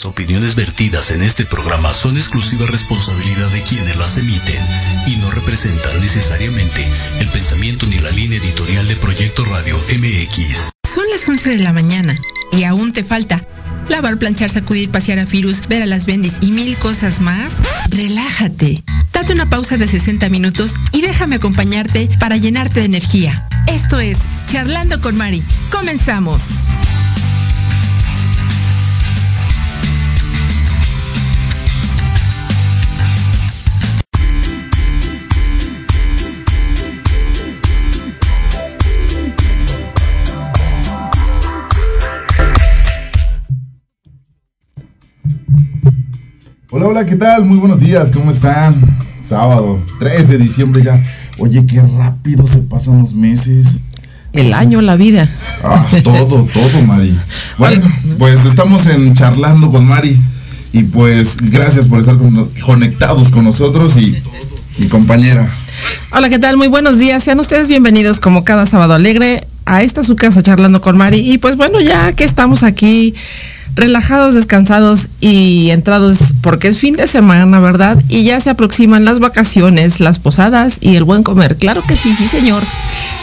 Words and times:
Las 0.00 0.06
opiniones 0.06 0.54
vertidas 0.54 1.10
en 1.10 1.20
este 1.20 1.44
programa 1.44 1.92
son 1.92 2.16
exclusiva 2.16 2.64
responsabilidad 2.66 3.50
de 3.50 3.60
quienes 3.60 3.98
las 3.98 4.16
emiten 4.16 4.64
y 5.06 5.16
no 5.16 5.30
representan 5.30 6.00
necesariamente 6.00 6.88
el 7.18 7.28
pensamiento 7.28 7.84
ni 7.84 7.98
la 7.98 8.10
línea 8.10 8.38
editorial 8.38 8.88
de 8.88 8.96
Proyecto 8.96 9.44
Radio 9.44 9.76
MX. 9.76 10.70
Son 10.90 11.04
las 11.10 11.28
11 11.28 11.50
de 11.50 11.58
la 11.58 11.74
mañana 11.74 12.16
y 12.50 12.64
aún 12.64 12.94
te 12.94 13.04
falta 13.04 13.46
lavar, 13.90 14.16
planchar, 14.16 14.48
sacudir, 14.48 14.88
pasear 14.88 15.18
a 15.18 15.26
Firus, 15.26 15.68
ver 15.68 15.82
a 15.82 15.86
las 15.86 16.06
bendis 16.06 16.32
y 16.40 16.50
mil 16.50 16.78
cosas 16.78 17.20
más, 17.20 17.56
relájate. 17.90 18.82
Date 19.12 19.34
una 19.34 19.50
pausa 19.50 19.76
de 19.76 19.86
60 19.86 20.30
minutos 20.30 20.76
y 20.92 21.02
déjame 21.02 21.36
acompañarte 21.36 22.08
para 22.18 22.38
llenarte 22.38 22.80
de 22.80 22.86
energía. 22.86 23.46
Esto 23.66 24.00
es 24.00 24.16
Charlando 24.46 24.98
con 25.02 25.18
Mari. 25.18 25.42
Comenzamos. 25.70 26.44
Hola, 46.72 46.86
hola, 46.86 47.04
¿qué 47.04 47.16
tal? 47.16 47.44
Muy 47.44 47.58
buenos 47.58 47.80
días, 47.80 48.12
¿cómo 48.12 48.30
están? 48.30 48.76
Sábado, 49.20 49.82
3 49.98 50.28
de 50.28 50.38
diciembre 50.38 50.84
ya. 50.84 51.02
Oye, 51.38 51.66
qué 51.66 51.82
rápido 51.82 52.46
se 52.46 52.58
pasan 52.58 53.00
los 53.00 53.12
meses. 53.12 53.80
El 54.32 54.54
año, 54.54 54.80
la 54.80 54.94
vida. 54.94 55.28
Ah, 55.64 55.84
todo, 56.04 56.44
todo, 56.44 56.80
Mari. 56.86 57.18
Bueno, 57.58 57.84
pues 58.20 58.44
estamos 58.44 58.86
en 58.86 59.14
charlando 59.14 59.72
con 59.72 59.84
Mari. 59.84 60.16
Y 60.72 60.84
pues 60.84 61.38
gracias 61.42 61.86
por 61.86 61.98
estar 61.98 62.16
conectados 62.64 63.32
con 63.32 63.42
nosotros 63.42 63.96
y 63.96 64.22
mi 64.78 64.86
compañera. 64.86 65.52
Hola, 66.12 66.28
¿qué 66.28 66.38
tal? 66.38 66.56
Muy 66.56 66.68
buenos 66.68 67.00
días. 67.00 67.24
Sean 67.24 67.40
ustedes 67.40 67.66
bienvenidos 67.66 68.20
como 68.20 68.44
cada 68.44 68.66
sábado 68.66 68.94
alegre 68.94 69.44
a 69.70 69.84
esta 69.84 70.02
su 70.02 70.16
casa 70.16 70.42
charlando 70.42 70.80
con 70.80 70.96
Mari. 70.96 71.18
Y 71.18 71.38
pues 71.38 71.56
bueno, 71.56 71.80
ya 71.80 72.12
que 72.12 72.24
estamos 72.24 72.64
aquí 72.64 73.14
relajados, 73.76 74.34
descansados 74.34 75.08
y 75.20 75.70
entrados 75.70 76.34
porque 76.42 76.66
es 76.66 76.78
fin 76.78 76.96
de 76.96 77.06
semana, 77.06 77.60
¿verdad? 77.60 78.02
Y 78.08 78.24
ya 78.24 78.40
se 78.40 78.50
aproximan 78.50 79.04
las 79.04 79.20
vacaciones, 79.20 80.00
las 80.00 80.18
posadas 80.18 80.78
y 80.80 80.96
el 80.96 81.04
buen 81.04 81.22
comer. 81.22 81.56
Claro 81.56 81.84
que 81.86 81.94
sí, 81.94 82.12
sí, 82.16 82.26
señor. 82.26 82.64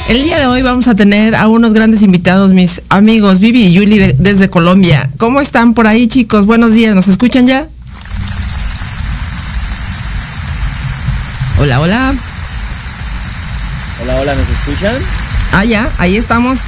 El 0.07 0.23
día 0.23 0.39
de 0.39 0.47
hoy 0.47 0.61
vamos 0.61 0.87
a 0.87 0.95
tener 0.95 1.35
a 1.35 1.49
unos 1.49 1.73
grandes 1.73 2.01
invitados, 2.01 2.53
mis 2.53 2.81
amigos 2.87 3.39
Vivi 3.39 3.65
y 3.65 3.73
Yuli 3.73 4.13
desde 4.17 4.49
Colombia. 4.49 5.09
¿Cómo 5.17 5.41
están 5.41 5.73
por 5.73 5.85
ahí, 5.85 6.07
chicos? 6.07 6.45
Buenos 6.45 6.71
días, 6.71 6.95
¿nos 6.95 7.09
escuchan 7.09 7.45
ya? 7.45 7.67
Hola, 11.59 11.81
hola. 11.81 12.13
Hola, 14.01 14.15
hola, 14.21 14.33
¿nos 14.33 14.49
escuchan? 14.49 15.26
Ah, 15.51 15.65
ya, 15.65 15.89
ahí 15.99 16.17
estamos. 16.17 16.59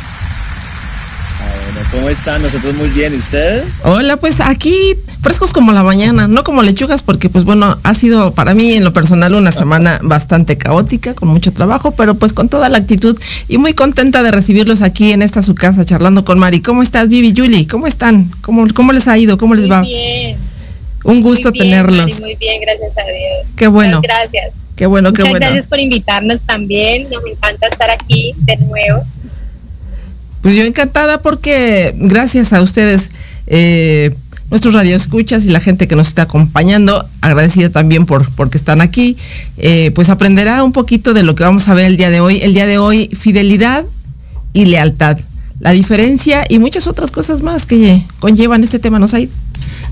¿cómo 1.91 2.09
están? 2.09 2.41
Nosotros 2.41 2.75
muy 2.75 2.89
bien, 2.89 3.13
¿y 3.13 3.17
ustedes? 3.17 3.65
Hola, 3.83 4.17
pues 4.17 4.39
aquí 4.39 4.95
frescos 5.21 5.53
como 5.53 5.71
la 5.71 5.83
mañana, 5.83 6.27
no 6.27 6.43
como 6.43 6.61
lechugas, 6.61 7.03
porque 7.03 7.29
pues 7.29 7.43
bueno, 7.43 7.77
ha 7.83 7.93
sido 7.93 8.31
para 8.33 8.53
mí 8.53 8.73
en 8.73 8.83
lo 8.83 8.93
personal 8.93 9.33
una 9.33 9.51
semana 9.51 9.99
bastante 10.03 10.57
caótica, 10.57 11.13
con 11.13 11.29
mucho 11.29 11.51
trabajo, 11.51 11.91
pero 11.91 12.15
pues 12.15 12.33
con 12.33 12.49
toda 12.49 12.69
la 12.69 12.77
actitud 12.77 13.19
y 13.47 13.57
muy 13.57 13.73
contenta 13.73 14.23
de 14.23 14.31
recibirlos 14.31 14.81
aquí 14.81 15.11
en 15.11 15.21
esta 15.21 15.41
su 15.41 15.55
casa, 15.55 15.85
charlando 15.85 16.25
con 16.25 16.39
Mari. 16.39 16.61
¿Cómo 16.61 16.83
estás, 16.83 17.09
Vivi, 17.09 17.33
Julie? 17.35 17.67
¿Cómo 17.67 17.87
están? 17.87 18.31
¿Cómo, 18.41 18.67
cómo 18.73 18.93
les 18.93 19.07
ha 19.07 19.17
ido? 19.17 19.37
¿Cómo 19.37 19.55
les 19.55 19.69
va? 19.69 19.79
Muy 19.79 19.89
bien. 19.89 20.37
Un 21.03 21.21
gusto 21.21 21.51
tenerlos. 21.51 22.19
muy 22.19 22.35
bien, 22.35 22.61
gracias 22.61 22.91
a 22.97 23.03
Dios. 23.03 23.47
Qué 23.55 23.67
bueno. 23.67 23.97
Muchas 23.97 24.29
gracias. 24.31 24.53
Qué 24.79 24.85
bueno, 24.85 25.11
qué 25.11 25.23
Muchas 25.23 25.31
bueno. 25.31 25.45
gracias 25.45 25.67
por 25.67 25.77
invitarnos 25.81 26.39
también. 26.45 27.05
Me 27.25 27.31
encanta 27.31 27.67
estar 27.67 27.89
aquí 27.89 28.33
de 28.37 28.55
nuevo. 28.55 29.03
Pues 30.41 30.55
yo 30.55 30.63
encantada 30.63 31.21
porque 31.21 31.93
gracias 31.97 32.53
a 32.53 32.61
ustedes, 32.61 33.11
eh, 33.47 34.15
nuestros 34.49 34.73
radioescuchas 34.73 35.45
y 35.45 35.49
la 35.49 35.59
gente 35.59 35.85
que 35.89 35.97
nos 35.97 36.07
está 36.07 36.21
acompañando, 36.21 37.05
agradecida 37.19 37.69
también 37.69 38.05
por 38.05 38.33
porque 38.35 38.57
están 38.57 38.79
aquí, 38.79 39.17
eh, 39.57 39.91
pues 39.95 40.07
aprenderá 40.07 40.63
un 40.63 40.71
poquito 40.71 41.13
de 41.13 41.23
lo 41.23 41.35
que 41.35 41.43
vamos 41.43 41.67
a 41.67 41.73
ver 41.73 41.87
el 41.87 41.97
día 41.97 42.09
de 42.09 42.21
hoy. 42.21 42.39
El 42.41 42.53
día 42.53 42.65
de 42.65 42.77
hoy, 42.77 43.09
fidelidad 43.09 43.83
y 44.53 44.63
lealtad. 44.63 45.19
La 45.59 45.71
diferencia 45.71 46.45
y 46.47 46.57
muchas 46.57 46.87
otras 46.87 47.11
cosas 47.11 47.41
más 47.41 47.65
que 47.65 48.05
conllevan 48.19 48.63
este 48.63 48.79
tema, 48.79 48.97
¿no, 48.97 49.07
Said? 49.07 49.29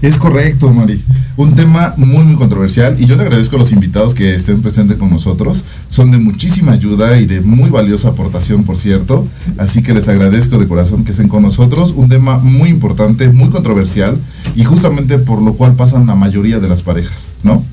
Es 0.02 0.18
correcto, 0.18 0.72
Mari. 0.72 1.04
Un 1.36 1.56
tema 1.56 1.94
muy, 1.98 2.24
muy 2.24 2.36
controversial 2.36 2.96
y 3.00 3.06
yo 3.06 3.16
le 3.16 3.24
agradezco 3.24 3.58
a 3.58 3.60
los 3.60 3.72
invitados 3.72 4.16
que 4.16 4.34
estén 4.34 4.62
presentes 4.62 4.98
con 4.98 5.10
nosotros. 5.10 5.64
Son 5.90 6.10
de 6.12 6.20
muchísima 6.20 6.72
ayuda 6.72 7.20
y 7.20 7.26
de 7.26 7.42
muy 7.42 7.70
valiosa 7.70 8.10
aportación, 8.10 8.64
por 8.64 8.78
cierto. 8.78 9.28
Así 9.58 9.84
que 9.84 9.94
les 9.94 10.08
agradezco 10.08 10.58
de 10.58 10.68
corazón 10.68 11.04
que 11.04 11.12
estén 11.12 11.28
con 11.28 11.44
nosotros. 11.44 11.94
Un 11.96 12.10
tema 12.10 12.38
muy 12.38 12.70
importante, 12.70 13.28
muy 13.30 13.50
controversial 13.50 14.18
y 14.56 14.64
justamente 14.64 15.20
por 15.20 15.42
lo 15.42 15.54
cual 15.54 15.74
pasan 15.76 16.08
la 16.08 16.16
mayoría 16.16 16.60
de 16.60 16.70
las 16.70 16.82
parejas, 16.82 17.34
¿no? 17.44 17.64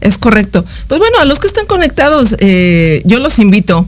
Es 0.00 0.18
correcto. 0.18 0.64
Pues 0.88 0.98
bueno, 0.98 1.18
a 1.20 1.24
los 1.24 1.38
que 1.40 1.46
están 1.46 1.66
conectados, 1.66 2.36
eh, 2.40 3.02
yo 3.04 3.18
los 3.18 3.38
invito 3.38 3.86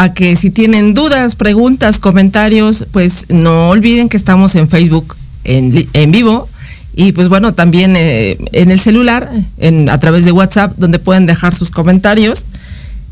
a 0.00 0.14
que 0.14 0.34
si 0.34 0.48
tienen 0.50 0.94
dudas, 0.94 1.36
preguntas, 1.36 1.98
comentarios, 1.98 2.86
pues 2.90 3.26
no 3.28 3.68
olviden 3.68 4.08
que 4.08 4.16
estamos 4.16 4.54
en 4.54 4.66
Facebook 4.66 5.14
en, 5.44 5.86
en 5.92 6.10
vivo 6.10 6.48
y 6.94 7.12
pues 7.12 7.28
bueno, 7.28 7.52
también 7.52 7.96
eh, 7.96 8.38
en 8.52 8.70
el 8.70 8.80
celular, 8.80 9.30
en, 9.58 9.90
a 9.90 10.00
través 10.00 10.24
de 10.24 10.32
WhatsApp, 10.32 10.72
donde 10.78 10.98
pueden 10.98 11.26
dejar 11.26 11.54
sus 11.54 11.70
comentarios. 11.70 12.46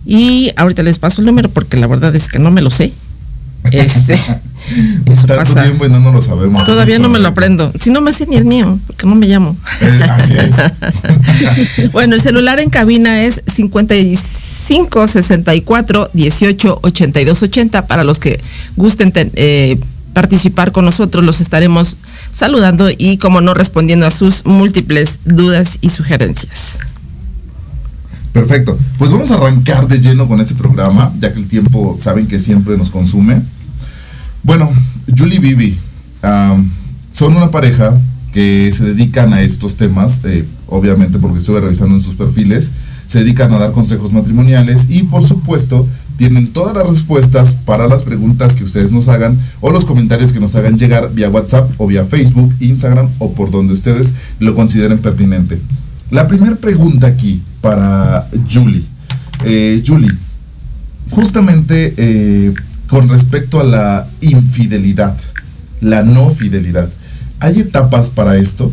Y 0.07 0.51
ahorita 0.57 0.83
les 0.83 0.99
paso 0.99 1.21
el 1.21 1.27
número 1.27 1.51
porque 1.51 1.77
la 1.77 1.87
verdad 1.87 2.17
es 2.17 2.29
que 2.29 2.39
no 2.39 2.51
me 2.51 2.63
lo 2.63 2.71
sé. 2.71 2.93
Este, 3.71 4.15
eso 5.05 5.27
pasa. 5.27 5.65
Tiempo 5.65 5.85
y 5.85 5.91
no, 5.91 6.01
no 6.01 6.11
lo 6.11 6.23
sabemos. 6.23 6.65
Todavía 6.65 6.99
no 6.99 7.11
me 7.11 7.19
lo 7.19 7.29
aprendo. 7.29 7.71
Si 7.79 7.91
no 7.91 8.01
me 8.01 8.15
sé 8.15 8.27
ni 8.27 8.37
el 8.37 8.47
mío, 8.47 8.79
porque 8.87 9.07
no 9.07 9.15
me 9.15 9.27
llamo. 9.27 9.59
Eh, 9.83 10.01
así 10.09 10.35
es. 10.39 11.93
bueno, 11.93 12.15
el 12.15 12.23
celular 12.23 12.61
en 12.61 12.71
cabina 12.71 13.21
es 13.21 13.43
55 13.47 13.81
64 15.07 16.11
18 16.13 16.79
82 16.83 17.43
80 17.43 17.87
para 17.87 18.05
los 18.05 18.19
que 18.19 18.41
gusten 18.77 19.13
eh, 19.15 19.79
participar 20.13 20.73
con 20.73 20.85
nosotros, 20.85 21.25
los 21.25 21.41
estaremos 21.41 21.97
saludando 22.31 22.89
y, 22.97 23.19
como 23.19 23.41
no, 23.41 23.55
respondiendo 23.55 24.07
a 24.07 24.11
sus 24.11 24.45
múltiples 24.45 25.21
dudas 25.25 25.79
y 25.81 25.91
sugerencias. 25.91 26.81
Perfecto. 28.33 28.79
Pues 28.99 29.11
vamos 29.11 29.31
a 29.31 29.35
arrancar 29.35 29.89
de 29.89 30.01
lleno 30.01 30.29
con 30.29 30.41
este 30.41 30.55
programa, 30.55 31.13
ya 31.19 31.33
que 31.33 31.39
el 31.39 31.49
tiempo 31.49 31.97
saben 31.99 32.27
que 32.27 32.39
siempre 32.39 32.77
nos 32.77 32.91
consume. 32.91 33.43
Bueno, 34.43 34.71
Julie 35.17 35.39
y 35.39 35.79
um, 36.25 36.69
son 37.13 37.37
una 37.37 37.51
pareja 37.51 37.99
que 38.33 38.71
se 38.73 38.85
dedican 38.85 39.33
a 39.33 39.41
estos 39.41 39.77
temas, 39.77 40.21
eh, 40.25 40.45
obviamente 40.67 41.19
porque 41.19 41.39
estuve 41.39 41.61
revisando 41.61 41.97
en 41.97 42.03
sus 42.03 42.15
perfiles, 42.15 42.71
se 43.09 43.21
dedican 43.21 43.53
a 43.53 43.59
dar 43.59 43.73
consejos 43.73 44.13
matrimoniales 44.13 44.87
y 44.89 45.03
por 45.03 45.27
supuesto 45.27 45.89
tienen 46.19 46.53
todas 46.53 46.77
las 46.77 46.87
respuestas 46.87 47.55
para 47.65 47.89
las 47.89 48.03
preguntas 48.03 48.55
que 48.55 48.65
ustedes 48.65 48.93
nos 48.93 49.09
hagan 49.09 49.39
o 49.61 49.71
los 49.71 49.87
comentarios 49.87 50.33
que 50.33 50.41
nos 50.41 50.55
hagan 50.57 50.79
llegar 50.79 51.15
vía 51.15 51.31
WhatsApp 51.31 51.71
o 51.79 51.87
vía 51.87 52.05
Facebook, 52.05 52.55
Instagram 52.61 53.09
o 53.19 53.33
por 53.33 53.51
donde 53.51 53.73
ustedes 53.73 54.13
lo 54.39 54.55
consideren 54.55 54.99
pertinente. 54.99 55.59
La 56.11 56.29
primera 56.29 56.57
pregunta 56.57 57.07
aquí 57.07 57.43
para 57.63 58.29
Julie. 58.53 58.85
Eh, 59.45 59.83
Julie, 59.87 60.13
justamente 61.11 61.95
eh, 61.97 62.53
con 62.89 63.09
respecto 63.09 63.61
a 63.61 63.65
la 63.65 64.07
infidelidad, 64.21 65.17
la 65.81 66.03
no 66.03 66.31
fidelidad, 66.31 66.91
¿hay 67.41 67.61
etapas 67.61 68.11
para 68.11 68.37
esto? 68.37 68.71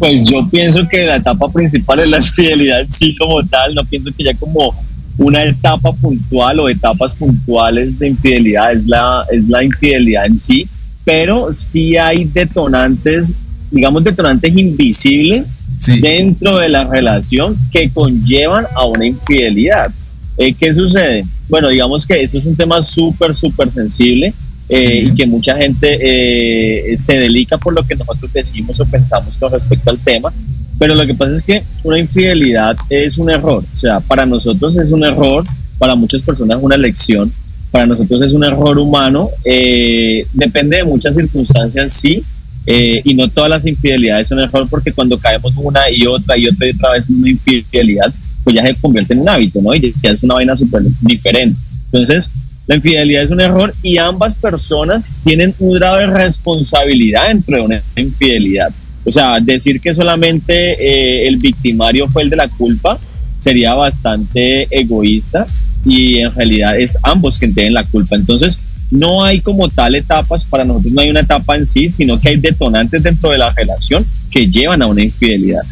Pues 0.00 0.24
yo 0.24 0.48
pienso 0.48 0.88
que 0.88 1.04
la 1.04 1.16
etapa 1.16 1.52
principal 1.52 2.00
es 2.00 2.08
la 2.08 2.22
fidelidad 2.22 2.86
sí 2.88 3.14
como 3.16 3.44
tal, 3.44 3.74
no 3.74 3.84
pienso 3.84 4.08
que 4.16 4.24
ya 4.24 4.34
como 4.34 4.74
una 5.18 5.44
etapa 5.44 5.92
puntual 5.92 6.58
o 6.58 6.70
etapas 6.70 7.14
puntuales 7.14 7.98
de 7.98 8.08
infidelidad 8.08 8.72
es 8.72 8.86
la, 8.86 9.22
es 9.30 9.46
la 9.46 9.62
infidelidad 9.62 10.24
en 10.24 10.38
sí, 10.38 10.66
pero 11.04 11.52
sí 11.52 11.98
hay 11.98 12.24
detonantes, 12.24 13.34
digamos 13.70 14.02
detonantes 14.02 14.56
invisibles 14.56 15.52
sí. 15.78 16.00
dentro 16.00 16.56
de 16.56 16.70
la 16.70 16.84
relación 16.84 17.58
que 17.70 17.90
conllevan 17.90 18.64
a 18.74 18.86
una 18.86 19.04
infidelidad. 19.04 19.92
Eh, 20.38 20.54
¿Qué 20.54 20.72
sucede? 20.72 21.26
Bueno, 21.50 21.68
digamos 21.68 22.06
que 22.06 22.22
esto 22.22 22.38
es 22.38 22.46
un 22.46 22.56
tema 22.56 22.80
súper, 22.80 23.34
súper 23.34 23.70
sensible 23.70 24.32
eh, 24.70 25.08
y 25.08 25.14
que 25.14 25.26
mucha 25.26 25.56
gente 25.56 25.98
eh, 26.00 26.96
se 26.96 27.14
delica 27.14 27.58
por 27.58 27.74
lo 27.74 27.82
que 27.82 27.96
nosotros 27.96 28.32
decimos 28.32 28.78
o 28.78 28.86
pensamos 28.86 29.36
con 29.36 29.50
respecto 29.50 29.90
al 29.90 29.98
tema. 29.98 30.32
Pero 30.78 30.94
lo 30.94 31.06
que 31.06 31.14
pasa 31.14 31.32
es 31.32 31.42
que 31.42 31.62
una 31.82 31.98
infidelidad 31.98 32.76
es 32.88 33.18
un 33.18 33.30
error. 33.30 33.64
O 33.72 33.76
sea, 33.76 34.00
para 34.00 34.24
nosotros 34.24 34.76
es 34.78 34.90
un 34.90 35.04
error, 35.04 35.44
para 35.78 35.96
muchas 35.96 36.22
personas 36.22 36.58
es 36.58 36.64
una 36.64 36.76
lección. 36.76 37.32
para 37.70 37.86
nosotros 37.86 38.22
es 38.22 38.32
un 38.32 38.42
error 38.42 38.78
humano, 38.78 39.30
eh, 39.44 40.26
depende 40.32 40.78
de 40.78 40.84
muchas 40.84 41.14
circunstancias, 41.14 41.92
sí, 41.92 42.20
eh, 42.66 43.00
y 43.04 43.14
no 43.14 43.28
todas 43.28 43.48
las 43.48 43.64
infidelidades 43.64 44.28
son 44.28 44.40
error 44.40 44.66
porque 44.68 44.92
cuando 44.92 45.18
caemos 45.18 45.52
una 45.56 45.90
y 45.90 46.06
otra 46.06 46.36
y 46.36 46.46
otra 46.46 46.66
y 46.66 46.70
otra 46.70 46.92
vez 46.92 47.08
en 47.08 47.16
una 47.16 47.30
infidelidad, 47.30 48.12
pues 48.44 48.56
ya 48.56 48.62
se 48.62 48.74
convierte 48.74 49.14
en 49.14 49.20
un 49.20 49.28
hábito, 49.28 49.60
¿no? 49.62 49.74
Y 49.74 49.94
ya 50.02 50.10
es 50.10 50.22
una 50.22 50.34
vaina 50.34 50.56
súper 50.56 50.82
diferente. 51.00 51.58
Entonces, 51.86 52.28
la 52.66 52.76
infidelidad 52.76 53.24
es 53.24 53.30
un 53.30 53.40
error 53.40 53.74
y 53.82 53.98
ambas 53.98 54.34
personas 54.34 55.16
tienen 55.24 55.54
un 55.58 55.72
grado 55.72 55.96
de 55.96 56.06
responsabilidad 56.06 57.28
dentro 57.28 57.56
de 57.56 57.62
una 57.62 57.82
infidelidad. 57.96 58.70
O 59.04 59.10
sea, 59.10 59.40
decir 59.40 59.80
que 59.80 59.92
solamente 59.92 60.72
eh, 60.72 61.26
el 61.26 61.38
victimario 61.38 62.06
fue 62.08 62.22
el 62.22 62.30
de 62.30 62.36
la 62.36 62.48
culpa 62.48 62.98
sería 63.38 63.74
bastante 63.74 64.68
egoísta 64.70 65.46
y 65.84 66.18
en 66.18 66.34
realidad 66.34 66.78
es 66.78 66.98
ambos 67.02 67.38
quienes 67.38 67.54
tienen 67.54 67.74
la 67.74 67.84
culpa. 67.84 68.14
Entonces, 68.14 68.58
no 68.90 69.24
hay 69.24 69.40
como 69.40 69.68
tal 69.68 69.94
etapas, 69.94 70.44
para 70.44 70.64
nosotros 70.64 70.92
no 70.92 71.00
hay 71.00 71.10
una 71.10 71.20
etapa 71.20 71.56
en 71.56 71.64
sí, 71.64 71.88
sino 71.88 72.20
que 72.20 72.28
hay 72.28 72.36
detonantes 72.36 73.02
dentro 73.02 73.30
de 73.30 73.38
la 73.38 73.50
relación 73.50 74.04
que 74.30 74.46
llevan 74.48 74.82
a 74.82 74.86
una 74.86 75.02
infidelidad. 75.02 75.62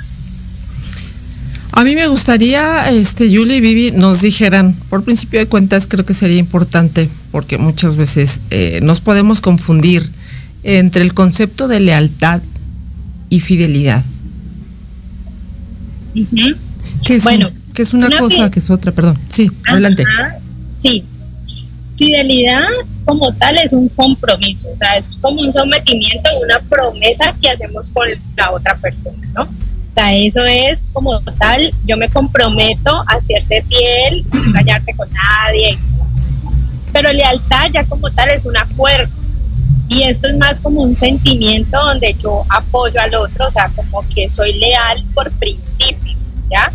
A 1.78 1.84
mí 1.84 1.94
me 1.94 2.08
gustaría, 2.08 2.90
este, 2.90 3.32
Julie 3.32 3.58
y 3.58 3.60
Vivi, 3.60 3.92
nos 3.92 4.20
dijeran, 4.20 4.74
por 4.90 5.04
principio 5.04 5.38
de 5.38 5.46
cuentas, 5.46 5.86
creo 5.86 6.04
que 6.04 6.12
sería 6.12 6.38
importante, 6.38 7.08
porque 7.30 7.56
muchas 7.56 7.94
veces 7.94 8.40
eh, 8.50 8.80
nos 8.82 9.00
podemos 9.00 9.40
confundir 9.40 10.10
entre 10.64 11.02
el 11.02 11.14
concepto 11.14 11.68
de 11.68 11.78
lealtad 11.78 12.42
y 13.28 13.38
fidelidad. 13.38 14.02
que 17.06 17.14
es 17.14 17.22
bueno, 17.22 17.48
que 17.72 17.82
es 17.82 17.94
una, 17.94 18.10
cosa, 18.18 18.50
que 18.50 18.58
es 18.58 18.70
otra, 18.70 18.90
perdón. 18.90 19.16
Sí, 19.28 19.48
adelante. 19.64 20.02
Sí, 20.82 21.04
fidelidad 21.96 22.66
como 23.04 23.32
tal 23.34 23.56
es 23.56 23.72
un 23.72 23.88
compromiso, 23.90 24.66
o 24.68 24.76
sea, 24.78 24.96
es 24.96 25.16
como 25.20 25.42
un 25.42 25.52
sometimiento, 25.52 26.28
una 26.42 26.58
promesa 26.58 27.32
que 27.40 27.50
hacemos 27.50 27.88
con 27.90 28.08
la 28.36 28.50
otra 28.50 28.76
persona, 28.78 29.28
¿no? 29.32 29.67
Sea, 29.98 30.14
eso 30.14 30.44
es 30.44 30.86
como 30.92 31.18
tal, 31.40 31.74
yo 31.84 31.96
me 31.96 32.08
comprometo 32.08 33.02
a 33.08 33.16
hacerte 33.16 33.64
fiel, 33.64 34.24
no 34.30 34.96
con 34.96 35.08
nadie. 35.12 35.76
Pero 36.92 37.12
lealtad 37.12 37.68
ya 37.72 37.82
como 37.84 38.08
tal 38.12 38.28
es 38.28 38.44
un 38.44 38.56
acuerdo. 38.56 39.12
Y 39.88 40.04
esto 40.04 40.28
es 40.28 40.36
más 40.36 40.60
como 40.60 40.82
un 40.82 40.94
sentimiento 40.96 41.76
donde 41.76 42.14
yo 42.14 42.44
apoyo 42.48 43.00
al 43.00 43.12
otro, 43.16 43.48
o 43.48 43.50
sea, 43.50 43.72
como 43.74 44.08
que 44.14 44.30
soy 44.30 44.52
leal 44.52 45.02
por 45.14 45.32
principio, 45.32 46.16
¿ya? 46.48 46.70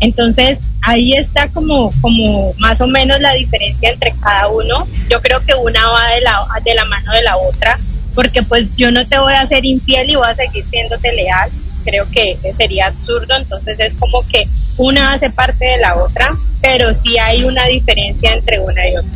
Entonces, 0.00 0.60
ahí 0.80 1.12
está 1.12 1.48
como, 1.48 1.92
como 2.00 2.54
más 2.54 2.80
o 2.80 2.86
menos 2.86 3.20
la 3.20 3.34
diferencia 3.34 3.90
entre 3.90 4.14
cada 4.22 4.48
uno. 4.48 4.88
Yo 5.10 5.20
creo 5.20 5.44
que 5.44 5.52
una 5.52 5.86
va 5.88 6.06
de 6.14 6.22
la, 6.22 6.46
de 6.64 6.74
la 6.74 6.86
mano 6.86 7.12
de 7.12 7.22
la 7.24 7.36
otra, 7.36 7.76
porque 8.14 8.42
pues 8.42 8.74
yo 8.74 8.90
no 8.90 9.04
te 9.04 9.18
voy 9.18 9.34
a 9.34 9.46
ser 9.46 9.66
infiel 9.66 10.08
y 10.08 10.16
voy 10.16 10.26
a 10.26 10.34
seguir 10.34 10.64
siéndote 10.64 11.12
leal. 11.12 11.50
Creo 11.84 12.08
que 12.10 12.36
sería 12.56 12.86
absurdo, 12.86 13.36
entonces 13.36 13.78
es 13.78 13.94
como 13.94 14.26
que 14.26 14.48
una 14.76 15.12
hace 15.12 15.30
parte 15.30 15.64
de 15.64 15.78
la 15.78 15.96
otra, 15.96 16.30
pero 16.60 16.94
sí 16.94 17.18
hay 17.18 17.44
una 17.44 17.66
diferencia 17.66 18.32
entre 18.32 18.60
una 18.60 18.88
y 18.88 18.96
otra. 18.96 19.10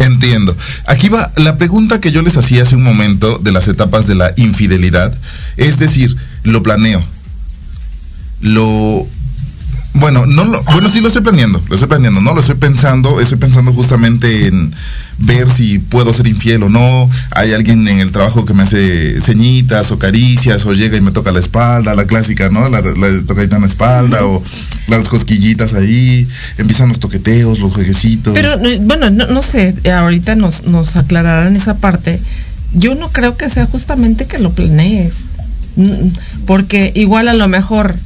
Entiendo. 0.00 0.56
Aquí 0.86 1.08
va 1.10 1.30
la 1.36 1.58
pregunta 1.58 2.00
que 2.00 2.10
yo 2.10 2.22
les 2.22 2.36
hacía 2.36 2.62
hace 2.62 2.74
un 2.74 2.82
momento 2.82 3.38
de 3.38 3.52
las 3.52 3.68
etapas 3.68 4.06
de 4.06 4.14
la 4.14 4.32
infidelidad. 4.36 5.14
Es 5.56 5.78
decir, 5.78 6.16
lo 6.42 6.62
planeo. 6.62 7.04
Lo 8.40 9.06
bueno, 9.94 10.24
no 10.24 10.44
lo, 10.44 10.62
bueno, 10.62 10.88
sí 10.90 11.00
lo 11.00 11.08
estoy 11.08 11.22
planeando, 11.22 11.62
lo 11.68 11.74
estoy 11.74 11.88
planeando, 11.88 12.20
no 12.20 12.32
lo 12.32 12.40
estoy 12.40 12.54
pensando, 12.54 13.20
estoy 13.20 13.38
pensando 13.38 13.72
justamente 13.72 14.46
en 14.46 14.72
ver 15.18 15.48
si 15.48 15.78
puedo 15.78 16.14
ser 16.14 16.28
infiel 16.28 16.62
o 16.62 16.68
no. 16.68 17.10
Hay 17.32 17.52
alguien 17.52 17.86
en 17.88 17.98
el 17.98 18.12
trabajo 18.12 18.44
que 18.44 18.54
me 18.54 18.62
hace 18.62 19.20
ceñitas 19.20 19.90
o 19.90 19.98
caricias 19.98 20.64
o 20.64 20.74
llega 20.74 20.96
y 20.96 21.00
me 21.00 21.10
toca 21.10 21.32
la 21.32 21.40
espalda, 21.40 21.94
la 21.94 22.06
clásica, 22.06 22.50
¿no? 22.50 22.68
La, 22.68 22.80
la 22.80 23.22
tocadita 23.26 23.56
en 23.56 23.62
la 23.62 23.68
espalda 23.68 24.24
o 24.24 24.42
las 24.86 25.08
cosquillitas 25.08 25.74
ahí, 25.74 26.26
empiezan 26.56 26.88
los 26.88 27.00
toqueteos, 27.00 27.58
los 27.58 27.72
jueguecitos. 27.72 28.32
Pero 28.32 28.56
bueno, 28.82 29.10
no, 29.10 29.42
sé, 29.42 29.74
ahorita 29.90 30.36
nos, 30.36 30.66
nos 30.66 30.96
aclararán 30.96 31.56
esa 31.56 31.76
parte. 31.78 32.20
Yo 32.72 32.94
no 32.94 33.10
creo 33.10 33.36
que 33.36 33.48
sea 33.48 33.66
justamente 33.66 34.26
que 34.26 34.38
lo 34.38 34.52
planees, 34.52 35.24
mm, 35.74 36.44
porque 36.46 36.92
igual 36.94 37.28
a 37.28 37.34
lo 37.34 37.48
mejor 37.48 37.96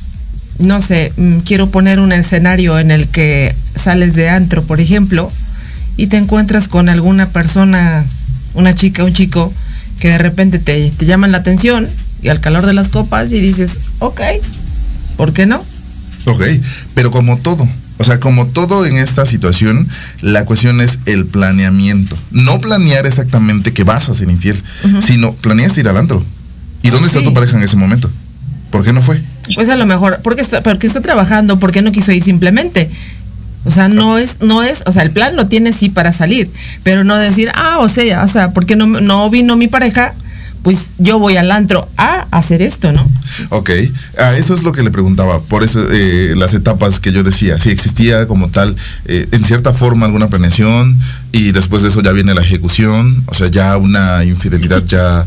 no 0.59 0.81
sé, 0.81 1.13
mm, 1.17 1.39
quiero 1.39 1.71
poner 1.71 2.01
un 2.01 2.13
escenario 2.13 2.79
en 2.79 2.91
el 2.91 3.09
que 3.09 3.55
sales 3.75 4.15
de 4.15 4.29
antro, 4.29 4.63
por 4.63 4.81
ejemplo, 4.81 5.31
y 5.97 6.07
te 6.09 6.17
encuentras 6.17 6.69
con 6.69 6.89
alguna 6.89 7.29
persona, 7.29 8.05
una 8.55 8.75
chica, 8.75 9.05
un 9.05 9.13
chico, 9.13 9.53
que 9.99 10.09
de 10.09 10.19
repente 10.19 10.59
te, 10.59 10.91
te 10.91 11.07
llaman 11.07 11.33
la 11.33 11.39
atención 11.39 11.89
y 12.23 12.29
al 12.29 12.41
calor 12.41 12.67
de 12.67 12.73
las 12.73 12.89
copas 12.89 13.33
y 13.33 13.41
dices, 13.41 13.79
ok, 13.99 14.21
¿por 15.17 15.33
qué 15.33 15.47
no? 15.47 15.65
Ok, 16.27 16.43
pero 16.95 17.11
como 17.11 17.39
todo, 17.39 17.69
o 17.99 18.05
sea, 18.05 18.19
como 18.19 18.47
todo 18.47 18.87
en 18.87 18.97
esta 18.97 19.25
situación, 19.27 19.89
la 20.21 20.45
cuestión 20.45 20.81
es 20.81 20.99
el 21.07 21.27
planeamiento. 21.27 22.17
No 22.31 22.61
planear 22.61 23.07
exactamente 23.07 23.73
que 23.73 23.85
vas 23.85 24.09
a 24.09 24.15
ser 24.15 24.31
infiel, 24.31 24.61
sino 25.01 25.35
planeas 25.35 25.77
ir 25.79 25.89
al 25.89 25.97
antro. 25.97 26.25
¿Y 26.83 26.91
dónde 26.91 27.09
está 27.09 27.23
tu 27.23 27.33
pareja 27.33 27.57
en 27.57 27.63
ese 27.63 27.77
momento? 27.77 28.11
¿Por 28.71 28.85
qué 28.85 28.93
no 28.93 29.01
fue? 29.01 29.23
Pues 29.55 29.69
a 29.69 29.77
lo 29.77 29.87
mejor, 29.87 30.21
porque 30.23 30.41
está, 30.41 30.63
porque 30.63 30.87
está 30.87 31.01
trabajando, 31.01 31.59
porque 31.59 31.83
no 31.83 31.93
quiso 31.93 32.13
ir 32.13 32.23
simplemente. 32.23 32.91
O 33.65 33.71
sea, 33.71 33.89
no 33.89 34.19
es, 34.19 34.39
no 34.41 34.63
es, 34.63 34.83
o 34.87 34.93
sea, 34.93 35.03
el 35.03 35.11
plan 35.11 35.37
lo 35.37 35.47
tiene 35.47 35.73
sí 35.73 35.89
para 35.89 36.13
salir, 36.13 36.51
pero 36.83 37.03
no 37.03 37.17
decir, 37.17 37.51
ah, 37.55 37.79
o 37.81 37.89
sea, 37.89 38.23
o 38.23 38.29
sea, 38.29 38.51
porque 38.51 38.77
no, 38.77 38.87
no 38.87 39.31
vino 39.31 39.57
mi 39.57 39.69
pareja, 39.69 40.15
pues 40.63 40.93
yo 40.99 41.19
voy 41.19 41.37
al 41.37 41.51
antro 41.51 41.89
a 41.97 42.27
hacer 42.31 42.63
esto, 42.63 42.93
¿no? 42.93 43.07
Ok, 43.51 43.71
a 44.19 44.37
eso 44.37 44.55
es 44.55 44.63
lo 44.63 44.73
que 44.73 44.83
le 44.83 44.91
preguntaba, 44.91 45.41
por 45.41 45.63
eso 45.63 45.81
eh, 45.91 46.35
las 46.37 46.55
etapas 46.55 47.01
que 47.01 47.13
yo 47.13 47.23
decía, 47.23 47.61
si 47.61 47.71
existía 47.71 48.27
como 48.27 48.49
tal, 48.49 48.75
eh, 49.05 49.29
en 49.31 49.45
cierta 49.45 49.73
forma 49.73 50.07
alguna 50.07 50.29
planeación 50.29 50.99
y 51.33 51.53
después 51.53 51.83
de 51.83 51.91
eso 51.91 52.03
ya 52.03 52.13
viene 52.13 52.35
la 52.35 52.43
ejecución, 52.43 53.25
o 53.27 53.35
sea, 53.35 53.49
ya 53.49 53.77
una 53.77 54.25
infidelidad 54.25 54.83
ya 54.85 55.27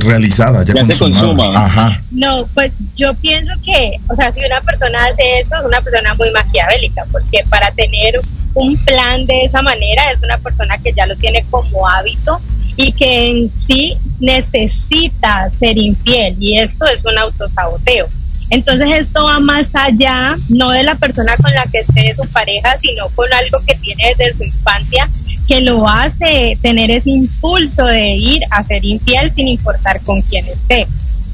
realizada, 0.00 0.64
ya, 0.64 0.84
se 0.84 0.98
consuma. 0.98 1.52
Ajá. 1.54 2.02
No, 2.10 2.46
pues 2.54 2.72
yo 2.96 3.14
pienso 3.14 3.52
que, 3.64 3.92
o 4.08 4.16
sea, 4.16 4.32
si 4.32 4.44
una 4.44 4.60
persona 4.60 5.06
hace 5.06 5.40
eso, 5.40 5.54
es 5.56 5.62
una 5.64 5.80
persona 5.80 6.14
muy 6.14 6.30
maquiavélica, 6.30 7.04
porque 7.10 7.44
para 7.48 7.70
tener 7.72 8.20
un 8.54 8.76
plan 8.78 9.24
de 9.26 9.44
esa 9.44 9.62
manera 9.62 10.10
es 10.10 10.20
una 10.22 10.38
persona 10.38 10.78
que 10.78 10.92
ya 10.92 11.06
lo 11.06 11.16
tiene 11.16 11.44
como 11.50 11.88
hábito 11.88 12.40
y 12.76 12.92
que 12.92 13.28
en 13.28 13.50
sí 13.56 13.96
necesita 14.20 15.50
ser 15.50 15.78
infiel 15.78 16.36
y 16.38 16.58
esto 16.58 16.86
es 16.86 17.04
un 17.04 17.18
autosaboteo. 17.18 18.08
Entonces 18.50 18.88
esto 18.96 19.24
va 19.24 19.40
más 19.40 19.74
allá, 19.74 20.36
no 20.48 20.70
de 20.70 20.82
la 20.82 20.94
persona 20.94 21.36
con 21.36 21.52
la 21.52 21.64
que 21.66 21.80
esté 21.80 22.02
de 22.02 22.14
su 22.14 22.26
pareja, 22.28 22.78
sino 22.78 23.08
con 23.10 23.30
algo 23.32 23.58
que 23.66 23.74
tiene 23.74 24.14
desde 24.16 24.34
su 24.34 24.44
infancia 24.44 25.08
que 25.48 25.62
lo 25.62 25.88
hace 25.88 26.56
tener 26.60 26.90
ese 26.90 27.10
impulso 27.10 27.86
de 27.86 28.10
ir 28.10 28.42
a 28.50 28.62
ser 28.62 28.84
infiel 28.84 29.34
sin 29.34 29.48
importar 29.48 30.00
con 30.02 30.20
quién 30.22 30.46
esté. 30.46 30.86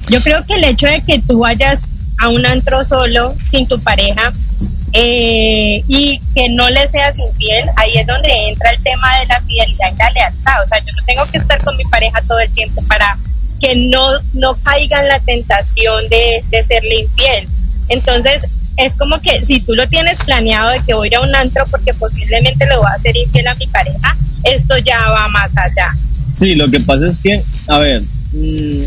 Yo 0.08 0.22
creo 0.22 0.46
que 0.46 0.54
el 0.54 0.64
hecho 0.64 0.86
de 0.86 1.02
que 1.02 1.18
tú 1.18 1.40
vayas 1.40 1.90
a 2.18 2.28
un 2.28 2.46
antro 2.46 2.84
solo, 2.84 3.34
sin 3.48 3.66
tu 3.66 3.80
pareja, 3.80 4.32
eh, 4.92 5.82
y 5.88 6.20
que 6.32 6.48
no 6.50 6.70
le 6.70 6.86
seas 6.86 7.18
infiel, 7.18 7.68
ahí 7.76 7.96
es 7.96 8.06
donde 8.06 8.30
entra 8.48 8.70
el 8.70 8.80
tema 8.84 9.18
de 9.18 9.26
la 9.26 9.40
fidelidad 9.40 9.92
y 9.92 9.96
la 9.98 10.10
lealtad. 10.10 10.62
O 10.62 10.68
sea, 10.68 10.78
yo 10.78 10.92
no 10.96 11.04
tengo 11.04 11.26
que 11.32 11.38
estar 11.38 11.62
con 11.64 11.76
mi 11.76 11.84
pareja 11.84 12.22
todo 12.28 12.38
el 12.38 12.50
tiempo 12.52 12.82
para 12.86 13.18
que 13.60 13.74
no, 13.90 14.12
no 14.34 14.54
caiga 14.62 15.00
en 15.00 15.08
la 15.08 15.18
tentación 15.18 16.08
de, 16.08 16.44
de 16.50 16.62
serle 16.62 17.00
infiel. 17.00 17.48
Entonces, 17.88 18.44
es 18.76 18.94
como 18.94 19.20
que 19.20 19.44
si 19.44 19.60
tú 19.60 19.74
lo 19.74 19.88
tienes 19.88 20.24
planeado 20.24 20.70
de 20.70 20.80
que 20.80 20.94
voy 20.94 21.12
a 21.14 21.20
un 21.20 21.34
antro 21.34 21.64
porque 21.70 21.94
posiblemente 21.94 22.66
le 22.66 22.76
voy 22.76 22.86
a 22.86 22.96
hacer 22.96 23.16
infiel 23.16 23.46
a 23.48 23.54
mi 23.54 23.66
pareja, 23.68 24.16
esto 24.44 24.76
ya 24.78 24.98
va 25.10 25.28
más 25.28 25.50
allá. 25.56 25.88
Sí, 26.32 26.54
lo 26.54 26.68
que 26.68 26.80
pasa 26.80 27.06
es 27.06 27.18
que, 27.18 27.42
a 27.68 27.78
ver, 27.78 28.02
mm, 28.32 28.84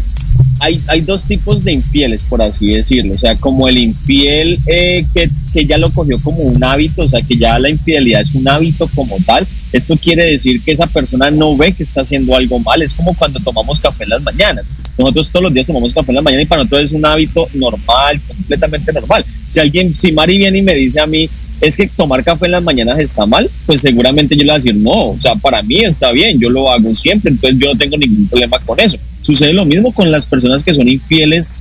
hay, 0.60 0.80
hay 0.88 1.02
dos 1.02 1.24
tipos 1.24 1.64
de 1.64 1.74
infieles, 1.74 2.24
por 2.24 2.42
así 2.42 2.74
decirlo. 2.74 3.14
O 3.14 3.18
sea, 3.18 3.36
como 3.36 3.68
el 3.68 3.78
infiel 3.78 4.60
eh, 4.68 5.06
que, 5.14 5.30
que 5.54 5.66
ya 5.66 5.78
lo 5.78 5.92
cogió 5.92 6.18
como 6.20 6.38
un 6.38 6.64
hábito, 6.64 7.04
o 7.04 7.08
sea, 7.08 7.22
que 7.22 7.38
ya 7.38 7.58
la 7.60 7.70
infidelidad 7.70 8.22
es 8.22 8.34
un 8.36 8.48
hábito 8.48 8.90
como 8.96 9.18
tal. 9.26 9.46
Esto 9.74 9.98
quiere 9.98 10.32
decir 10.32 10.62
que 10.64 10.72
esa 10.72 10.88
persona 10.88 11.30
no 11.30 11.56
ve 11.58 11.74
que 11.74 11.84
está 11.84 12.02
haciendo 12.02 12.36
algo 12.36 12.60
mal. 12.60 12.82
Es 12.82 12.94
como 12.94 13.14
cuando 13.14 13.40
tomamos 13.40 13.80
café 13.80 14.04
en 14.04 14.12
las 14.12 14.22
mañanas. 14.24 14.70
Nosotros 14.98 15.30
todos 15.30 15.44
los 15.44 15.54
días 15.54 15.68
tomamos 15.68 15.94
café 15.94 16.12
en 16.12 16.16
las 16.16 16.24
mañanas 16.24 16.46
y 16.46 16.48
para 16.48 16.64
nosotros 16.64 16.86
es 16.86 16.92
un 16.94 17.06
hábito 17.06 17.48
normal, 17.54 18.20
completamente 18.28 18.94
normal. 18.94 19.26
Si 19.46 19.60
alguien, 19.60 19.96
si 19.96 20.12
Mari 20.12 20.38
viene 20.38 20.60
y 20.60 20.62
me 20.62 20.74
dice 20.74 21.00
a 21.00 21.06
mí, 21.06 21.30
es 21.62 21.76
que 21.76 21.88
tomar 21.88 22.24
café 22.24 22.46
en 22.46 22.52
las 22.52 22.64
mañanas 22.64 23.00
está 23.00 23.26
mal, 23.26 23.50
pues 23.66 23.82
seguramente 23.82 24.36
yo 24.36 24.44
le 24.44 24.52
voy 24.52 24.52
a 24.52 24.56
decir, 24.56 24.76
no, 24.76 25.08
o 25.08 25.20
sea, 25.20 25.36
para 25.36 25.64
mí 25.64 25.84
está 25.84 26.12
bien, 26.12 26.40
yo 26.40 26.50
lo 26.50 26.72
hago 26.72 26.94
siempre, 26.94 27.32
entonces 27.32 27.60
yo 27.60 27.74
no 27.74 27.78
tengo 27.78 27.98
ningún 27.98 28.28
problema 28.28 28.60
con 28.60 28.80
eso. 28.80 28.98
Sucede 29.28 29.52
lo 29.52 29.66
mismo 29.66 29.92
con 29.92 30.10
las 30.10 30.26
personas 30.26 30.64
que 30.64 30.74
son 30.74 30.88
infieles 30.88 31.52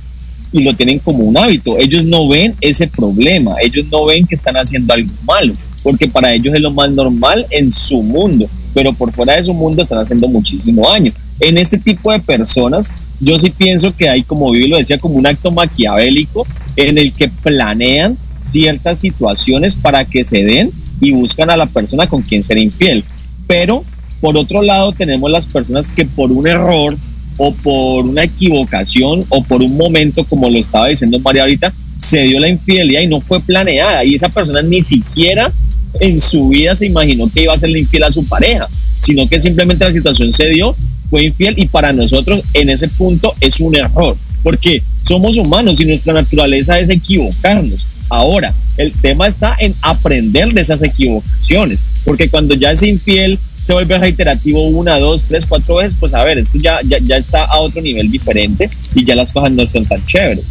y 0.53 0.63
lo 0.63 0.73
tienen 0.73 0.99
como 0.99 1.19
un 1.19 1.37
hábito. 1.37 1.77
Ellos 1.77 2.05
no 2.05 2.29
ven 2.29 2.53
ese 2.61 2.87
problema, 2.87 3.55
ellos 3.61 3.87
no 3.91 4.05
ven 4.05 4.25
que 4.25 4.35
están 4.35 4.55
haciendo 4.55 4.93
algo 4.93 5.11
malo 5.25 5.53
porque 5.83 6.07
para 6.07 6.33
ellos 6.33 6.55
es 6.55 6.61
lo 6.61 6.71
más 6.71 6.91
normal 6.91 7.45
en 7.49 7.69
su 7.69 8.01
mundo, 8.01 8.49
pero 8.73 8.93
por 8.93 9.11
fuera 9.11 9.35
de 9.35 9.43
su 9.43 9.53
mundo 9.53 9.83
están 9.83 9.99
haciendo 9.99 10.29
muchísimo 10.29 10.89
daño. 10.89 11.11
En 11.41 11.57
este 11.57 11.77
tipo 11.77 12.09
de 12.09 12.19
personas, 12.19 12.89
yo 13.19 13.37
sí 13.37 13.49
pienso 13.49 13.93
que 13.93 14.07
hay, 14.07 14.23
como 14.23 14.49
Vivi 14.51 14.69
lo 14.69 14.77
decía, 14.77 14.97
como 14.97 15.15
un 15.15 15.27
acto 15.27 15.51
maquiavélico 15.51 16.47
en 16.77 16.97
el 16.97 17.11
que 17.11 17.27
planean 17.27 18.17
ciertas 18.39 18.99
situaciones 18.99 19.75
para 19.75 20.05
que 20.05 20.23
se 20.23 20.45
den 20.45 20.69
y 21.01 21.11
buscan 21.11 21.49
a 21.49 21.57
la 21.57 21.65
persona 21.65 22.07
con 22.07 22.21
quien 22.21 22.45
ser 22.45 22.57
infiel. 22.57 23.03
Pero 23.45 23.83
por 24.21 24.37
otro 24.37 24.61
lado 24.61 24.93
tenemos 24.93 25.29
las 25.29 25.45
personas 25.45 25.89
que 25.89 26.05
por 26.05 26.31
un 26.31 26.47
error 26.47 26.97
o 27.37 27.53
por 27.53 28.05
una 28.05 28.23
equivocación 28.23 29.23
o 29.29 29.43
por 29.43 29.61
un 29.61 29.77
momento, 29.77 30.23
como 30.23 30.49
lo 30.49 30.57
estaba 30.57 30.87
diciendo 30.87 31.19
María 31.19 31.43
ahorita, 31.43 31.73
se 31.97 32.19
dio 32.23 32.39
la 32.39 32.49
infidelidad 32.49 33.01
y 33.01 33.07
no 33.07 33.21
fue 33.21 33.39
planeada 33.39 34.03
y 34.03 34.15
esa 34.15 34.29
persona 34.29 34.61
ni 34.61 34.81
siquiera 34.81 35.51
en 35.99 36.19
su 36.19 36.49
vida 36.49 36.75
se 36.75 36.85
imaginó 36.85 37.29
que 37.33 37.43
iba 37.43 37.53
a 37.53 37.57
ser 37.57 37.69
infiel 37.69 38.03
a 38.03 38.11
su 38.11 38.25
pareja, 38.25 38.67
sino 38.99 39.27
que 39.27 39.39
simplemente 39.39 39.85
la 39.85 39.93
situación 39.93 40.31
se 40.33 40.47
dio, 40.49 40.75
fue 41.09 41.23
infiel 41.25 41.55
y 41.57 41.65
para 41.65 41.93
nosotros 41.93 42.41
en 42.53 42.69
ese 42.69 42.87
punto 42.87 43.33
es 43.39 43.59
un 43.59 43.75
error, 43.75 44.15
porque 44.43 44.81
somos 45.01 45.37
humanos 45.37 45.79
y 45.79 45.85
nuestra 45.85 46.13
naturaleza 46.13 46.79
es 46.79 46.89
equivocarnos. 46.89 47.85
Ahora, 48.09 48.53
el 48.77 48.91
tema 48.93 49.27
está 49.27 49.55
en 49.59 49.73
aprender 49.81 50.53
de 50.53 50.61
esas 50.61 50.83
equivocaciones, 50.83 51.83
porque 52.07 52.29
cuando 52.29 52.55
ya 52.55 52.71
es 52.71 52.81
infiel 52.83 53.37
se 53.61 53.73
vuelve 53.73 53.97
reiterativo 53.97 54.63
una, 54.63 54.97
dos, 54.97 55.25
tres, 55.25 55.45
cuatro 55.45 55.75
veces, 55.75 55.93
pues 55.99 56.13
a 56.13 56.23
ver, 56.23 56.37
esto 56.37 56.57
ya, 56.57 56.79
ya, 56.87 56.99
ya 57.01 57.17
está 57.17 57.43
a 57.43 57.57
otro 57.57 57.81
nivel 57.81 58.09
diferente 58.09 58.69
y 58.95 59.03
ya 59.03 59.13
las 59.13 59.29
cosas 59.29 59.51
no 59.51 59.67
son 59.67 59.85
tan 59.85 60.03
chéveres. 60.05 60.45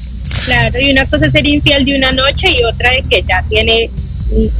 Claro, 0.44 0.78
y 0.78 0.92
una 0.92 1.06
cosa 1.06 1.26
es 1.26 1.32
ser 1.32 1.46
infiel 1.46 1.86
de 1.86 1.96
una 1.96 2.12
noche 2.12 2.48
y 2.50 2.62
otra 2.64 2.92
es 2.92 3.08
que 3.08 3.22
ya 3.26 3.42
tiene 3.48 3.88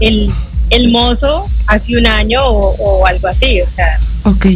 el, 0.00 0.30
el 0.70 0.88
mozo 0.88 1.46
hace 1.66 1.98
un 1.98 2.06
año 2.06 2.40
o, 2.42 3.06
algo 3.06 3.28
así, 3.28 3.60
o 3.60 3.66
sea. 3.74 4.00
Ok, 4.24 4.46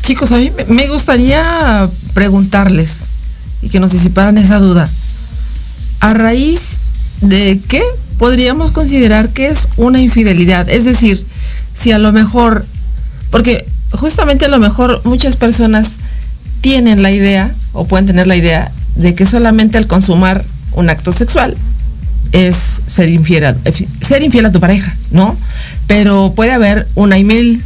chicos, 0.00 0.32
a 0.32 0.38
mí 0.38 0.50
me 0.68 0.88
gustaría 0.88 1.86
preguntarles 2.14 3.04
y 3.60 3.68
que 3.68 3.78
nos 3.78 3.92
disiparan 3.92 4.38
esa 4.38 4.58
duda. 4.58 4.88
¿A 6.00 6.14
raíz 6.14 6.60
de 7.20 7.60
qué 7.68 7.82
podríamos 8.16 8.72
considerar 8.72 9.28
que 9.28 9.48
es 9.48 9.68
una 9.76 10.00
infidelidad? 10.00 10.66
Es 10.70 10.86
decir, 10.86 11.26
si 11.74 11.92
a 11.92 11.98
lo 11.98 12.12
mejor, 12.12 12.66
porque 13.30 13.66
justamente 13.92 14.44
a 14.44 14.48
lo 14.48 14.58
mejor 14.58 15.00
muchas 15.04 15.36
personas 15.36 15.96
tienen 16.60 17.02
la 17.02 17.10
idea 17.10 17.50
o 17.72 17.86
pueden 17.86 18.06
tener 18.06 18.26
la 18.26 18.36
idea 18.36 18.70
de 18.96 19.14
que 19.14 19.26
solamente 19.26 19.78
al 19.78 19.86
consumar 19.86 20.44
un 20.72 20.90
acto 20.90 21.12
sexual 21.12 21.56
es 22.32 22.80
ser 22.86 23.08
infiel 23.08 23.44
a, 23.44 23.56
ser 24.00 24.22
infiel 24.22 24.46
a 24.46 24.52
tu 24.52 24.60
pareja, 24.60 24.94
¿no? 25.10 25.36
Pero 25.86 26.32
puede 26.34 26.52
haber 26.52 26.86
una 26.94 27.18
y 27.18 27.24
mil 27.24 27.62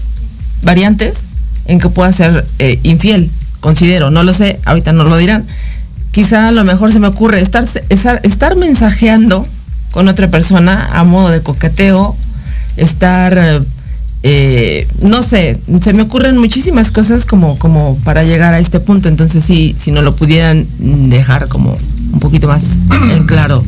variantes 0.62 1.25
en 1.66 1.78
que 1.80 1.88
pueda 1.88 2.12
ser 2.12 2.46
eh, 2.58 2.78
infiel, 2.82 3.30
considero, 3.61 4.11
no 4.11 4.23
lo 4.23 4.32
sé, 4.32 4.61
ahorita 4.64 4.92
no 4.92 5.04
lo 5.04 5.16
dirán. 5.16 5.46
Quizá 6.12 6.49
a 6.49 6.52
lo 6.52 6.64
mejor 6.64 6.92
se 6.92 7.00
me 7.00 7.08
ocurre 7.08 7.40
estar, 7.40 7.66
estar, 7.88 8.20
estar 8.23 8.56
mensajeando 8.56 9.46
con 9.90 10.08
otra 10.08 10.28
persona 10.28 10.90
a 10.92 11.04
modo 11.04 11.30
de 11.30 11.42
coqueteo, 11.42 12.16
estar, 12.76 13.62
eh, 14.26 14.88
no 15.02 15.22
sé, 15.22 15.60
se 15.60 15.92
me 15.92 16.00
ocurren 16.00 16.38
muchísimas 16.38 16.90
cosas 16.90 17.26
como, 17.26 17.58
como 17.58 17.98
para 18.04 18.24
llegar 18.24 18.54
a 18.54 18.58
este 18.58 18.80
punto. 18.80 19.10
Entonces, 19.10 19.44
sí, 19.44 19.76
si 19.78 19.90
no 19.90 20.00
lo 20.00 20.16
pudieran 20.16 20.66
dejar 20.78 21.46
como 21.46 21.76
un 22.10 22.20
poquito 22.20 22.48
más 22.48 22.78
en 23.12 23.26
claro 23.26 23.62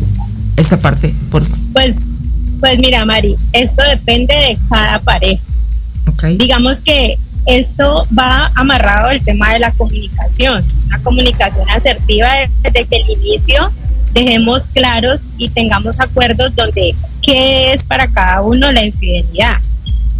esta 0.56 0.78
parte, 0.78 1.14
por 1.30 1.44
favor. 1.44 1.58
Pues, 1.75 1.96
pues 2.58 2.78
mira, 2.78 3.04
Mari, 3.04 3.36
esto 3.52 3.82
depende 3.82 4.32
de 4.32 4.58
cada 4.70 4.98
pareja. 5.00 5.42
Digamos 6.38 6.80
que 6.80 7.18
esto 7.44 8.06
va 8.18 8.48
amarrado 8.54 9.08
al 9.08 9.20
tema 9.20 9.52
de 9.52 9.58
la 9.58 9.72
comunicación, 9.72 10.64
una 10.86 10.98
comunicación 11.02 11.68
asertiva 11.68 12.30
desde 12.62 12.86
que 12.86 12.96
el 12.96 13.10
inicio 13.10 13.70
dejemos 14.14 14.68
claros 14.68 15.32
y 15.36 15.50
tengamos 15.50 16.00
acuerdos 16.00 16.56
donde 16.56 16.94
qué 17.20 17.75
es 17.75 17.84
para 17.84 18.08
cada 18.08 18.40
uno 18.40 18.72
la 18.72 18.86
infidelidad. 18.86 19.58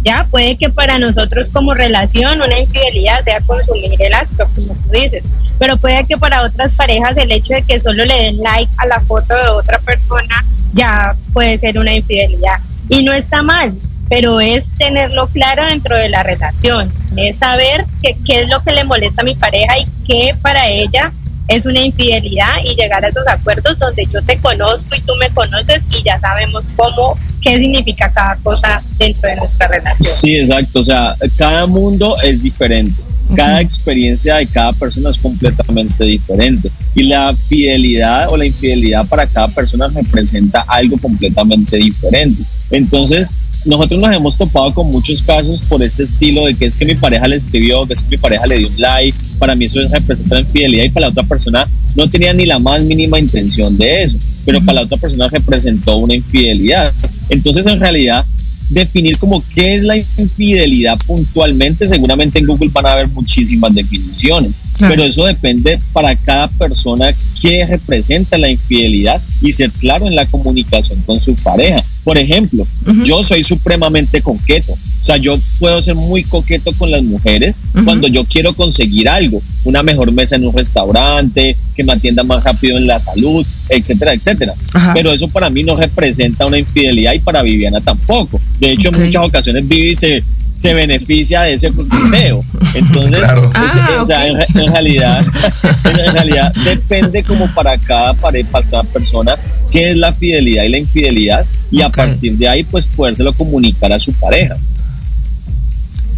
Ya 0.03 0.25
puede 0.29 0.57
que 0.57 0.69
para 0.69 0.97
nosotros 0.99 1.49
como 1.49 1.73
relación 1.73 2.41
una 2.41 2.59
infidelidad 2.59 3.21
sea 3.21 3.41
consumir 3.41 4.01
el 4.01 4.13
acto, 4.13 4.47
como 4.55 4.73
tú 4.73 4.89
dices, 4.91 5.29
pero 5.59 5.77
puede 5.77 6.05
que 6.05 6.17
para 6.17 6.43
otras 6.43 6.71
parejas 6.73 7.17
el 7.17 7.31
hecho 7.31 7.53
de 7.53 7.63
que 7.63 7.79
solo 7.79 8.05
le 8.05 8.13
den 8.13 8.37
like 8.37 8.71
a 8.77 8.85
la 8.85 8.99
foto 9.01 9.35
de 9.35 9.49
otra 9.49 9.79
persona 9.79 10.45
ya 10.73 11.15
puede 11.33 11.57
ser 11.57 11.79
una 11.79 11.93
infidelidad. 11.93 12.59
Y 12.89 13.03
no 13.03 13.11
está 13.11 13.41
mal, 13.41 13.73
pero 14.09 14.39
es 14.39 14.73
tenerlo 14.73 15.27
claro 15.27 15.65
dentro 15.65 15.97
de 15.97 16.09
la 16.09 16.23
relación, 16.23 16.89
es 17.15 17.39
saber 17.39 17.85
qué, 18.01 18.41
es 18.41 18.49
lo 18.49 18.61
que 18.63 18.71
le 18.71 18.83
molesta 18.83 19.21
a 19.21 19.25
mi 19.25 19.35
pareja 19.35 19.77
y 19.77 19.85
qué 20.05 20.35
para 20.41 20.67
ella 20.67 21.11
es 21.47 21.65
una 21.65 21.81
infidelidad 21.81 22.57
y 22.63 22.75
llegar 22.75 23.03
a 23.05 23.09
esos 23.09 23.27
acuerdos 23.27 23.79
donde 23.79 24.05
yo 24.11 24.21
te 24.21 24.37
conozco 24.37 24.95
y 24.95 25.01
tú 25.01 25.13
me 25.19 25.29
conoces 25.29 25.87
y 25.89 26.03
ya 26.03 26.17
sabemos 26.19 26.65
cómo, 26.75 27.17
qué 27.41 27.59
significa 27.59 28.11
cada 28.11 28.35
cosa 28.37 28.81
dentro 28.97 29.29
de 29.29 29.35
nuestra 29.37 29.67
relación. 29.67 30.13
Sí, 30.13 30.37
exacto, 30.37 30.79
o 30.79 30.83
sea, 30.83 31.15
cada 31.37 31.65
mundo 31.65 32.17
es 32.21 32.41
diferente 32.41 33.07
cada 33.35 33.61
experiencia 33.61 34.35
de 34.37 34.47
cada 34.47 34.71
persona 34.73 35.09
es 35.09 35.17
completamente 35.17 36.03
diferente 36.03 36.71
y 36.95 37.03
la 37.03 37.33
fidelidad 37.33 38.29
o 38.29 38.37
la 38.37 38.45
infidelidad 38.45 39.05
para 39.05 39.27
cada 39.27 39.47
persona 39.49 39.87
representa 39.89 40.63
algo 40.67 40.97
completamente 40.97 41.77
diferente. 41.77 42.43
Entonces, 42.71 43.33
nosotros 43.67 44.01
nos 44.01 44.15
hemos 44.15 44.37
topado 44.37 44.73
con 44.73 44.89
muchos 44.89 45.21
casos 45.21 45.61
por 45.61 45.83
este 45.83 46.03
estilo 46.03 46.45
de 46.45 46.55
que 46.55 46.65
es 46.65 46.75
que 46.75 46.85
mi 46.85 46.95
pareja 46.95 47.27
le 47.27 47.35
escribió, 47.35 47.85
que 47.85 47.93
es 47.93 48.01
que 48.01 48.11
mi 48.11 48.17
pareja 48.17 48.47
le 48.47 48.59
dio 48.59 48.67
un 48.67 48.79
like, 48.79 49.17
para 49.37 49.55
mí 49.55 49.65
eso 49.65 49.79
representa 49.89 50.39
infidelidad 50.39 50.85
y 50.85 50.89
para 50.89 51.07
la 51.07 51.11
otra 51.11 51.23
persona 51.23 51.67
no 51.95 52.09
tenía 52.09 52.33
ni 52.33 52.45
la 52.45 52.59
más 52.59 52.83
mínima 52.83 53.19
intención 53.19 53.77
de 53.77 54.03
eso, 54.03 54.17
pero 54.45 54.61
para 54.61 54.73
la 54.73 54.81
otra 54.83 54.97
persona 54.97 55.27
representó 55.27 55.97
una 55.97 56.15
infidelidad. 56.15 56.93
Entonces, 57.29 57.65
en 57.67 57.79
realidad, 57.79 58.25
definir 58.69 59.17
como 59.17 59.43
qué 59.53 59.73
es 59.73 59.83
la 59.83 59.97
infidelidad 59.97 60.97
puntualmente, 61.05 61.87
seguramente 61.87 62.39
en 62.39 62.47
Google 62.47 62.69
van 62.71 62.85
a 62.85 62.93
haber 62.93 63.07
muchísimas 63.09 63.73
definiciones, 63.73 64.51
pero 64.79 65.03
eso 65.03 65.25
depende 65.25 65.79
para 65.93 66.15
cada 66.15 66.47
persona 66.47 67.13
qué 67.41 67.65
representa 67.65 68.37
la 68.37 68.49
infidelidad 68.49 69.21
y 69.41 69.51
ser 69.51 69.71
claro 69.71 70.07
en 70.07 70.15
la 70.15 70.25
comunicación 70.25 71.01
con 71.05 71.21
su 71.21 71.35
pareja. 71.35 71.81
Por 72.03 72.17
ejemplo, 72.17 72.65
yo 73.03 73.23
soy 73.23 73.43
supremamente 73.43 74.21
coqueto. 74.21 74.73
O 74.73 75.05
sea, 75.07 75.17
yo 75.17 75.37
puedo 75.59 75.81
ser 75.81 75.95
muy 75.95 76.23
coqueto 76.23 76.73
con 76.73 76.91
las 76.91 77.03
mujeres 77.03 77.59
cuando 77.85 78.07
yo 78.07 78.25
quiero 78.25 78.53
conseguir 78.53 79.07
algo, 79.07 79.41
una 79.63 79.83
mejor 79.83 80.11
mesa 80.11 80.35
en 80.35 80.45
un 80.45 80.53
restaurante, 80.53 81.55
que 81.75 81.83
me 81.83 81.93
atienda 81.93 82.23
más 82.23 82.43
rápido 82.43 82.77
en 82.77 82.87
la 82.87 82.99
salud, 82.99 83.45
etcétera, 83.69 84.13
etcétera. 84.13 84.53
Pero 84.93 85.11
eso 85.11 85.27
para 85.27 85.49
mí 85.49 85.63
no 85.63 85.75
representa 85.75 86.45
una 86.45 86.57
infidelidad 86.57 87.13
y 87.13 87.19
para 87.19 87.41
Viviana 87.41 87.81
tampoco. 87.81 88.39
De 88.59 88.71
hecho, 88.71 88.89
en 88.89 89.05
muchas 89.05 89.23
ocasiones 89.23 89.67
Vivi 89.67 89.95
se, 89.95 90.23
se 90.57 90.73
beneficia 90.73 91.43
de 91.43 91.53
ese 91.53 91.71
coqueteo. 91.71 92.43
Entonces, 92.73 93.21
ah, 93.23 94.01
o 94.01 94.05
sea, 94.05 94.27
en, 94.27 94.73
realidad, 94.73 95.25
en 95.85 96.13
realidad 96.13 96.53
depende 96.65 97.23
como 97.23 97.47
para 97.53 97.77
cada 97.77 98.13
pareja, 98.15 98.49
para 98.49 98.69
cada 98.69 98.83
persona, 98.83 99.35
qué 99.71 99.91
es 99.91 99.97
la 99.97 100.13
fidelidad 100.13 100.63
y 100.63 100.69
la 100.69 100.77
infidelidad 100.79 101.45
y 101.71 101.81
a 101.81 101.89
partir 101.89 102.37
de 102.37 102.49
ahí 102.49 102.63
pues 102.63 102.87
podérselo 102.87 103.33
comunicar 103.33 103.93
a 103.93 103.99
su 103.99 104.11
pareja. 104.13 104.55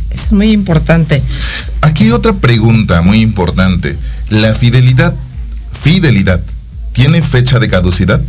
Es 0.09 0.31
muy 0.31 0.51
importante. 0.51 1.21
Aquí 1.81 2.09
otra 2.11 2.33
pregunta 2.33 3.01
muy 3.01 3.21
importante. 3.21 3.95
¿La 4.29 4.55
fidelidad, 4.55 5.13
fidelidad, 5.71 6.39
tiene 6.93 7.21
fecha 7.21 7.59
de 7.59 7.67
caducidad? 7.67 8.21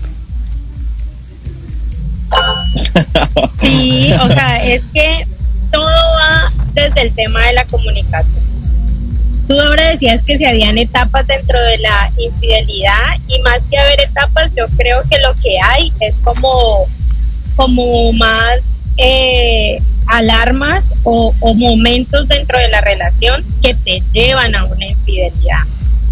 Sí, 3.59 4.13
o 4.21 4.29
sea, 4.29 4.57
es 4.65 4.83
que 4.93 5.27
todo 5.71 5.85
va 5.85 6.53
desde 6.75 7.03
el 7.03 7.15
tema 7.15 7.47
de 7.47 7.53
la 7.55 7.65
comunicación. 7.65 8.41
Tú 9.49 9.61
ahora 9.61 9.91
decías 9.91 10.23
que 10.23 10.39
si 10.39 10.45
habían 10.45 10.79
etapas 10.79 11.27
dentro 11.27 11.61
de 11.61 11.79
la 11.79 12.11
infidelidad 12.17 13.17
y 13.27 13.41
más 13.43 13.67
que 13.67 13.79
haber 13.79 14.01
etapas, 14.01 14.51
yo 14.57 14.67
creo 14.77 15.03
que 15.11 15.19
lo 15.19 15.35
que 15.43 15.59
hay 15.61 15.93
es 16.01 16.19
como 16.21 16.87
como 17.57 18.13
más 18.13 18.81
eh, 18.97 19.79
alarmas 20.07 20.95
o, 21.05 21.35
momentos 21.55 22.27
dentro 22.29 22.59
de 22.59 22.69
la 22.69 22.81
relación 22.81 23.45
que 23.63 23.75
te 23.75 24.03
llevan 24.13 24.55
a 24.55 24.65
una 24.65 24.87
infidelidad. 24.87 25.63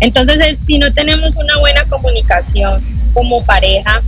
Entonces, 0.01 0.59
si 0.67 0.79
no 0.79 0.93
tenemos 0.93 1.35
una 1.37 1.59
buena 1.59 1.85
comunicación 1.85 2.83
como 3.15 3.43
pareja, 3.45 4.03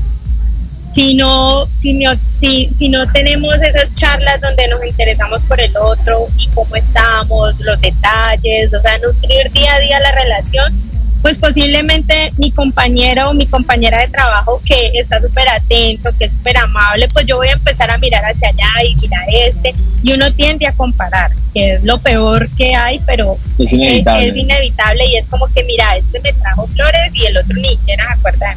si 0.90 1.14
no, 1.14 1.66
si 1.66 1.92
no, 1.92 2.12
si, 2.32 2.68
si 2.76 2.88
no 2.88 3.06
tenemos 3.12 3.54
esas 3.54 3.92
charlas 3.94 4.40
donde 4.40 4.66
nos 4.68 4.84
interesamos 4.84 5.42
por 5.44 5.60
el 5.60 5.72
otro 5.76 6.26
y 6.36 6.48
cómo 6.48 6.74
estamos, 6.74 7.54
los 7.60 7.80
detalles, 7.80 8.74
o 8.74 8.80
sea, 8.80 8.98
nutrir 8.98 9.50
día 9.52 9.74
a 9.74 9.80
día 9.80 10.00
la 10.00 10.12
relación, 10.12 10.89
pues 11.22 11.36
posiblemente 11.38 12.32
mi 12.38 12.50
compañero 12.50 13.30
o 13.30 13.34
mi 13.34 13.46
compañera 13.46 13.98
de 13.98 14.08
trabajo 14.08 14.60
que 14.64 14.90
está 14.94 15.20
súper 15.20 15.48
atento, 15.48 16.10
que 16.18 16.26
es 16.26 16.32
súper 16.32 16.56
amable, 16.56 17.08
pues 17.12 17.26
yo 17.26 17.36
voy 17.36 17.48
a 17.48 17.52
empezar 17.52 17.90
a 17.90 17.98
mirar 17.98 18.24
hacia 18.24 18.48
allá 18.48 18.68
y 18.88 18.96
mirar 18.96 19.24
este, 19.30 19.74
y 20.02 20.12
uno 20.12 20.32
tiende 20.32 20.66
a 20.66 20.72
comparar, 20.72 21.30
que 21.52 21.74
es 21.74 21.84
lo 21.84 21.98
peor 21.98 22.48
que 22.56 22.74
hay, 22.74 22.98
pero 23.06 23.36
es 23.58 23.72
inevitable, 23.72 24.28
es, 24.28 24.36
inevitable 24.36 25.06
y 25.06 25.16
es 25.16 25.26
como 25.26 25.46
que 25.48 25.62
mira, 25.64 25.96
este 25.96 26.20
me 26.20 26.32
trajo 26.32 26.66
flores 26.68 27.10
y 27.12 27.26
el 27.26 27.36
otro 27.36 27.56
ni 27.56 27.68
siquiera 27.70 28.06
se 28.06 28.12
acuerda. 28.12 28.54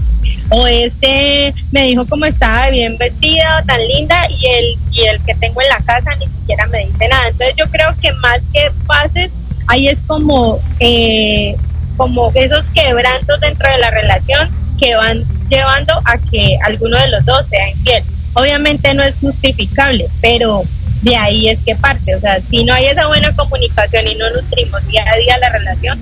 O 0.49 0.67
este 0.67 1.53
me 1.71 1.85
dijo 1.87 2.05
cómo 2.05 2.25
estaba 2.25 2.69
bien 2.69 2.97
vestida, 2.97 3.63
tan 3.65 3.79
linda, 3.87 4.15
y 4.29 4.47
el, 4.47 4.65
y 4.91 5.01
el 5.07 5.19
que 5.23 5.33
tengo 5.35 5.61
en 5.61 5.69
la 5.69 5.79
casa 5.79 6.15
ni 6.15 6.25
siquiera 6.27 6.67
me 6.67 6.85
dice 6.85 7.07
nada. 7.07 7.27
Entonces 7.27 7.55
yo 7.57 7.65
creo 7.71 7.93
que 7.99 8.11
más 8.13 8.39
que 8.53 8.69
pases, 8.85 9.33
ahí 9.67 9.87
es 9.87 10.01
como... 10.01 10.59
Eh, 10.79 11.55
como 11.97 12.31
esos 12.35 12.69
quebrantos 12.71 13.39
dentro 13.39 13.69
de 13.69 13.77
la 13.77 13.91
relación 13.91 14.49
que 14.79 14.95
van 14.95 15.23
llevando 15.49 15.93
a 16.05 16.17
que 16.17 16.57
alguno 16.65 16.97
de 16.97 17.09
los 17.09 17.25
dos 17.25 17.45
sea 17.49 17.69
infiel. 17.69 18.03
Obviamente 18.33 18.93
no 18.93 19.03
es 19.03 19.17
justificable, 19.17 20.07
pero 20.21 20.63
de 21.03 21.15
ahí 21.15 21.49
es 21.49 21.59
que 21.59 21.75
parte. 21.75 22.15
O 22.15 22.19
sea, 22.19 22.41
si 22.41 22.63
no 22.63 22.73
hay 22.73 22.85
esa 22.85 23.07
buena 23.07 23.31
comunicación 23.35 24.07
y 24.07 24.15
no 24.15 24.29
nutrimos 24.31 24.85
día 24.87 25.03
a 25.07 25.17
día 25.17 25.37
la 25.37 25.49
relación, 25.49 25.99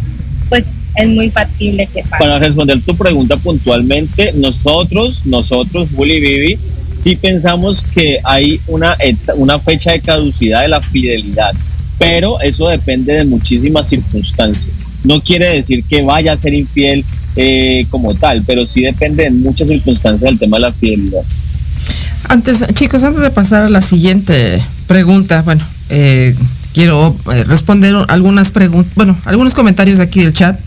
pues 0.49 0.73
es 0.95 1.07
muy 1.07 1.29
factible 1.29 1.87
que 1.87 2.01
pase. 2.03 2.23
Para 2.23 2.39
responder 2.39 2.81
tu 2.81 2.95
pregunta 2.95 3.37
puntualmente, 3.37 4.33
nosotros, 4.33 5.25
nosotros, 5.25 5.91
Bully 5.91 6.19
Bibi, 6.19 6.59
sí 6.91 7.15
pensamos 7.15 7.83
que 7.83 8.19
hay 8.23 8.59
una, 8.67 8.97
una 9.35 9.59
fecha 9.59 9.91
de 9.91 10.01
caducidad 10.01 10.61
de 10.61 10.67
la 10.67 10.81
fidelidad, 10.81 11.53
pero 11.97 12.39
eso 12.41 12.67
depende 12.67 13.13
de 13.13 13.23
muchísimas 13.23 13.87
circunstancias. 13.87 14.80
No 15.03 15.21
quiere 15.21 15.47
decir 15.47 15.83
que 15.83 16.01
vaya 16.01 16.33
a 16.33 16.37
ser 16.37 16.53
infiel 16.53 17.03
eh, 17.35 17.85
como 17.89 18.13
tal, 18.15 18.43
pero 18.45 18.65
sí 18.65 18.81
depende 18.81 19.23
de 19.23 19.31
muchas 19.31 19.67
circunstancias 19.67 20.29
del 20.29 20.39
tema 20.39 20.57
de 20.57 20.61
la 20.61 20.73
fidelidad. 20.73 21.21
Antes, 22.27 22.63
chicos, 22.73 23.03
antes 23.03 23.21
de 23.21 23.31
pasar 23.31 23.63
a 23.63 23.69
la 23.69 23.81
siguiente 23.81 24.61
pregunta, 24.87 25.41
bueno, 25.41 25.65
eh, 25.89 26.35
quiero 26.73 27.15
eh, 27.33 27.43
responder 27.43 27.95
algunas 28.07 28.51
preguntas, 28.51 28.93
bueno, 28.95 29.17
algunos 29.25 29.53
comentarios 29.53 29.97
de 29.97 30.03
aquí 30.03 30.21
del 30.21 30.33
chat 30.33 30.59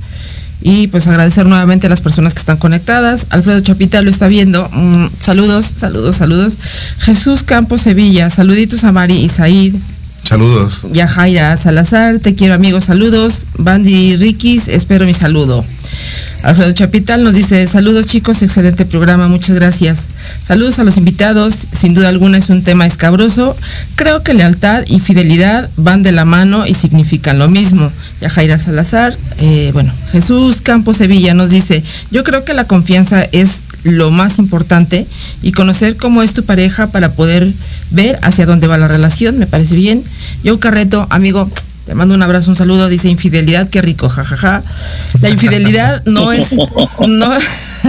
y 0.63 0.87
pues 0.89 1.07
agradecer 1.07 1.47
nuevamente 1.47 1.87
a 1.87 1.91
las 1.91 2.01
personas 2.01 2.33
que 2.33 2.41
están 2.41 2.57
conectadas. 2.57 3.27
Alfredo 3.31 3.61
Chapita 3.61 4.01
lo 4.01 4.11
está 4.11 4.29
viendo. 4.29 4.69
Mm, 4.73 5.09
saludos, 5.21 5.75
saludos, 5.77 6.17
saludos. 6.17 6.57
Jesús 7.01 7.43
Campos 7.43 7.83
Sevilla, 7.83 8.31
saluditos 8.31 8.83
a 8.85 8.91
Mari 8.91 9.17
y 9.17 9.29
Said. 9.29 9.75
Saludos. 10.35 10.81
Yajaira 10.91 11.57
Salazar, 11.57 12.19
te 12.19 12.35
quiero 12.35 12.55
amigos, 12.55 12.87
saludos. 12.87 13.47
Bandy 13.57 14.17
Rikis, 14.17 14.67
espero 14.67 15.07
mi 15.07 15.15
saludo. 15.15 15.65
Alfredo 16.43 16.73
Chapital 16.73 17.23
nos 17.23 17.35
dice, 17.35 17.65
saludos 17.69 18.07
chicos, 18.07 18.43
excelente 18.43 18.85
programa, 18.85 19.29
muchas 19.29 19.55
gracias. 19.55 20.07
Saludos 20.45 20.81
a 20.81 20.85
los 20.85 20.97
invitados, 20.97 21.69
sin 21.71 21.95
duda 21.95 22.09
alguna 22.09 22.39
es 22.39 22.51
un 22.51 22.65
tema 22.65 22.85
escabroso. 22.85 23.57
Creo 23.95 24.25
que 24.25 24.35
lealtad 24.35 24.83
y 24.89 24.99
fidelidad 24.99 25.71
van 25.77 26.03
de 26.03 26.11
la 26.11 26.25
mano 26.25 26.67
y 26.67 26.75
significan 26.75 27.39
lo 27.39 27.49
mismo. 27.49 27.93
Yajaira 28.21 28.59
Salazar, 28.59 29.17
eh, 29.39 29.71
bueno, 29.73 29.93
Jesús 30.11 30.63
Campos 30.63 30.97
Sevilla 30.97 31.33
nos 31.35 31.51
dice, 31.51 31.85
yo 32.11 32.25
creo 32.25 32.45
que 32.45 32.55
la 32.55 32.67
confianza 32.67 33.23
es 33.23 33.63
lo 33.85 34.11
más 34.11 34.41
importante 34.41 35.07
y 35.43 35.53
conocer 35.53 35.97
cómo 35.97 36.25
es 36.25 36.33
tu 36.33 36.43
pareja 36.43 36.89
para 36.89 37.13
poder 37.13 37.53
ver 37.91 38.19
hacia 38.23 38.47
dónde 38.47 38.67
va 38.67 38.77
la 38.77 38.89
relación, 38.89 39.39
me 39.39 39.47
parece 39.47 39.77
bien. 39.77 40.03
Yo 40.45 40.61
Carreto, 40.61 41.07
amigo, 41.09 41.51
te 41.87 41.95
mando 41.95 42.15
un 42.15 42.23
abrazo, 42.23 42.51
un 42.51 42.57
saludo, 42.57 42.91
dice 42.91 43.09
infidelidad, 43.09 43.71
qué 43.71 43.81
rico, 43.81 44.11
jajaja. 44.11 44.63
La 45.23 45.31
infidelidad 45.31 46.05
no 46.05 46.33
es, 46.33 46.53
no, 46.53 47.31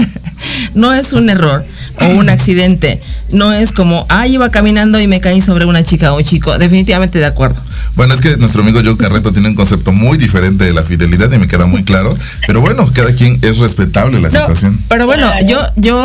no 0.74 0.94
es 0.94 1.12
un 1.12 1.30
error 1.30 1.66
o 2.00 2.08
un 2.16 2.30
accidente. 2.30 3.02
No 3.34 3.52
es 3.52 3.74
como, 3.74 4.06
ah, 4.08 4.26
iba 4.26 4.50
caminando 4.52 5.02
y 5.02 5.08
me 5.08 5.20
caí 5.20 5.42
sobre 5.42 5.66
una 5.66 5.84
chica 5.84 6.14
o 6.14 6.18
un 6.18 6.24
chico. 6.24 6.58
Definitivamente 6.58 7.20
de 7.20 7.26
acuerdo. 7.26 7.62
Bueno, 7.96 8.14
es 8.14 8.22
que 8.22 8.38
nuestro 8.38 8.62
amigo 8.62 8.80
Joe 8.82 8.96
Carreto 8.96 9.34
tiene 9.34 9.50
un 9.50 9.56
concepto 9.56 9.92
muy 9.92 10.18
diferente 10.18 10.64
de 10.64 10.74
la 10.74 10.84
fidelidad 10.84 11.30
y 11.34 11.40
me 11.40 11.50
queda 11.50 11.66
muy 11.66 11.84
claro. 11.84 12.18
Pero 12.48 12.62
bueno, 12.62 12.90
cada 12.94 13.14
quien 13.14 13.38
es 13.42 13.58
respetable 13.58 14.22
la 14.22 14.32
situación. 14.32 14.80
Pero 14.88 15.06
bueno, 15.06 15.30
yo, 15.46 15.60
yo 15.76 16.02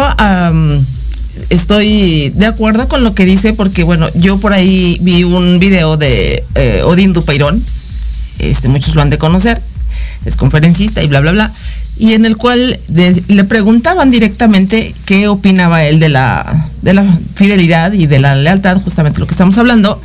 estoy 1.48 2.30
de 2.30 2.46
acuerdo 2.46 2.88
con 2.88 3.02
lo 3.02 3.14
que 3.14 3.24
dice 3.24 3.52
porque 3.52 3.84
bueno, 3.84 4.08
yo 4.14 4.38
por 4.38 4.52
ahí 4.52 4.98
vi 5.00 5.24
un 5.24 5.58
video 5.58 5.96
de 5.96 6.44
eh, 6.54 6.82
Odín 6.84 7.12
Dupeirón, 7.12 7.62
este, 8.38 8.68
muchos 8.68 8.94
lo 8.94 9.02
han 9.02 9.10
de 9.10 9.18
conocer, 9.18 9.60
es 10.24 10.36
conferencista 10.36 11.02
y 11.02 11.08
bla, 11.08 11.20
bla, 11.20 11.32
bla, 11.32 11.52
y 11.98 12.14
en 12.14 12.24
el 12.24 12.36
cual 12.36 12.78
le 13.28 13.44
preguntaban 13.44 14.10
directamente 14.10 14.94
qué 15.06 15.28
opinaba 15.28 15.84
él 15.84 16.00
de 16.00 16.08
la, 16.08 16.50
de 16.82 16.94
la 16.94 17.04
fidelidad 17.34 17.92
y 17.92 18.06
de 18.06 18.18
la 18.18 18.36
lealtad, 18.36 18.80
justamente 18.82 19.20
lo 19.20 19.26
que 19.26 19.32
estamos 19.32 19.58
hablando, 19.58 20.00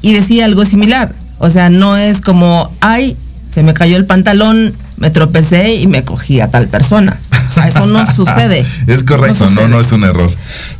y 0.00 0.12
decía 0.12 0.44
algo 0.46 0.64
similar, 0.64 1.12
o 1.38 1.50
sea, 1.50 1.70
no 1.70 1.96
es 1.96 2.20
como, 2.20 2.70
ay, 2.80 3.16
se 3.50 3.62
me 3.62 3.74
cayó 3.74 3.96
el 3.96 4.06
pantalón, 4.06 4.74
me 4.96 5.10
tropecé 5.10 5.74
y 5.74 5.86
me 5.86 6.04
cogí 6.04 6.40
a 6.40 6.50
tal 6.50 6.68
persona. 6.68 7.16
Eso 7.66 7.86
no 7.86 8.04
sucede. 8.14 8.64
es 8.86 9.04
correcto, 9.04 9.48
no, 9.50 9.68
no, 9.68 9.80
es 9.80 9.92
un 9.92 10.04
error. 10.04 10.30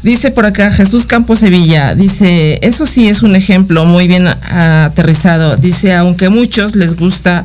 Dice 0.02 0.30
por 0.30 0.46
acá 0.46 0.70
Jesús 0.70 1.06
Campos 1.06 1.40
Sevilla, 1.40 1.94
dice, 1.94 2.58
eso 2.62 2.86
sí 2.86 3.08
es 3.08 3.22
un 3.22 3.36
ejemplo 3.36 3.84
muy 3.84 4.08
bien 4.08 4.26
aterrizado. 4.26 5.56
Dice, 5.56 5.94
aunque 5.94 6.26
a 6.26 6.30
muchos 6.30 6.76
les 6.76 6.96
gusta 6.96 7.44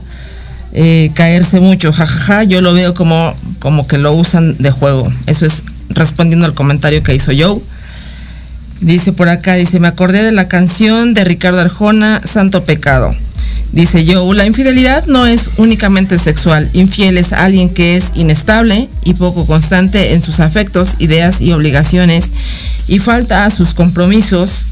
eh, 0.73 1.11
caerse 1.13 1.59
mucho, 1.59 1.91
jajaja, 1.91 2.43
yo 2.43 2.61
lo 2.61 2.73
veo 2.73 2.93
como, 2.93 3.33
como 3.59 3.87
que 3.87 3.97
lo 3.97 4.13
usan 4.13 4.57
de 4.57 4.71
juego. 4.71 5.11
Eso 5.25 5.45
es 5.45 5.63
respondiendo 5.89 6.45
al 6.45 6.53
comentario 6.53 7.03
que 7.03 7.15
hizo 7.15 7.31
Joe. 7.37 7.61
Dice 8.81 9.11
por 9.11 9.27
acá, 9.27 9.55
dice, 9.55 9.79
me 9.79 9.89
acordé 9.89 10.23
de 10.23 10.31
la 10.31 10.47
canción 10.47 11.13
de 11.13 11.25
Ricardo 11.25 11.59
Arjona, 11.59 12.21
Santo 12.23 12.63
Pecado. 12.63 13.11
Dice 13.71 14.03
yo, 14.03 14.33
la 14.33 14.45
infidelidad 14.45 15.05
no 15.05 15.25
es 15.25 15.49
únicamente 15.57 16.17
sexual. 16.17 16.69
Infiel 16.73 17.17
es 17.17 17.33
alguien 17.33 17.69
que 17.69 17.97
es 17.97 18.11
inestable 18.15 18.89
y 19.03 19.13
poco 19.13 19.45
constante 19.45 20.13
en 20.13 20.21
sus 20.21 20.39
afectos, 20.39 20.95
ideas 20.97 21.39
y 21.39 21.51
obligaciones 21.51 22.31
y 22.87 22.99
falta 22.99 23.45
a 23.45 23.51
sus 23.51 23.75
compromisos. 23.75 24.65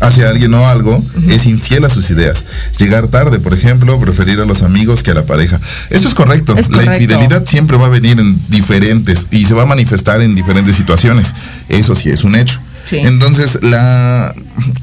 Hacia 0.00 0.28
alguien 0.28 0.52
o 0.54 0.66
algo, 0.66 1.02
es 1.28 1.46
infiel 1.46 1.84
a 1.84 1.88
sus 1.88 2.10
ideas. 2.10 2.44
Llegar 2.78 3.06
tarde, 3.06 3.38
por 3.38 3.54
ejemplo, 3.54 3.98
preferir 4.00 4.40
a 4.40 4.44
los 4.44 4.62
amigos 4.62 5.04
que 5.04 5.12
a 5.12 5.14
la 5.14 5.24
pareja. 5.24 5.60
Eso 5.88 6.08
es 6.08 6.14
correcto. 6.14 6.56
La 6.70 6.84
infidelidad 6.84 7.46
siempre 7.46 7.76
va 7.76 7.86
a 7.86 7.90
venir 7.90 8.18
en 8.18 8.36
diferentes 8.48 9.28
y 9.30 9.44
se 9.44 9.54
va 9.54 9.62
a 9.62 9.66
manifestar 9.66 10.20
en 10.20 10.34
diferentes 10.34 10.74
situaciones. 10.74 11.32
Eso 11.68 11.94
sí 11.94 12.10
es 12.10 12.24
un 12.24 12.34
hecho. 12.34 12.60
Entonces, 13.02 13.58
la, 13.62 14.34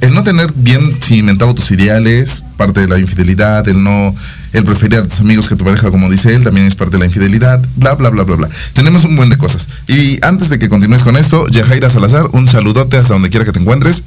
el 0.02 0.14
no 0.14 0.24
tener 0.24 0.52
bien 0.54 0.96
cimentado 1.02 1.54
tus 1.56 1.72
ideales, 1.72 2.44
parte 2.58 2.82
de 2.82 2.88
la 2.88 3.00
infidelidad, 3.00 3.68
el 3.68 3.84
no, 3.84 4.14
el 4.54 4.64
preferir 4.64 5.00
a 5.00 5.08
tus 5.08 5.20
amigos 5.20 5.48
que 5.48 5.56
tu 5.56 5.64
pareja, 5.64 5.90
como 5.92 6.10
dice 6.10 6.36
él, 6.36 6.44
también 6.44 6.68
es 6.68 6.76
parte 6.76 6.94
de 6.94 7.00
la 7.00 7.06
infidelidad, 7.06 7.62
bla, 7.76 7.94
bla, 7.94 8.10
bla, 8.10 8.24
bla, 8.24 8.36
bla. 8.36 8.50
Tenemos 8.74 9.04
un 9.04 9.16
buen 9.16 9.30
de 9.30 9.38
cosas. 9.38 9.70
Y 9.88 10.20
antes 10.26 10.50
de 10.50 10.60
que 10.60 10.70
continúes 10.70 11.04
con 11.04 11.16
esto, 11.18 11.48
Yajaira 11.48 11.90
Salazar, 11.90 12.28
un 12.34 12.48
saludote 12.48 12.98
hasta 12.98 13.14
donde 13.14 13.30
quiera 13.30 13.46
que 13.46 13.52
te 13.52 13.60
encuentres. 13.60 14.04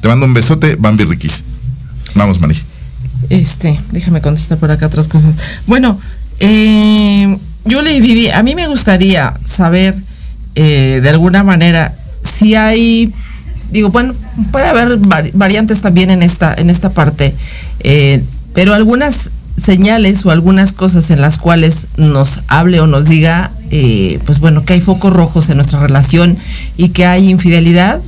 Te 0.00 0.08
mando 0.08 0.26
un 0.26 0.34
besote, 0.34 0.76
Bambi 0.76 1.04
Riquis. 1.04 1.44
Vamos, 2.14 2.40
Mani. 2.40 2.54
Este, 3.28 3.78
déjame 3.92 4.20
contestar 4.20 4.58
por 4.58 4.70
acá 4.70 4.86
otras 4.86 5.08
cosas. 5.08 5.34
Bueno, 5.66 6.00
eh, 6.38 7.38
yo 7.64 7.82
le 7.82 8.00
viví, 8.00 8.30
a 8.30 8.42
mí 8.42 8.54
me 8.54 8.66
gustaría 8.66 9.34
saber 9.44 9.94
eh, 10.54 11.00
de 11.02 11.08
alguna 11.08 11.44
manera 11.44 11.94
si 12.24 12.54
hay 12.54 13.12
digo, 13.70 13.90
bueno, 13.90 14.14
puede 14.52 14.66
haber 14.66 14.98
variantes 15.32 15.80
también 15.80 16.10
en 16.10 16.22
esta, 16.22 16.54
en 16.54 16.70
esta 16.70 16.90
parte, 16.90 17.34
eh, 17.80 18.22
pero 18.54 18.74
algunas 18.74 19.30
señales 19.56 20.24
o 20.24 20.30
algunas 20.30 20.72
cosas 20.72 21.10
en 21.10 21.20
las 21.20 21.38
cuales 21.38 21.88
nos 21.96 22.40
hable 22.48 22.80
o 22.80 22.86
nos 22.86 23.06
diga, 23.06 23.50
eh, 23.70 24.18
pues 24.26 24.40
bueno, 24.40 24.64
que 24.64 24.72
hay 24.72 24.80
focos 24.80 25.12
rojos 25.12 25.48
en 25.50 25.56
nuestra 25.56 25.80
relación 25.80 26.38
y 26.76 26.90
que 26.90 27.04
hay 27.04 27.28
infidelidad. 27.28 28.00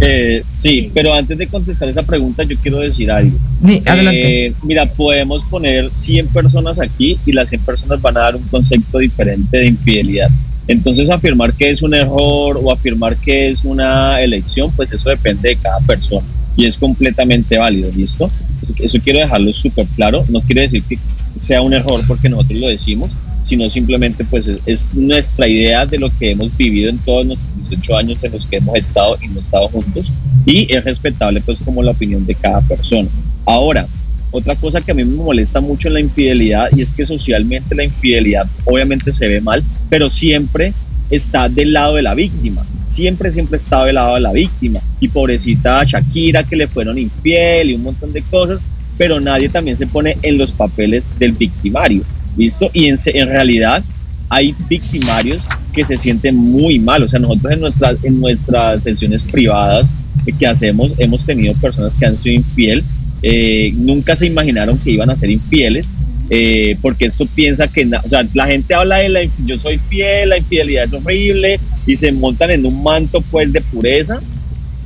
Eh, 0.00 0.42
sí, 0.50 0.90
pero 0.92 1.14
antes 1.14 1.38
de 1.38 1.46
contestar 1.46 1.88
esa 1.88 2.02
pregunta 2.02 2.42
yo 2.42 2.56
quiero 2.56 2.78
decir 2.78 3.10
algo. 3.10 3.38
adelante. 3.86 4.52
mira, 4.64 4.86
podemos 4.86 5.44
poner 5.44 5.90
100 5.92 6.28
personas 6.28 6.80
aquí 6.80 7.18
y 7.24 7.32
las 7.32 7.50
100 7.50 7.60
personas 7.60 8.00
van 8.00 8.16
a 8.16 8.20
dar 8.20 8.36
un 8.36 8.42
concepto 8.44 8.98
diferente 8.98 9.58
de 9.58 9.66
infidelidad. 9.66 10.30
Entonces 10.68 11.10
afirmar 11.10 11.52
que 11.54 11.70
es 11.70 11.82
un 11.82 11.94
error 11.94 12.58
o 12.62 12.70
afirmar 12.70 13.16
que 13.16 13.48
es 13.48 13.64
una 13.64 14.20
elección, 14.22 14.70
pues 14.72 14.92
eso 14.92 15.08
depende 15.08 15.50
de 15.50 15.56
cada 15.56 15.80
persona 15.80 16.26
y 16.56 16.66
es 16.66 16.76
completamente 16.76 17.58
válido, 17.58 17.90
¿listo? 17.94 18.30
Eso 18.78 18.98
quiero 19.02 19.18
dejarlo 19.18 19.52
súper 19.52 19.86
claro, 19.96 20.24
no 20.28 20.40
quiere 20.40 20.62
decir 20.62 20.82
que 20.84 20.98
sea 21.40 21.62
un 21.62 21.72
error 21.72 22.00
porque 22.06 22.28
nosotros 22.28 22.60
lo 22.60 22.68
decimos, 22.68 23.10
sino 23.44 23.68
simplemente 23.68 24.24
pues 24.24 24.48
es, 24.66 24.94
nuestra 24.94 25.48
idea 25.48 25.84
de 25.84 25.98
lo 25.98 26.10
que 26.16 26.30
hemos 26.30 26.56
vivido 26.56 26.90
en 26.90 26.98
todos 26.98 27.26
nuestros 27.26 27.68
18 27.68 27.96
años 27.96 28.22
en 28.22 28.32
los 28.32 28.46
que 28.46 28.56
hemos 28.56 28.76
estado 28.76 29.18
y 29.20 29.28
no 29.28 29.40
estado 29.40 29.68
juntos 29.68 30.12
y 30.46 30.72
es 30.72 30.84
respetable 30.84 31.40
pues 31.40 31.60
como 31.60 31.82
la 31.82 31.90
opinión 31.90 32.24
de 32.26 32.34
cada 32.34 32.60
persona. 32.60 33.08
Ahora, 33.44 33.86
otra 34.32 34.56
cosa 34.56 34.80
que 34.80 34.90
a 34.90 34.94
mí 34.94 35.04
me 35.04 35.14
molesta 35.14 35.60
mucho 35.60 35.88
en 35.88 35.94
la 35.94 36.00
infidelidad 36.00 36.68
y 36.74 36.82
es 36.82 36.92
que 36.92 37.06
socialmente 37.06 37.74
la 37.74 37.84
infidelidad 37.84 38.46
obviamente 38.64 39.12
se 39.12 39.28
ve 39.28 39.40
mal, 39.40 39.62
pero 39.88 40.10
siempre 40.10 40.72
está 41.10 41.48
del 41.48 41.74
lado 41.74 41.96
de 41.96 42.02
la 42.02 42.14
víctima. 42.14 42.64
Siempre, 42.84 43.30
siempre 43.30 43.58
está 43.58 43.84
del 43.84 43.94
lado 43.94 44.14
de 44.14 44.20
la 44.20 44.32
víctima. 44.32 44.80
Y 45.00 45.08
pobrecita 45.08 45.84
Shakira 45.84 46.44
que 46.44 46.56
le 46.56 46.66
fueron 46.66 46.98
infiel 46.98 47.70
y 47.70 47.74
un 47.74 47.82
montón 47.82 48.12
de 48.12 48.22
cosas, 48.22 48.60
pero 48.98 49.20
nadie 49.20 49.48
también 49.48 49.76
se 49.76 49.86
pone 49.86 50.16
en 50.22 50.38
los 50.38 50.52
papeles 50.52 51.08
del 51.18 51.32
victimario. 51.32 52.02
¿Listo? 52.36 52.70
Y 52.72 52.86
en, 52.86 52.98
en 53.06 53.28
realidad 53.28 53.84
hay 54.30 54.54
victimarios 54.68 55.42
que 55.74 55.84
se 55.84 55.98
sienten 55.98 56.36
muy 56.36 56.78
mal. 56.78 57.02
O 57.02 57.08
sea, 57.08 57.20
nosotros 57.20 57.52
en 57.52 57.60
nuestras, 57.60 58.02
en 58.02 58.20
nuestras 58.20 58.82
sesiones 58.82 59.22
privadas 59.22 59.92
que 60.38 60.46
hacemos 60.46 60.92
hemos 60.98 61.26
tenido 61.26 61.52
personas 61.54 61.96
que 61.96 62.06
han 62.06 62.16
sido 62.16 62.36
infiel, 62.36 62.82
eh, 63.22 63.72
nunca 63.76 64.16
se 64.16 64.26
imaginaron 64.26 64.78
que 64.78 64.90
iban 64.90 65.10
a 65.10 65.16
ser 65.16 65.30
infieles, 65.30 65.86
eh, 66.30 66.76
porque 66.80 67.04
esto 67.04 67.26
piensa 67.26 67.68
que, 67.68 67.86
o 67.86 68.08
sea, 68.08 68.26
la 68.34 68.46
gente 68.46 68.74
habla 68.74 68.98
de 68.98 69.08
la, 69.08 69.20
yo 69.44 69.58
soy 69.58 69.78
fiel, 69.88 70.30
la 70.30 70.38
infidelidad 70.38 70.84
es 70.84 70.92
horrible, 70.92 71.60
y 71.86 71.96
se 71.96 72.12
montan 72.12 72.50
en 72.50 72.64
un 72.64 72.82
manto 72.82 73.22
pues 73.30 73.52
de 73.52 73.60
pureza, 73.60 74.20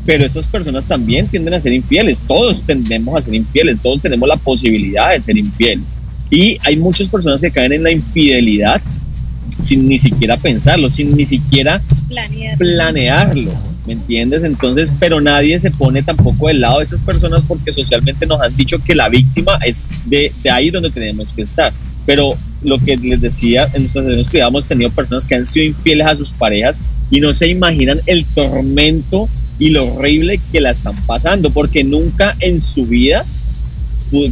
pero 0.04 0.24
estas 0.24 0.46
personas 0.46 0.86
también 0.86 1.26
tienden 1.26 1.54
a 1.54 1.60
ser 1.60 1.72
infieles, 1.72 2.20
todos 2.26 2.62
tendemos 2.62 3.16
a 3.16 3.22
ser 3.22 3.34
infieles, 3.34 3.80
todos 3.82 4.00
tenemos 4.02 4.28
la 4.28 4.36
posibilidad 4.36 5.10
de 5.10 5.20
ser 5.20 5.36
infieles. 5.36 5.84
Y 6.30 6.58
hay 6.64 6.76
muchas 6.76 7.08
personas 7.08 7.40
que 7.40 7.50
caen 7.50 7.72
en 7.72 7.82
la 7.82 7.90
infidelidad 7.90 8.80
sin 9.62 9.88
ni 9.88 9.98
siquiera 9.98 10.36
pensarlo, 10.36 10.90
sin 10.90 11.16
ni 11.16 11.26
siquiera 11.26 11.80
planearlo. 12.58 13.50
¿Me 13.86 13.94
entiendes? 13.94 14.42
Entonces, 14.42 14.90
pero 14.98 15.20
nadie 15.20 15.58
se 15.58 15.70
pone 15.70 16.02
tampoco 16.02 16.48
del 16.48 16.60
lado 16.60 16.78
de 16.78 16.84
esas 16.84 17.00
personas 17.00 17.42
porque 17.46 17.72
socialmente 17.72 18.26
nos 18.26 18.40
han 18.40 18.54
dicho 18.56 18.78
que 18.82 18.94
la 18.94 19.08
víctima 19.08 19.58
es 19.64 19.86
de, 20.06 20.32
de 20.42 20.50
ahí 20.50 20.70
donde 20.70 20.90
tenemos 20.90 21.32
que 21.32 21.42
estar. 21.42 21.72
Pero 22.04 22.36
lo 22.62 22.78
que 22.78 22.96
les 22.96 23.20
decía, 23.20 23.68
en 23.74 23.82
nuestros 23.82 24.06
estudios 24.06 24.48
hemos 24.48 24.66
tenido 24.66 24.90
personas 24.90 25.26
que 25.26 25.34
han 25.34 25.46
sido 25.46 25.66
infieles 25.66 26.06
a 26.06 26.16
sus 26.16 26.32
parejas 26.32 26.78
y 27.10 27.20
no 27.20 27.32
se 27.34 27.48
imaginan 27.48 28.00
el 28.06 28.24
tormento 28.24 29.28
y 29.58 29.70
lo 29.70 29.94
horrible 29.94 30.40
que 30.52 30.60
la 30.60 30.70
están 30.70 30.94
pasando, 31.06 31.50
porque 31.50 31.82
nunca 31.82 32.36
en 32.40 32.60
su 32.60 32.86
vida 32.86 33.24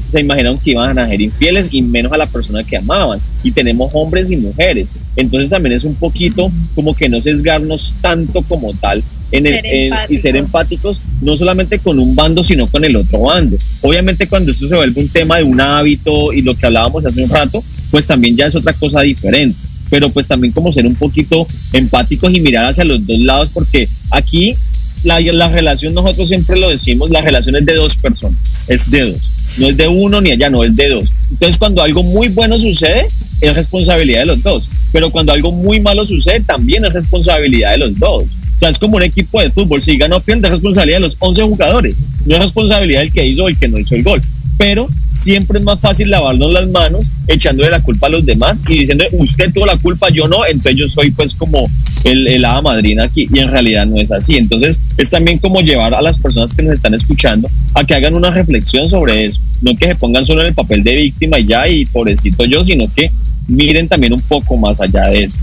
se 0.08 0.20
imaginaron 0.20 0.56
que 0.56 0.70
iban 0.70 0.98
a 0.98 1.08
ser 1.08 1.20
infieles 1.20 1.68
y 1.70 1.82
menos 1.82 2.12
a 2.12 2.16
la 2.16 2.26
persona 2.26 2.62
que 2.62 2.76
amaban. 2.76 3.20
Y 3.42 3.50
tenemos 3.50 3.90
hombres 3.92 4.30
y 4.30 4.36
mujeres. 4.36 4.90
Entonces 5.16 5.50
también 5.50 5.74
es 5.74 5.84
un 5.84 5.94
poquito 5.94 6.50
como 6.74 6.94
que 6.94 7.08
no 7.08 7.20
sesgarnos 7.20 7.94
tanto 8.00 8.42
como 8.42 8.72
tal 8.74 9.02
en 9.36 9.46
el, 9.46 9.92
y 10.08 10.18
ser 10.18 10.36
empáticos 10.36 11.00
no 11.20 11.36
solamente 11.36 11.78
con 11.78 11.98
un 11.98 12.14
bando, 12.14 12.44
sino 12.44 12.66
con 12.68 12.84
el 12.84 12.94
otro 12.94 13.20
bando. 13.20 13.56
Obviamente 13.82 14.28
cuando 14.28 14.52
esto 14.52 14.68
se 14.68 14.76
vuelve 14.76 15.00
un 15.00 15.08
tema 15.08 15.38
de 15.38 15.44
un 15.44 15.60
hábito 15.60 16.32
y 16.32 16.42
lo 16.42 16.54
que 16.54 16.66
hablábamos 16.66 17.04
hace 17.04 17.22
un 17.22 17.30
rato, 17.30 17.62
pues 17.90 18.06
también 18.06 18.36
ya 18.36 18.46
es 18.46 18.54
otra 18.54 18.72
cosa 18.74 19.00
diferente. 19.00 19.58
Pero 19.90 20.08
pues 20.10 20.26
también 20.26 20.52
como 20.52 20.72
ser 20.72 20.86
un 20.86 20.94
poquito 20.94 21.46
empáticos 21.72 22.32
y 22.32 22.40
mirar 22.40 22.66
hacia 22.66 22.84
los 22.84 23.06
dos 23.06 23.18
lados, 23.18 23.50
porque 23.52 23.88
aquí 24.10 24.54
la, 25.02 25.20
la 25.20 25.48
relación, 25.48 25.94
nosotros 25.94 26.28
siempre 26.28 26.58
lo 26.58 26.70
decimos, 26.70 27.10
la 27.10 27.20
relación 27.20 27.56
es 27.56 27.66
de 27.66 27.74
dos 27.74 27.96
personas, 27.96 28.38
es 28.68 28.90
de 28.90 29.12
dos. 29.12 29.30
No 29.58 29.68
es 29.68 29.76
de 29.76 29.88
uno 29.88 30.20
ni 30.20 30.30
allá, 30.30 30.48
no 30.48 30.64
es 30.64 30.74
de 30.74 30.88
dos. 30.88 31.12
Entonces 31.30 31.58
cuando 31.58 31.82
algo 31.82 32.02
muy 32.02 32.28
bueno 32.28 32.58
sucede, 32.58 33.06
es 33.40 33.54
responsabilidad 33.54 34.20
de 34.20 34.26
los 34.26 34.42
dos. 34.42 34.68
Pero 34.92 35.10
cuando 35.10 35.32
algo 35.32 35.52
muy 35.52 35.80
malo 35.80 36.06
sucede, 36.06 36.40
también 36.40 36.84
es 36.84 36.92
responsabilidad 36.92 37.72
de 37.72 37.78
los 37.78 37.98
dos. 37.98 38.24
O 38.54 38.58
sea, 38.58 38.68
es 38.68 38.78
como 38.78 38.96
un 38.96 39.02
equipo 39.02 39.40
de 39.40 39.50
fútbol. 39.50 39.82
Si 39.82 39.96
gana 39.96 40.16
o 40.16 40.20
pierde, 40.20 40.46
es 40.48 40.52
responsabilidad 40.52 40.98
de 40.98 41.02
los 41.02 41.16
11 41.18 41.42
jugadores. 41.42 41.96
No 42.26 42.34
es 42.34 42.40
responsabilidad 42.40 43.00
del 43.00 43.12
que 43.12 43.26
hizo 43.26 43.44
o 43.44 43.48
el 43.48 43.58
que 43.58 43.68
no 43.68 43.78
hizo 43.78 43.94
el 43.94 44.02
gol. 44.02 44.20
Pero 44.56 44.88
siempre 45.12 45.58
es 45.58 45.64
más 45.64 45.80
fácil 45.80 46.10
lavarnos 46.10 46.52
las 46.52 46.68
manos 46.68 47.04
echándole 47.26 47.70
la 47.70 47.80
culpa 47.80 48.06
a 48.06 48.10
los 48.10 48.26
demás 48.26 48.62
y 48.68 48.78
diciendo, 48.78 49.04
usted 49.12 49.52
tuvo 49.52 49.66
la 49.66 49.76
culpa, 49.78 50.10
yo 50.10 50.26
no, 50.26 50.44
entonces 50.44 50.76
yo 50.76 50.88
soy 50.88 51.10
pues 51.10 51.34
como 51.34 51.68
el, 52.04 52.26
el 52.28 52.44
hada 52.44 52.62
madrina 52.62 53.04
aquí. 53.04 53.28
Y 53.32 53.38
en 53.38 53.50
realidad 53.50 53.86
no 53.86 53.96
es 53.96 54.12
así. 54.12 54.36
Entonces 54.36 54.80
es 54.96 55.10
también 55.10 55.38
como 55.38 55.60
llevar 55.60 55.94
a 55.94 56.02
las 56.02 56.18
personas 56.18 56.54
que 56.54 56.62
nos 56.62 56.74
están 56.74 56.94
escuchando 56.94 57.48
a 57.74 57.84
que 57.84 57.94
hagan 57.94 58.14
una 58.14 58.30
reflexión 58.30 58.88
sobre 58.88 59.26
eso. 59.26 59.40
No 59.62 59.76
que 59.76 59.86
se 59.86 59.94
pongan 59.96 60.24
solo 60.24 60.42
en 60.42 60.48
el 60.48 60.54
papel 60.54 60.84
de 60.84 60.96
víctima 60.96 61.38
y 61.38 61.46
ya, 61.46 61.68
y 61.68 61.86
pobrecito 61.86 62.44
yo, 62.44 62.64
sino 62.64 62.86
que 62.94 63.10
miren 63.48 63.88
también 63.88 64.12
un 64.12 64.20
poco 64.20 64.56
más 64.56 64.80
allá 64.80 65.06
de 65.06 65.24
eso. 65.24 65.38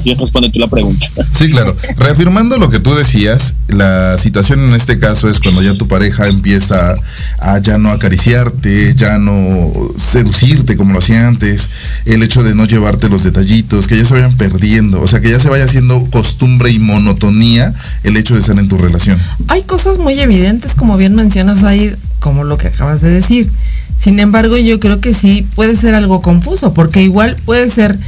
Sí. 0.00 0.14
responde 0.14 0.50
tú 0.50 0.58
la 0.58 0.68
pregunta. 0.68 1.06
Sí, 1.36 1.50
claro. 1.50 1.76
Reafirmando 1.96 2.58
lo 2.58 2.70
que 2.70 2.80
tú 2.80 2.94
decías, 2.94 3.54
la 3.68 4.18
situación 4.18 4.60
en 4.60 4.74
este 4.74 4.98
caso 4.98 5.28
es 5.28 5.40
cuando 5.40 5.62
ya 5.62 5.74
tu 5.74 5.88
pareja 5.88 6.28
empieza 6.28 6.94
a 7.38 7.58
ya 7.58 7.78
no 7.78 7.90
acariciarte, 7.90 8.94
ya 8.94 9.18
no 9.18 9.72
seducirte 9.96 10.76
como 10.76 10.92
lo 10.92 10.98
hacía 10.98 11.26
antes, 11.26 11.70
el 12.04 12.22
hecho 12.22 12.42
de 12.42 12.54
no 12.54 12.66
llevarte 12.66 13.08
los 13.08 13.22
detallitos, 13.22 13.86
que 13.86 13.96
ya 13.96 14.04
se 14.04 14.14
vayan 14.14 14.36
perdiendo, 14.36 15.00
o 15.00 15.08
sea, 15.08 15.20
que 15.20 15.30
ya 15.30 15.38
se 15.38 15.48
vaya 15.48 15.64
haciendo 15.64 16.06
costumbre 16.10 16.70
y 16.70 16.78
monotonía 16.78 17.74
el 18.02 18.16
hecho 18.16 18.34
de 18.34 18.40
estar 18.40 18.58
en 18.58 18.68
tu 18.68 18.76
relación. 18.76 19.18
Hay 19.48 19.62
cosas 19.62 19.98
muy 19.98 20.18
evidentes, 20.20 20.74
como 20.74 20.96
bien 20.96 21.14
mencionas 21.14 21.64
ahí, 21.64 21.94
como 22.18 22.44
lo 22.44 22.58
que 22.58 22.68
acabas 22.68 23.00
de 23.00 23.10
decir. 23.10 23.50
Sin 23.96 24.18
embargo, 24.18 24.56
yo 24.56 24.80
creo 24.80 25.00
que 25.00 25.12
sí 25.12 25.46
puede 25.54 25.76
ser 25.76 25.94
algo 25.94 26.22
confuso, 26.22 26.72
porque 26.72 27.02
igual 27.02 27.36
puede 27.44 27.68
ser 27.68 27.98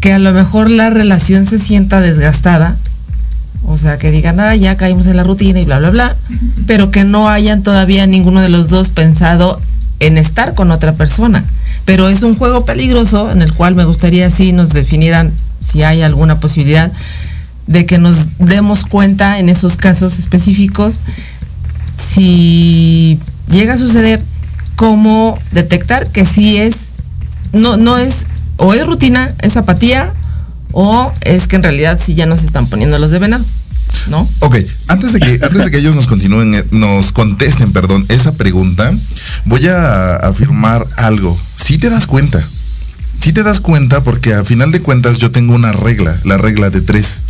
que 0.00 0.12
a 0.14 0.18
lo 0.18 0.32
mejor 0.32 0.70
la 0.70 0.90
relación 0.90 1.46
se 1.46 1.58
sienta 1.58 2.00
desgastada, 2.00 2.76
o 3.66 3.76
sea, 3.78 3.98
que 3.98 4.10
digan, 4.10 4.40
ah, 4.40 4.56
ya 4.56 4.76
caímos 4.76 5.06
en 5.06 5.16
la 5.16 5.22
rutina 5.22 5.60
y 5.60 5.64
bla, 5.64 5.78
bla, 5.78 5.90
bla, 5.90 6.16
pero 6.66 6.90
que 6.90 7.04
no 7.04 7.28
hayan 7.28 7.62
todavía 7.62 8.06
ninguno 8.06 8.40
de 8.40 8.48
los 8.48 8.70
dos 8.70 8.88
pensado 8.88 9.60
en 10.00 10.16
estar 10.16 10.54
con 10.54 10.70
otra 10.70 10.94
persona. 10.94 11.44
Pero 11.84 12.08
es 12.08 12.22
un 12.22 12.34
juego 12.34 12.64
peligroso 12.64 13.30
en 13.30 13.42
el 13.42 13.54
cual 13.54 13.74
me 13.74 13.84
gustaría 13.84 14.30
si 14.30 14.52
nos 14.52 14.70
definieran 14.70 15.32
si 15.60 15.82
hay 15.82 16.02
alguna 16.02 16.40
posibilidad 16.40 16.90
de 17.66 17.86
que 17.86 17.98
nos 17.98 18.38
demos 18.38 18.84
cuenta 18.84 19.38
en 19.38 19.48
esos 19.48 19.76
casos 19.76 20.18
específicos 20.18 21.00
si 21.98 23.18
llega 23.48 23.74
a 23.74 23.78
suceder 23.78 24.22
cómo 24.74 25.38
detectar 25.52 26.10
que 26.10 26.24
sí 26.24 26.56
es 26.56 26.92
no 27.52 27.76
no 27.76 27.98
es 27.98 28.24
o 28.60 28.74
es 28.74 28.86
rutina, 28.86 29.34
es 29.40 29.56
apatía, 29.56 30.12
o 30.72 31.10
es 31.22 31.46
que 31.46 31.56
en 31.56 31.62
realidad 31.62 31.98
sí 32.04 32.14
ya 32.14 32.26
nos 32.26 32.42
están 32.42 32.66
poniendo 32.68 32.98
los 32.98 33.10
de 33.10 33.18
venado. 33.18 33.44
¿No? 34.08 34.28
Ok, 34.40 34.56
antes 34.86 35.12
de 35.12 35.18
que, 35.18 35.40
antes 35.42 35.64
de 35.64 35.70
que 35.70 35.78
ellos 35.78 35.96
nos 35.96 36.06
continúen, 36.06 36.54
eh, 36.54 36.64
nos 36.70 37.10
contesten, 37.10 37.72
perdón, 37.72 38.04
esa 38.08 38.32
pregunta, 38.32 38.92
voy 39.46 39.66
a 39.66 40.16
afirmar 40.16 40.86
algo. 40.96 41.36
Si 41.56 41.78
te 41.78 41.88
das 41.88 42.06
cuenta, 42.06 42.46
si 43.18 43.32
te 43.32 43.42
das 43.42 43.60
cuenta 43.60 44.04
porque 44.04 44.34
a 44.34 44.44
final 44.44 44.70
de 44.72 44.80
cuentas 44.80 45.18
yo 45.18 45.30
tengo 45.30 45.54
una 45.54 45.72
regla, 45.72 46.16
la 46.24 46.36
regla 46.36 46.70
de 46.70 46.82
tres. 46.82 47.22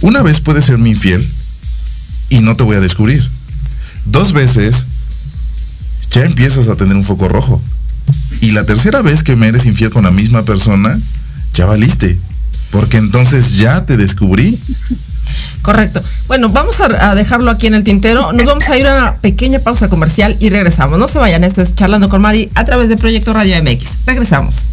Una 0.00 0.22
vez 0.22 0.40
puedes 0.40 0.64
ser 0.64 0.78
mi 0.78 0.90
infiel 0.90 1.26
y 2.30 2.40
no 2.40 2.56
te 2.56 2.64
voy 2.64 2.76
a 2.76 2.80
descubrir. 2.80 3.28
Dos 4.06 4.32
veces 4.32 4.86
ya 6.10 6.24
empiezas 6.24 6.68
a 6.68 6.76
tener 6.76 6.96
un 6.96 7.04
foco 7.04 7.28
rojo. 7.28 7.62
Y 8.44 8.50
la 8.50 8.66
tercera 8.66 9.00
vez 9.00 9.22
que 9.22 9.36
me 9.36 9.48
eres 9.48 9.64
infiel 9.64 9.88
con 9.88 10.04
la 10.04 10.10
misma 10.10 10.42
persona, 10.42 11.00
ya 11.54 11.64
valiste. 11.64 12.18
Porque 12.70 12.98
entonces 12.98 13.56
ya 13.56 13.86
te 13.86 13.96
descubrí. 13.96 14.60
Correcto. 15.62 16.02
Bueno, 16.28 16.50
vamos 16.50 16.78
a, 16.78 17.14
dejarlo 17.14 17.50
aquí 17.50 17.68
en 17.68 17.72
el 17.72 17.84
tintero. 17.84 18.34
Nos 18.34 18.44
vamos 18.44 18.68
a 18.68 18.76
ir 18.76 18.86
a 18.86 18.98
una 18.98 19.14
pequeña 19.14 19.60
pausa 19.60 19.88
comercial 19.88 20.36
y 20.40 20.50
regresamos. 20.50 20.98
No 20.98 21.08
se 21.08 21.18
vayan, 21.18 21.42
esto 21.42 21.62
es 21.62 21.74
Charlando 21.74 22.10
con 22.10 22.20
Mari 22.20 22.50
a 22.54 22.66
través 22.66 22.90
de 22.90 22.98
Proyecto 22.98 23.32
Radio 23.32 23.56
MX. 23.62 24.00
Regresamos. 24.04 24.72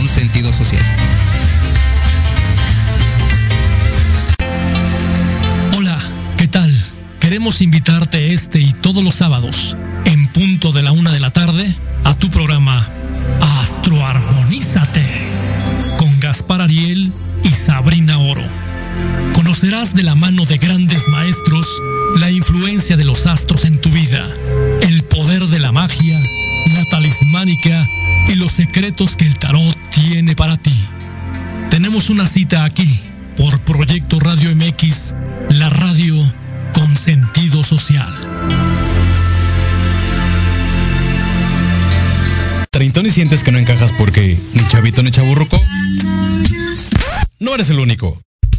Un 0.00 0.08
sentido 0.08 0.52
social. 0.52 0.82
Hola, 5.76 5.98
¿qué 6.36 6.48
tal? 6.48 6.74
Queremos 7.20 7.60
invitarte 7.60 8.32
este 8.32 8.60
y 8.60 8.72
todos 8.72 9.02
los 9.02 9.14
sábados, 9.14 9.76
en 10.04 10.28
punto 10.28 10.72
de 10.72 10.82
la 10.82 10.92
una 10.92 11.12
de 11.12 11.20
la 11.20 11.30
tarde, 11.30 11.74
a 12.04 12.14
tu 12.14 12.30
programa 12.30 12.86
Astroarmonízate 13.60 15.04
con 15.98 16.20
Gaspar 16.20 16.62
Ariel 16.62 17.12
y 17.44 17.50
Sabrina 17.50 18.18
Oro. 18.18 18.44
Conocerás 19.34 19.94
de 19.94 20.02
la 20.02 20.14
mano 20.14 20.44
de 20.44 20.58
grandes 20.58 21.06
maestros 21.08 21.66
la 22.16 22.30
influencia 22.30 22.96
de 22.96 23.04
los 23.04 23.26
astros 23.26 23.64
en 23.64 23.80
tu 23.80 23.90
vida, 23.90 24.26
el 24.82 25.02
poder 25.04 25.46
de 25.46 25.58
la 25.58 25.72
magia, 25.72 26.20
la 26.74 26.84
talismánica 26.84 27.88
y 28.28 28.34
los 28.34 28.52
secretos 28.52 29.16
que 29.16 29.26
el 29.26 29.36
tarot 29.38 29.76
tiene 29.90 30.34
para 30.34 30.56
ti. 30.56 30.74
Tenemos 31.70 32.10
una 32.10 32.26
cita 32.26 32.64
aquí 32.64 33.00
por 33.36 33.58
Proyecto 33.60 34.18
Radio 34.20 34.54
MX, 34.54 35.14
la 35.50 35.68
radio 35.68 36.14
con 36.72 36.96
sentido 36.96 37.62
social. 37.62 38.12
Treintón 42.70 43.06
y 43.06 43.10
sientes 43.10 43.42
que 43.42 43.52
no 43.52 43.58
encajas 43.58 43.92
porque 43.98 44.38
ni 44.54 44.66
chavito 44.68 45.02
ni 45.02 45.10
chaburruco. 45.10 45.60
No 47.40 47.54
eres 47.54 47.70
el 47.70 47.78
único. 47.78 48.20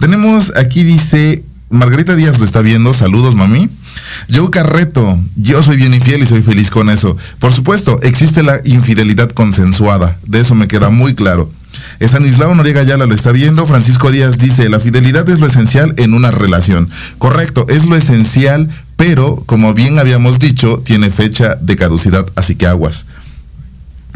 Tenemos 0.00 0.52
aquí 0.56 0.82
dice 0.84 1.44
Margarita 1.70 2.14
Díaz 2.14 2.38
lo 2.38 2.44
está 2.44 2.60
viendo. 2.60 2.92
Saludos, 2.92 3.34
mami. 3.34 3.68
Joe 4.32 4.50
Carreto, 4.50 5.18
yo 5.36 5.62
soy 5.62 5.76
bien 5.76 5.94
infiel 5.94 6.22
y 6.22 6.26
soy 6.26 6.42
feliz 6.42 6.70
con 6.70 6.90
eso. 6.90 7.16
Por 7.38 7.52
supuesto, 7.52 7.98
existe 8.02 8.42
la 8.42 8.60
infidelidad 8.64 9.30
consensuada. 9.30 10.18
De 10.26 10.40
eso 10.40 10.54
me 10.54 10.68
queda 10.68 10.90
muy 10.90 11.14
claro. 11.14 11.50
Estanislao 11.98 12.54
Noriega 12.54 12.82
Yala 12.82 13.06
lo 13.06 13.14
está 13.14 13.32
viendo. 13.32 13.66
Francisco 13.66 14.10
Díaz 14.10 14.38
dice, 14.38 14.68
la 14.68 14.80
fidelidad 14.80 15.28
es 15.30 15.38
lo 15.40 15.46
esencial 15.46 15.94
en 15.96 16.14
una 16.14 16.30
relación. 16.30 16.90
Correcto, 17.18 17.66
es 17.68 17.86
lo 17.86 17.96
esencial, 17.96 18.68
pero 18.96 19.42
como 19.46 19.72
bien 19.72 19.98
habíamos 19.98 20.38
dicho, 20.38 20.82
tiene 20.84 21.10
fecha 21.10 21.56
de 21.60 21.76
caducidad, 21.76 22.26
así 22.34 22.54
que 22.54 22.66
aguas. 22.66 23.06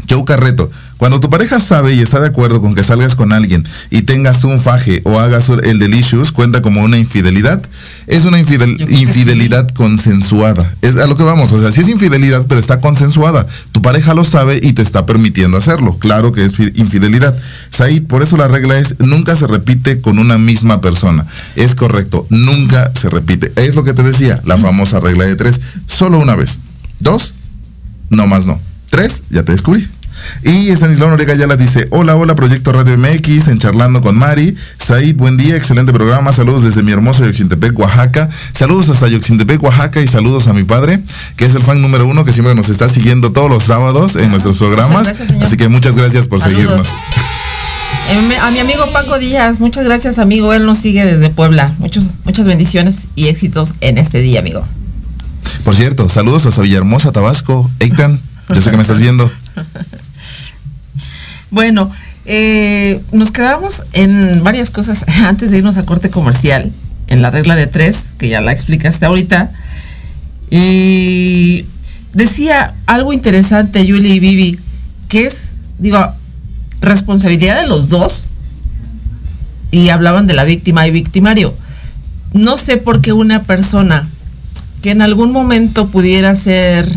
Joe 0.09 0.23
Carreto, 0.25 0.69
cuando 0.97 1.19
tu 1.19 1.29
pareja 1.29 1.59
sabe 1.59 1.93
y 1.93 2.01
está 2.01 2.19
de 2.19 2.27
acuerdo 2.27 2.59
con 2.61 2.73
que 2.75 2.83
salgas 2.83 3.15
con 3.15 3.31
alguien 3.31 3.63
y 3.91 4.01
tengas 4.01 4.43
un 4.43 4.59
faje 4.59 5.01
o 5.05 5.19
hagas 5.19 5.47
el 5.49 5.79
delicious, 5.79 6.31
cuenta 6.31 6.61
como 6.61 6.81
una 6.81 6.97
infidelidad. 6.97 7.61
Es 8.07 8.25
una 8.25 8.39
infidel- 8.39 8.79
infidelidad 8.89 9.67
consensuada. 9.69 10.73
Es 10.81 10.95
a 10.97 11.05
lo 11.07 11.15
que 11.17 11.23
vamos, 11.23 11.51
o 11.51 11.61
sea, 11.61 11.71
sí 11.71 11.81
es 11.81 11.87
infidelidad, 11.89 12.45
pero 12.47 12.59
está 12.59 12.81
consensuada. 12.81 13.45
Tu 13.71 13.81
pareja 13.81 14.13
lo 14.13 14.25
sabe 14.25 14.59
y 14.61 14.73
te 14.73 14.81
está 14.81 15.05
permitiendo 15.05 15.57
hacerlo. 15.57 15.97
Claro 15.99 16.31
que 16.31 16.45
es 16.45 16.53
fi- 16.55 16.71
infidelidad. 16.75 17.37
Said, 17.69 18.03
por 18.07 18.23
eso 18.23 18.37
la 18.37 18.47
regla 18.47 18.77
es 18.77 18.95
nunca 18.99 19.35
se 19.35 19.45
repite 19.47 20.01
con 20.01 20.17
una 20.19 20.37
misma 20.37 20.81
persona. 20.81 21.27
Es 21.55 21.75
correcto, 21.75 22.25
nunca 22.29 22.91
se 22.99 23.09
repite. 23.09 23.51
Es 23.55 23.75
lo 23.75 23.83
que 23.83 23.93
te 23.93 24.03
decía, 24.03 24.41
la 24.45 24.57
famosa 24.57 24.99
regla 24.99 25.25
de 25.25 25.35
tres. 25.35 25.61
Solo 25.87 26.17
una 26.19 26.35
vez. 26.35 26.59
Dos, 26.99 27.33
no 28.09 28.25
más 28.25 28.45
no. 28.45 28.59
Tres, 28.89 29.21
ya 29.29 29.43
te 29.43 29.51
descubrí. 29.51 29.87
Y 30.43 30.69
Estanislao 30.69 31.09
Noriega 31.09 31.35
ya 31.35 31.47
la 31.47 31.55
dice, 31.57 31.87
hola, 31.91 32.15
hola, 32.15 32.35
Proyecto 32.35 32.71
Radio 32.71 32.97
MX, 32.97 33.47
en 33.47 33.59
Charlando 33.59 34.01
con 34.01 34.17
Mari. 34.17 34.55
Said, 34.77 35.15
buen 35.15 35.37
día, 35.37 35.55
excelente 35.55 35.93
programa, 35.93 36.31
saludos 36.33 36.63
desde 36.63 36.83
mi 36.83 36.91
hermoso 36.91 37.25
Yoxintepec, 37.25 37.77
Oaxaca. 37.79 38.29
Saludos 38.53 38.89
hasta 38.89 39.07
Yoxintepec, 39.07 39.61
Oaxaca 39.63 40.01
y 40.01 40.07
saludos 40.07 40.47
a 40.47 40.53
mi 40.53 40.63
padre, 40.63 40.99
que 41.35 41.45
es 41.45 41.55
el 41.55 41.63
fan 41.63 41.81
número 41.81 42.05
uno 42.05 42.25
que 42.25 42.33
siempre 42.33 42.55
nos 42.55 42.69
está 42.69 42.89
siguiendo 42.89 43.31
todos 43.31 43.49
los 43.49 43.63
sábados 43.63 44.15
en 44.15 44.29
nuestros 44.31 44.57
programas. 44.57 45.03
gracias. 45.05 45.31
Así 45.41 45.57
que 45.57 45.67
muchas 45.69 45.95
gracias 45.95 46.27
por 46.27 46.39
Saludos. 46.39 46.61
seguirnos. 46.63 46.89
Eh, 48.09 48.37
A 48.41 48.51
mi 48.51 48.59
amigo 48.59 48.85
Paco 48.93 49.19
Díaz, 49.19 49.59
muchas 49.59 49.83
gracias 49.85 50.17
amigo, 50.17 50.53
él 50.53 50.65
nos 50.65 50.77
sigue 50.77 51.05
desde 51.05 51.29
Puebla. 51.29 51.73
Muchos, 51.79 52.05
muchas 52.23 52.45
bendiciones 52.45 53.01
y 53.15 53.27
éxitos 53.27 53.73
en 53.81 53.97
este 53.97 54.19
día, 54.19 54.39
amigo. 54.39 54.65
Por 55.63 55.75
cierto, 55.75 56.07
saludos 56.09 56.45
hasta 56.45 56.61
Villahermosa, 56.61 57.11
Tabasco. 57.11 57.69
Eitan, 57.79 58.19
yo 58.53 58.61
sé 58.61 58.71
que 58.71 58.77
me 58.77 58.81
estás 58.83 58.99
viendo. 58.99 59.29
Bueno, 61.51 61.91
eh, 62.25 63.01
nos 63.13 63.31
quedamos 63.31 63.83
en 63.93 64.43
varias 64.43 64.69
cosas 64.69 65.05
antes 65.25 65.51
de 65.51 65.59
irnos 65.59 65.77
a 65.77 65.85
corte 65.85 66.09
comercial, 66.09 66.71
en 67.07 67.21
la 67.21 67.31
regla 67.31 67.55
de 67.55 67.67
tres, 67.67 68.13
que 68.17 68.29
ya 68.29 68.41
la 68.41 68.51
explicaste 68.51 69.05
ahorita. 69.05 69.51
Y 70.49 71.65
decía 72.13 72.73
algo 72.85 73.13
interesante, 73.13 73.85
Yuli 73.85 74.13
y 74.13 74.19
Vivi, 74.19 74.59
que 75.07 75.25
es, 75.25 75.49
digo, 75.79 76.05
responsabilidad 76.81 77.61
de 77.61 77.67
los 77.67 77.89
dos. 77.89 78.25
Y 79.71 79.89
hablaban 79.89 80.27
de 80.27 80.33
la 80.33 80.43
víctima 80.43 80.87
y 80.87 80.91
victimario. 80.91 81.53
No 82.33 82.57
sé 82.57 82.77
por 82.77 83.01
qué 83.01 83.13
una 83.13 83.43
persona 83.43 84.07
que 84.81 84.91
en 84.91 85.01
algún 85.01 85.31
momento 85.31 85.87
pudiera 85.87 86.35
ser 86.35 86.87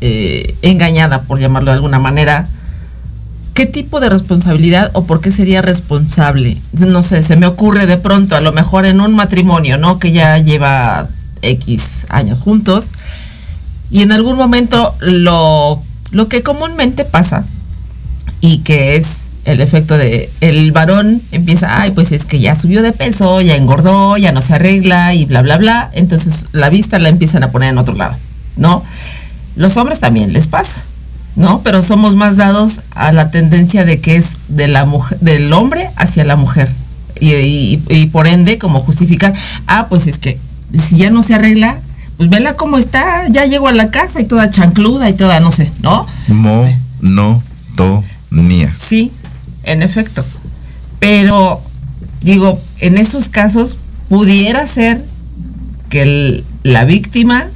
eh, 0.00 0.54
engañada, 0.62 1.22
por 1.22 1.38
llamarlo 1.38 1.70
de 1.70 1.76
alguna 1.76 1.98
manera, 1.98 2.48
¿qué 3.58 3.66
tipo 3.66 3.98
de 3.98 4.08
responsabilidad 4.08 4.92
o 4.94 5.02
por 5.02 5.20
qué 5.20 5.32
sería 5.32 5.62
responsable? 5.62 6.58
No 6.74 7.02
sé, 7.02 7.24
se 7.24 7.34
me 7.34 7.48
ocurre 7.48 7.86
de 7.86 7.96
pronto, 7.96 8.36
a 8.36 8.40
lo 8.40 8.52
mejor 8.52 8.86
en 8.86 9.00
un 9.00 9.16
matrimonio, 9.16 9.78
¿no? 9.78 9.98
Que 9.98 10.12
ya 10.12 10.38
lleva 10.38 11.08
X 11.42 12.06
años 12.08 12.38
juntos 12.38 12.86
y 13.90 14.02
en 14.02 14.12
algún 14.12 14.36
momento 14.36 14.94
lo, 15.00 15.82
lo 16.12 16.28
que 16.28 16.44
comúnmente 16.44 17.04
pasa 17.04 17.46
y 18.40 18.58
que 18.58 18.94
es 18.94 19.26
el 19.44 19.60
efecto 19.60 19.98
de 19.98 20.30
el 20.40 20.70
varón 20.70 21.20
empieza, 21.32 21.80
ay, 21.80 21.90
pues 21.90 22.12
es 22.12 22.26
que 22.26 22.38
ya 22.38 22.54
subió 22.54 22.80
de 22.80 22.92
peso, 22.92 23.40
ya 23.40 23.56
engordó, 23.56 24.16
ya 24.18 24.30
no 24.30 24.40
se 24.40 24.54
arregla 24.54 25.14
y 25.14 25.24
bla, 25.24 25.42
bla, 25.42 25.56
bla. 25.56 25.90
Entonces 25.94 26.46
la 26.52 26.70
vista 26.70 27.00
la 27.00 27.08
empiezan 27.08 27.42
a 27.42 27.50
poner 27.50 27.70
en 27.70 27.78
otro 27.78 27.96
lado, 27.96 28.14
¿no? 28.56 28.84
Los 29.56 29.76
hombres 29.76 29.98
también 29.98 30.32
les 30.32 30.46
pasa, 30.46 30.84
¿no? 31.38 31.62
Pero 31.62 31.82
somos 31.82 32.14
más 32.16 32.36
dados 32.36 32.80
a 32.90 33.12
la 33.12 33.30
tendencia 33.30 33.84
de 33.86 34.00
que 34.00 34.16
es 34.16 34.26
de 34.48 34.68
la 34.68 34.84
mujer, 34.84 35.18
del 35.20 35.50
hombre 35.54 35.90
hacia 35.96 36.24
la 36.26 36.36
mujer. 36.36 36.68
Y, 37.20 37.32
y- 37.34 37.82
y 37.88 38.06
por 38.06 38.26
ende, 38.26 38.58
como 38.58 38.80
justificar, 38.80 39.32
ah, 39.66 39.86
pues 39.88 40.06
es 40.06 40.18
que 40.18 40.38
si 40.74 40.98
ya 40.98 41.10
no 41.10 41.22
se 41.22 41.34
arregla, 41.34 41.78
pues 42.18 42.28
vela 42.28 42.54
cómo 42.56 42.76
está, 42.78 43.26
ya 43.28 43.46
llego 43.46 43.68
a 43.68 43.72
la 43.72 43.90
casa 43.90 44.20
y 44.20 44.24
toda 44.24 44.50
chancluda 44.50 45.08
y 45.08 45.14
toda, 45.14 45.40
no 45.40 45.50
sé, 45.52 45.70
¿no? 45.80 46.06
Monotonía. 47.00 48.74
Sí, 48.76 49.12
en 49.62 49.82
efecto. 49.82 50.24
Pero, 50.98 51.60
digo, 52.22 52.60
en 52.80 52.98
esos 52.98 53.28
casos 53.28 53.76
pudiera 54.08 54.66
ser 54.66 55.04
que 55.88 56.44
la 56.64 56.84
víctima, 56.84 57.46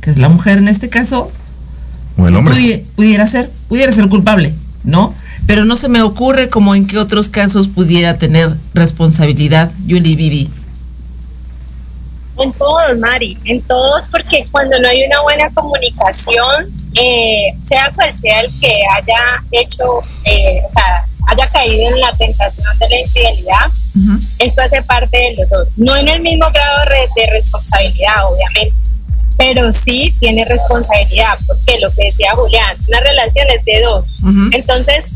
que 0.00 0.10
es 0.10 0.18
la 0.18 0.28
mujer 0.28 0.58
en 0.58 0.68
este 0.68 0.88
caso, 0.88 1.30
o 2.22 2.28
el 2.28 2.36
hombre. 2.36 2.84
pudiera 2.94 3.26
ser, 3.26 3.50
pudiera 3.68 3.92
ser 3.92 4.08
culpable, 4.08 4.54
¿no? 4.84 5.14
Pero 5.46 5.64
no 5.64 5.76
se 5.76 5.88
me 5.88 6.02
ocurre 6.02 6.48
como 6.48 6.74
en 6.74 6.86
qué 6.86 6.98
otros 6.98 7.28
casos 7.28 7.68
pudiera 7.68 8.16
tener 8.16 8.56
responsabilidad 8.74 9.72
Julie 9.88 10.16
Bibi. 10.16 10.50
En 12.38 12.52
todos, 12.52 12.98
Mari, 12.98 13.36
en 13.44 13.60
todos, 13.62 14.06
porque 14.10 14.44
cuando 14.50 14.78
no 14.78 14.88
hay 14.88 15.04
una 15.04 15.20
buena 15.20 15.50
comunicación, 15.50 16.66
eh, 16.94 17.52
sea 17.62 17.90
cual 17.94 18.12
sea 18.12 18.40
el 18.40 18.50
que 18.58 18.82
haya 18.96 19.42
hecho, 19.50 19.84
eh, 20.24 20.62
o 20.68 20.72
sea, 20.72 21.04
haya 21.28 21.46
caído 21.48 21.88
en 21.88 22.00
la 22.00 22.12
tentación 22.16 22.78
de 22.78 22.88
la 22.88 23.00
infidelidad, 23.00 23.70
esto 24.38 24.62
hace 24.62 24.82
parte 24.82 25.16
de 25.16 25.36
los 25.36 25.50
dos. 25.50 25.68
No 25.76 25.94
en 25.96 26.08
el 26.08 26.20
mismo 26.20 26.46
grado 26.50 26.78
de 27.16 27.26
responsabilidad, 27.30 28.32
obviamente, 28.32 28.74
pero 29.42 29.72
sí 29.72 30.14
tiene 30.20 30.44
responsabilidad, 30.44 31.36
porque 31.48 31.80
lo 31.80 31.90
que 31.90 32.04
decía 32.04 32.30
Julián, 32.32 32.76
una 32.86 33.00
relación 33.00 33.44
es 33.50 33.64
de 33.64 33.80
dos. 33.80 34.04
Entonces, 34.52 35.10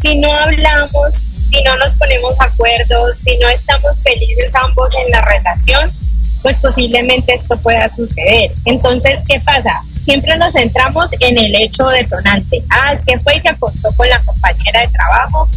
si 0.00 0.18
no 0.18 0.32
hablamos, 0.32 1.26
si 1.50 1.60
no 1.64 1.76
nos 1.78 1.92
ponemos 1.94 2.38
de 2.38 2.44
acuerdo, 2.44 3.06
si 3.24 3.36
no 3.38 3.48
estamos 3.48 4.00
felices 4.04 4.52
ambos 4.54 4.88
en 5.04 5.10
la 5.10 5.20
relación, 5.22 5.90
pues 6.42 6.58
posiblemente 6.58 7.34
esto 7.34 7.56
pueda 7.56 7.88
suceder. 7.88 8.52
Entonces, 8.66 9.18
¿qué 9.26 9.40
pasa? 9.40 9.82
Siempre 10.00 10.36
nos 10.38 10.52
centramos 10.52 11.10
en 11.18 11.36
el 11.36 11.52
hecho 11.56 11.84
detonante. 11.88 12.62
Ah, 12.70 12.92
es 12.92 13.04
que 13.04 13.18
fue 13.18 13.34
y 13.34 13.40
se 13.40 13.48
acostó 13.48 13.92
con 13.96 14.08
la 14.08 14.20
compañera 14.20 14.82
de 14.82 14.88
trabajo 14.88 15.48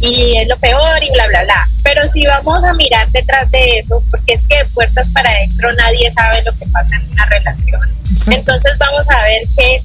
y 0.00 0.36
es 0.36 0.48
lo 0.48 0.56
peor 0.58 1.02
y 1.02 1.10
bla, 1.10 1.26
bla, 1.28 1.44
bla. 1.44 1.66
Pero 1.82 2.02
si 2.12 2.26
vamos 2.26 2.62
a 2.64 2.74
mirar 2.74 3.08
detrás 3.10 3.50
de 3.50 3.78
eso, 3.78 4.02
porque 4.10 4.34
es 4.34 4.42
que 4.44 4.58
de 4.58 4.64
puertas 4.66 5.08
para 5.12 5.30
adentro 5.30 5.72
nadie 5.74 6.12
sabe 6.12 6.42
lo 6.44 6.52
que 6.58 6.66
pasa 6.66 6.96
en 6.96 7.10
una 7.12 7.26
relación. 7.26 7.80
Entonces 8.30 8.78
vamos 8.78 9.08
a 9.10 9.24
ver 9.24 9.42
que 9.56 9.82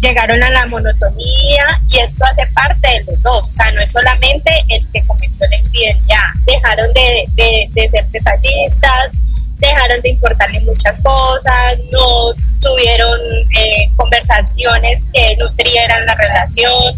llegaron 0.00 0.42
a 0.42 0.50
la 0.50 0.66
monotonía 0.66 1.80
y 1.90 1.98
esto 1.98 2.24
hace 2.24 2.46
parte 2.48 2.88
de 2.88 3.04
los 3.04 3.22
dos. 3.22 3.42
O 3.42 3.56
sea, 3.56 3.70
no 3.72 3.80
es 3.80 3.92
solamente 3.92 4.50
el 4.68 4.86
que 4.92 5.04
cometió 5.06 5.46
la 5.48 5.56
infidelidad. 5.56 6.18
Dejaron 6.46 6.92
de, 6.92 7.24
de, 7.36 7.68
de 7.72 7.88
ser 7.88 8.06
detallistas, 8.08 9.10
dejaron 9.58 10.00
de 10.02 10.10
importarle 10.10 10.60
muchas 10.60 11.00
cosas, 11.00 11.78
no 11.90 12.32
tuvieron 12.60 13.20
eh, 13.56 13.88
conversaciones 13.96 15.02
que 15.12 15.36
nutrieran 15.36 16.06
la 16.06 16.14
relación. 16.14 16.94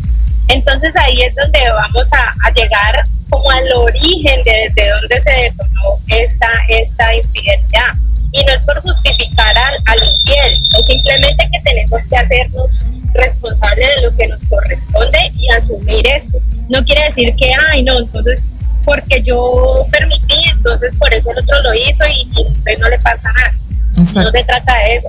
Entonces 0.49 0.95
ahí 0.97 1.23
es 1.23 1.35
donde 1.35 1.59
vamos 1.71 2.07
a, 2.13 2.51
llegar 2.51 3.03
como 3.29 3.51
al 3.51 3.73
origen 3.73 4.43
de 4.45 4.71
desde 4.75 4.91
dónde 4.91 5.23
se 5.23 5.31
detonó 5.31 5.99
esta, 6.09 6.49
esta 6.69 7.15
infidelidad. 7.15 7.93
Y 8.33 8.45
no 8.45 8.53
es 8.53 8.65
por 8.65 8.81
justificar 8.83 9.57
al, 9.57 9.75
al 9.87 9.99
infiel, 9.99 10.61
es 10.79 10.87
simplemente 10.87 11.49
que 11.51 11.61
tenemos 11.61 12.03
que 12.09 12.17
hacernos 12.17 12.71
responsables 13.15 13.89
de 13.97 14.03
lo 14.03 14.17
que 14.17 14.29
nos 14.29 14.41
corresponde 14.49 15.19
y 15.35 15.49
asumir 15.51 16.07
esto. 16.07 16.39
No 16.69 16.85
quiere 16.85 17.05
decir 17.05 17.35
que, 17.37 17.51
ay, 17.71 17.83
no, 17.83 17.99
entonces 17.99 18.43
porque 18.85 19.21
yo 19.23 19.87
permití, 19.91 20.37
entonces 20.49 20.95
por 20.97 21.13
eso 21.13 21.31
el 21.33 21.39
otro 21.39 21.61
lo 21.63 21.75
hizo 21.75 22.05
y, 22.07 22.29
y 22.41 22.77
no 22.79 22.89
le 22.89 22.99
pasa 23.01 23.33
nada. 23.33 23.53
No 23.97 24.05
se 24.07 24.45
trata 24.45 24.77
de 24.79 24.97
eso. 24.97 25.09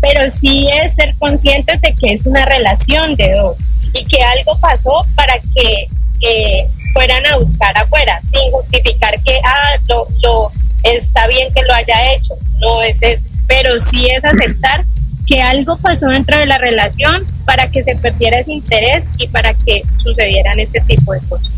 Pero 0.00 0.20
sí 0.30 0.68
es 0.82 0.94
ser 0.94 1.14
conscientes 1.18 1.80
de 1.80 1.94
que 1.94 2.12
es 2.12 2.24
una 2.26 2.44
relación 2.44 3.16
de 3.16 3.34
dos 3.34 3.56
y 3.92 4.04
que 4.04 4.22
algo 4.22 4.58
pasó 4.60 5.04
para 5.14 5.34
que 5.54 6.66
fueran 6.92 7.24
a 7.26 7.36
buscar 7.36 7.76
afuera, 7.76 8.20
sin 8.22 8.50
justificar 8.50 9.14
que 9.22 9.38
ah, 9.44 9.76
lo, 9.88 10.06
lo, 10.22 10.52
está 10.84 11.26
bien 11.28 11.52
que 11.52 11.62
lo 11.62 11.74
haya 11.74 12.12
hecho. 12.12 12.34
No 12.60 12.82
es 12.82 12.98
eso. 13.02 13.28
Pero 13.46 13.78
sí 13.78 14.06
es 14.10 14.24
aceptar 14.24 14.84
que 15.26 15.42
algo 15.42 15.76
pasó 15.78 16.06
dentro 16.06 16.38
de 16.38 16.46
la 16.46 16.58
relación 16.58 17.24
para 17.44 17.70
que 17.70 17.82
se 17.84 17.94
perdiera 17.96 18.38
ese 18.38 18.52
interés 18.52 19.06
y 19.18 19.28
para 19.28 19.54
que 19.54 19.82
sucedieran 20.02 20.58
este 20.58 20.80
tipo 20.80 21.12
de 21.12 21.20
cosas. 21.28 21.52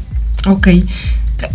Ok 0.47 0.69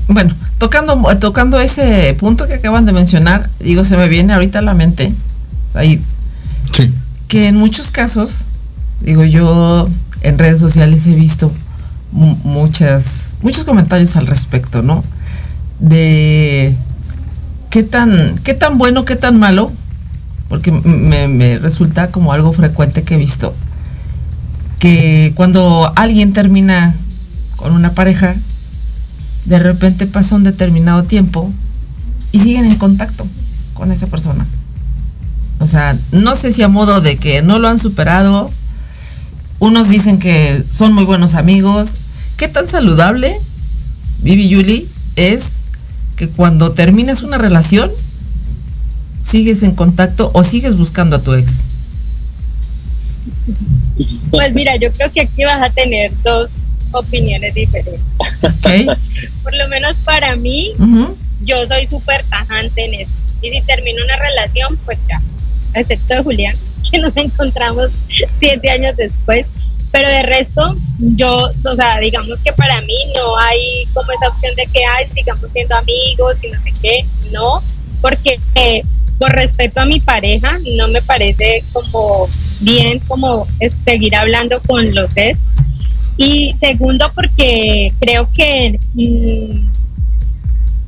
bueno, 0.08 0.36
tocando, 0.58 1.02
tocando 1.20 1.60
ese 1.60 2.14
punto 2.20 2.48
que 2.48 2.56
acaban 2.56 2.86
de 2.86 2.94
mencionar, 2.94 3.50
digo, 3.60 3.86
se 3.86 3.98
me 3.98 4.08
viene 4.08 4.34
ahorita 4.34 4.60
a 4.60 4.62
la 4.62 4.74
mente, 4.74 5.14
ahí, 5.74 5.98
sí. 5.98 6.04
Que 7.28 7.48
en 7.48 7.56
muchos 7.56 7.92
casos, 7.92 8.46
digo, 9.02 9.24
yo 9.24 9.90
en 10.22 10.38
redes 10.38 10.60
sociales 10.60 11.06
he 11.08 11.16
visto 11.16 11.52
muchas, 12.12 13.32
muchos 13.42 13.66
comentarios 13.66 14.16
al 14.16 14.28
respecto, 14.28 14.82
¿no? 14.82 15.04
De 15.80 16.76
qué 17.70 17.84
tan, 17.84 18.40
qué 18.44 18.54
tan 18.54 18.78
bueno, 18.78 19.06
qué 19.06 19.16
tan 19.16 19.38
malo, 19.38 19.72
porque 20.50 20.72
me, 20.72 21.28
me 21.28 21.58
resulta 21.58 22.12
como 22.12 22.32
algo 22.32 22.54
frecuente 22.54 23.04
que 23.04 23.16
he 23.16 23.18
visto, 23.18 23.54
que 24.80 25.34
cuando 25.36 25.92
alguien 25.96 26.34
termina 26.34 26.96
con 27.56 27.74
una 27.74 27.94
pareja, 27.94 28.36
de 29.46 29.60
repente 29.60 30.08
pasa 30.08 30.36
un 30.36 30.44
determinado 30.44 31.04
tiempo 31.04 31.52
y 32.32 32.40
siguen 32.40 32.66
en 32.66 32.76
contacto 32.76 33.28
con 33.74 33.92
esa 33.92 34.08
persona. 34.08 34.46
O 35.60 35.68
sea, 35.68 35.98
no 36.12 36.36
sé 36.36 36.52
si 36.52 36.62
a 36.64 36.68
modo 36.68 37.02
de 37.02 37.18
que 37.18 37.42
no 37.42 37.60
lo 37.60 37.68
han 37.68 37.80
superado, 37.80 38.52
unos 39.60 39.90
dicen 39.90 40.20
que 40.20 40.64
son 40.72 40.94
muy 40.94 41.06
buenos 41.06 41.34
amigos. 41.34 41.90
¿Qué 42.38 42.48
tan 42.48 42.68
saludable, 42.68 43.40
Vivi 44.20 44.50
Yuli, 44.50 44.90
es 45.16 45.58
que 46.16 46.28
cuando 46.28 46.74
terminas 46.74 47.24
una 47.24 47.38
relación, 47.38 47.92
sigues 49.24 49.64
en 49.64 49.74
contacto 49.74 50.30
o 50.34 50.44
sigues 50.44 50.78
buscando 50.78 51.16
a 51.16 51.22
tu 51.22 51.34
ex? 51.34 51.64
Pues 54.30 54.54
mira, 54.54 54.76
yo 54.76 54.92
creo 54.92 55.12
que 55.12 55.22
aquí 55.22 55.44
vas 55.46 55.62
a 55.62 55.70
tener 55.72 56.12
dos 56.24 56.50
opiniones 56.92 57.54
diferentes. 57.54 58.02
Por 59.44 59.56
lo 59.56 59.68
menos 59.68 59.96
para 60.04 60.36
mí, 60.36 60.74
yo 61.42 61.56
soy 61.68 61.88
súper 61.88 62.24
tajante 62.26 62.86
en 62.86 62.94
eso. 63.02 63.12
Y 63.42 63.52
si 63.52 63.62
termino 63.62 64.04
una 64.04 64.18
relación, 64.18 64.78
pues 64.86 64.98
ya, 65.08 65.22
excepto 65.76 66.16
de 66.16 66.24
Julián, 66.24 66.56
que 66.92 67.00
nos 67.00 67.16
encontramos 67.18 67.92
siete 68.40 68.70
años 68.70 68.96
después. 68.96 69.48
Pero 69.92 70.10
de 70.10 70.24
resto, 70.24 70.76
yo, 71.00 71.50
o 71.64 71.76
sea, 71.76 72.00
digamos 72.00 72.42
que 72.42 72.52
para 72.52 72.82
mí 72.82 72.98
no 73.16 73.38
hay 73.38 73.86
como 73.94 74.12
esa 74.12 74.28
opción 74.28 74.54
de 74.56 74.66
que, 74.68 74.84
ay, 74.84 75.08
sigamos 75.14 75.50
siendo 75.54 75.76
amigos 75.76 76.36
y 76.44 76.48
no 76.50 76.62
sé 76.64 76.74
qué, 76.82 77.06
no, 77.32 77.64
porque 78.02 78.38
eh, 78.56 78.84
por 79.18 79.32
respeto 79.32 79.80
a 79.80 79.86
mi 79.86 80.02
pareja, 80.02 80.58
no 80.76 80.90
me 80.90 81.02
parece 81.02 81.64
como 81.72 82.28
bien 82.60 83.00
como 83.08 83.48
seguir 83.86 84.16
hablando 84.16 84.62
con 84.62 84.94
los 84.94 85.16
ex 85.16 85.40
y 86.18 86.56
segundo, 86.60 87.12
porque 87.14 87.92
creo 88.00 88.30
que 88.32 88.80
mm, 88.94 89.85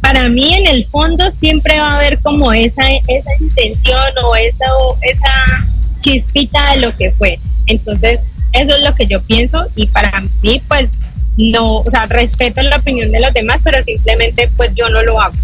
para 0.07 0.29
mí 0.29 0.53
en 0.53 0.67
el 0.67 0.85
fondo 0.85 1.25
siempre 1.37 1.77
va 1.77 1.91
a 1.91 1.95
haber 1.97 2.17
como 2.19 2.53
esa, 2.53 2.81
esa 3.09 3.29
intención 3.41 3.99
o 4.23 4.35
esa, 4.37 4.65
esa 5.01 5.67
chispita 5.99 6.75
de 6.75 6.79
lo 6.79 6.95
que 6.95 7.11
fue. 7.11 7.37
Entonces, 7.65 8.21
eso 8.53 8.73
es 8.73 8.83
lo 8.85 8.95
que 8.95 9.05
yo 9.05 9.21
pienso 9.23 9.65
y 9.75 9.85
para 9.87 10.23
mí, 10.41 10.61
pues, 10.69 10.91
no, 11.35 11.79
o 11.79 11.91
sea, 11.91 12.05
respeto 12.05 12.61
la 12.61 12.77
opinión 12.77 13.11
de 13.11 13.19
los 13.19 13.33
demás, 13.33 13.59
pero 13.65 13.83
simplemente, 13.83 14.49
pues, 14.55 14.69
yo 14.75 14.87
no 14.87 15.03
lo 15.03 15.19
hago. 15.19 15.35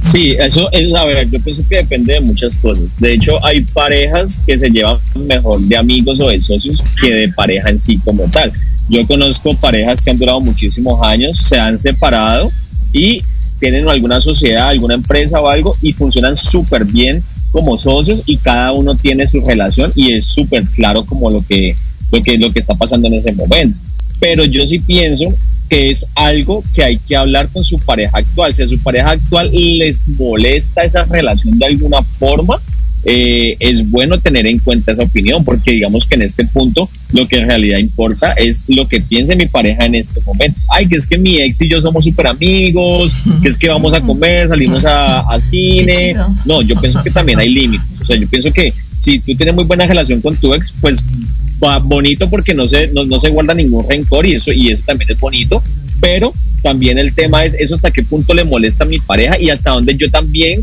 Sí, 0.00 0.34
eso 0.38 0.72
es, 0.72 0.94
a 0.94 1.04
ver, 1.04 1.28
yo 1.28 1.38
pienso 1.42 1.62
que 1.68 1.76
depende 1.76 2.14
de 2.14 2.20
muchas 2.20 2.56
cosas. 2.56 2.84
De 2.98 3.12
hecho, 3.12 3.44
hay 3.44 3.60
parejas 3.60 4.38
que 4.46 4.58
se 4.58 4.70
llevan 4.70 4.96
mejor 5.14 5.60
de 5.60 5.76
amigos 5.76 6.20
o 6.20 6.28
de 6.28 6.40
socios 6.40 6.82
que 7.02 7.12
de 7.12 7.28
pareja 7.28 7.68
en 7.68 7.78
sí 7.78 8.00
como 8.02 8.24
tal. 8.30 8.50
Yo 8.88 9.06
conozco 9.06 9.54
parejas 9.56 10.00
que 10.00 10.08
han 10.08 10.16
durado 10.16 10.40
muchísimos 10.40 11.02
años, 11.02 11.36
se 11.36 11.58
han 11.58 11.78
separado 11.78 12.48
y 12.94 13.22
tienen 13.60 13.88
alguna 13.88 14.20
sociedad, 14.20 14.68
alguna 14.68 14.94
empresa 14.94 15.40
o 15.40 15.48
algo 15.48 15.76
y 15.82 15.92
funcionan 15.92 16.34
súper 16.34 16.84
bien 16.84 17.22
como 17.52 17.76
socios 17.76 18.22
y 18.26 18.38
cada 18.38 18.72
uno 18.72 18.94
tiene 18.96 19.26
su 19.26 19.40
relación 19.42 19.92
y 19.94 20.14
es 20.14 20.26
súper 20.26 20.64
claro 20.64 21.04
como 21.04 21.30
lo 21.30 21.44
que, 21.46 21.74
lo, 22.10 22.22
que, 22.22 22.38
lo 22.38 22.52
que 22.52 22.58
está 22.58 22.74
pasando 22.74 23.08
en 23.08 23.14
ese 23.14 23.32
momento. 23.32 23.78
Pero 24.18 24.44
yo 24.44 24.66
sí 24.66 24.78
pienso 24.80 25.26
que 25.68 25.90
es 25.90 26.06
algo 26.14 26.64
que 26.74 26.82
hay 26.82 26.98
que 26.98 27.16
hablar 27.16 27.48
con 27.48 27.64
su 27.64 27.78
pareja 27.78 28.18
actual. 28.18 28.54
Si 28.54 28.62
a 28.62 28.66
su 28.66 28.78
pareja 28.80 29.10
actual 29.10 29.50
les 29.52 30.06
molesta 30.08 30.82
esa 30.82 31.04
relación 31.04 31.58
de 31.58 31.66
alguna 31.66 32.02
forma, 32.02 32.60
eh, 33.04 33.56
es 33.60 33.90
bueno 33.90 34.18
tener 34.18 34.46
en 34.46 34.58
cuenta 34.58 34.92
esa 34.92 35.02
opinión, 35.02 35.44
porque 35.44 35.72
digamos 35.72 36.06
que 36.06 36.16
en 36.16 36.22
este 36.22 36.44
punto 36.44 36.88
lo 37.12 37.26
que 37.26 37.38
en 37.38 37.46
realidad 37.46 37.78
importa 37.78 38.32
es 38.32 38.64
lo 38.68 38.86
que 38.88 39.00
piense 39.00 39.36
mi 39.36 39.46
pareja 39.46 39.86
en 39.86 39.94
este 39.94 40.20
momento. 40.26 40.60
Ay, 40.68 40.86
que 40.86 40.96
es 40.96 41.06
que 41.06 41.16
mi 41.16 41.40
ex 41.40 41.62
y 41.62 41.68
yo 41.68 41.80
somos 41.80 42.04
súper 42.04 42.26
amigos, 42.26 43.14
que 43.42 43.48
es 43.48 43.56
que 43.56 43.68
vamos 43.68 43.94
a 43.94 44.00
comer, 44.02 44.48
salimos 44.48 44.84
a, 44.84 45.38
cine. 45.40 46.14
No, 46.44 46.60
yo 46.62 46.78
pienso 46.78 47.02
que 47.02 47.10
también 47.10 47.38
hay 47.38 47.48
límites. 47.48 48.00
O 48.00 48.04
sea, 48.04 48.16
yo 48.16 48.28
pienso 48.28 48.52
que 48.52 48.72
si 48.96 49.18
tú 49.20 49.34
tienes 49.34 49.54
muy 49.54 49.64
buena 49.64 49.86
relación 49.86 50.20
con 50.20 50.36
tu 50.36 50.52
ex, 50.52 50.74
pues 50.80 51.02
va 51.62 51.78
bonito 51.78 52.28
porque 52.28 52.54
no 52.54 52.68
se, 52.68 52.88
no, 52.88 53.04
no 53.04 53.18
se 53.18 53.30
guarda 53.30 53.54
ningún 53.54 53.88
rencor 53.88 54.26
y 54.26 54.34
eso, 54.34 54.52
y 54.52 54.70
eso 54.70 54.82
también 54.86 55.10
es 55.10 55.20
bonito, 55.20 55.62
pero 56.00 56.32
también 56.62 56.98
el 56.98 57.14
tema 57.14 57.44
es 57.44 57.54
eso 57.54 57.74
hasta 57.74 57.90
qué 57.90 58.02
punto 58.02 58.34
le 58.34 58.44
molesta 58.44 58.84
a 58.84 58.86
mi 58.86 58.98
pareja 58.98 59.38
y 59.38 59.50
hasta 59.50 59.70
dónde 59.70 59.96
yo 59.96 60.10
también 60.10 60.60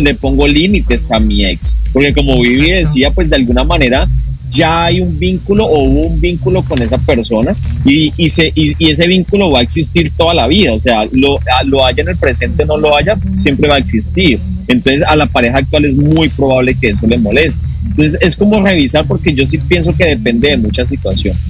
le 0.00 0.14
pongo 0.14 0.46
límites 0.46 1.10
a 1.10 1.18
mi 1.18 1.44
ex. 1.44 1.76
Porque 1.92 2.12
como 2.12 2.40
Vivi 2.40 2.70
decía, 2.70 3.10
pues 3.10 3.30
de 3.30 3.36
alguna 3.36 3.64
manera 3.64 4.08
ya 4.50 4.84
hay 4.84 5.00
un 5.00 5.18
vínculo 5.18 5.66
o 5.66 5.84
hubo 5.84 6.06
un 6.06 6.20
vínculo 6.20 6.62
con 6.62 6.80
esa 6.80 6.96
persona 6.98 7.54
y, 7.84 8.12
y, 8.16 8.30
se, 8.30 8.50
y, 8.54 8.74
ese 8.90 9.06
vínculo 9.06 9.50
va 9.50 9.60
a 9.60 9.62
existir 9.62 10.10
toda 10.16 10.34
la 10.34 10.46
vida. 10.46 10.72
O 10.72 10.80
sea, 10.80 11.04
lo, 11.12 11.38
lo 11.66 11.84
haya 11.84 12.02
en 12.02 12.08
el 12.08 12.16
presente 12.16 12.62
o 12.62 12.66
no 12.66 12.76
lo 12.76 12.96
haya, 12.96 13.16
siempre 13.34 13.68
va 13.68 13.76
a 13.76 13.78
existir. 13.78 14.38
Entonces 14.66 15.02
a 15.02 15.16
la 15.16 15.26
pareja 15.26 15.58
actual 15.58 15.84
es 15.84 15.94
muy 15.94 16.28
probable 16.30 16.74
que 16.74 16.90
eso 16.90 17.06
le 17.06 17.18
moleste. 17.18 17.66
Entonces 17.88 18.18
es 18.20 18.36
como 18.36 18.62
revisar 18.62 19.06
porque 19.06 19.34
yo 19.34 19.46
sí 19.46 19.58
pienso 19.58 19.92
que 19.92 20.04
depende 20.04 20.48
de 20.48 20.56
muchas 20.56 20.88
situaciones. 20.88 21.40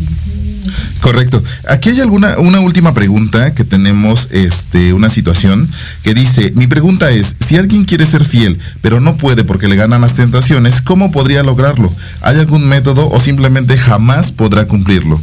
Correcto. 1.01 1.43
Aquí 1.69 1.91
hay 1.91 2.01
alguna 2.01 2.39
una 2.39 2.61
última 2.61 2.93
pregunta 2.93 3.55
que 3.55 3.65
tenemos 3.65 4.29
este 4.33 4.93
una 4.93 5.11
situación 5.11 5.69
que 6.03 6.13
dice, 6.13 6.53
mi 6.57 6.67
pregunta 6.67 7.11
es, 7.11 7.37
si 7.41 7.57
alguien 7.57 7.85
quiere 7.85 8.05
ser 8.05 8.25
fiel, 8.25 8.59
pero 8.81 9.01
no 9.01 9.17
puede 9.17 9.45
porque 9.45 9.69
le 9.69 9.77
ganan 9.77 10.01
las 10.01 10.15
tentaciones, 10.15 10.83
¿cómo 10.83 11.11
podría 11.11 11.43
lograrlo? 11.43 11.93
¿Hay 12.21 12.37
algún 12.37 12.69
método 12.69 13.09
o 13.09 13.21
simplemente 13.21 13.77
jamás 13.77 14.33
podrá 14.33 14.67
cumplirlo? 14.67 15.21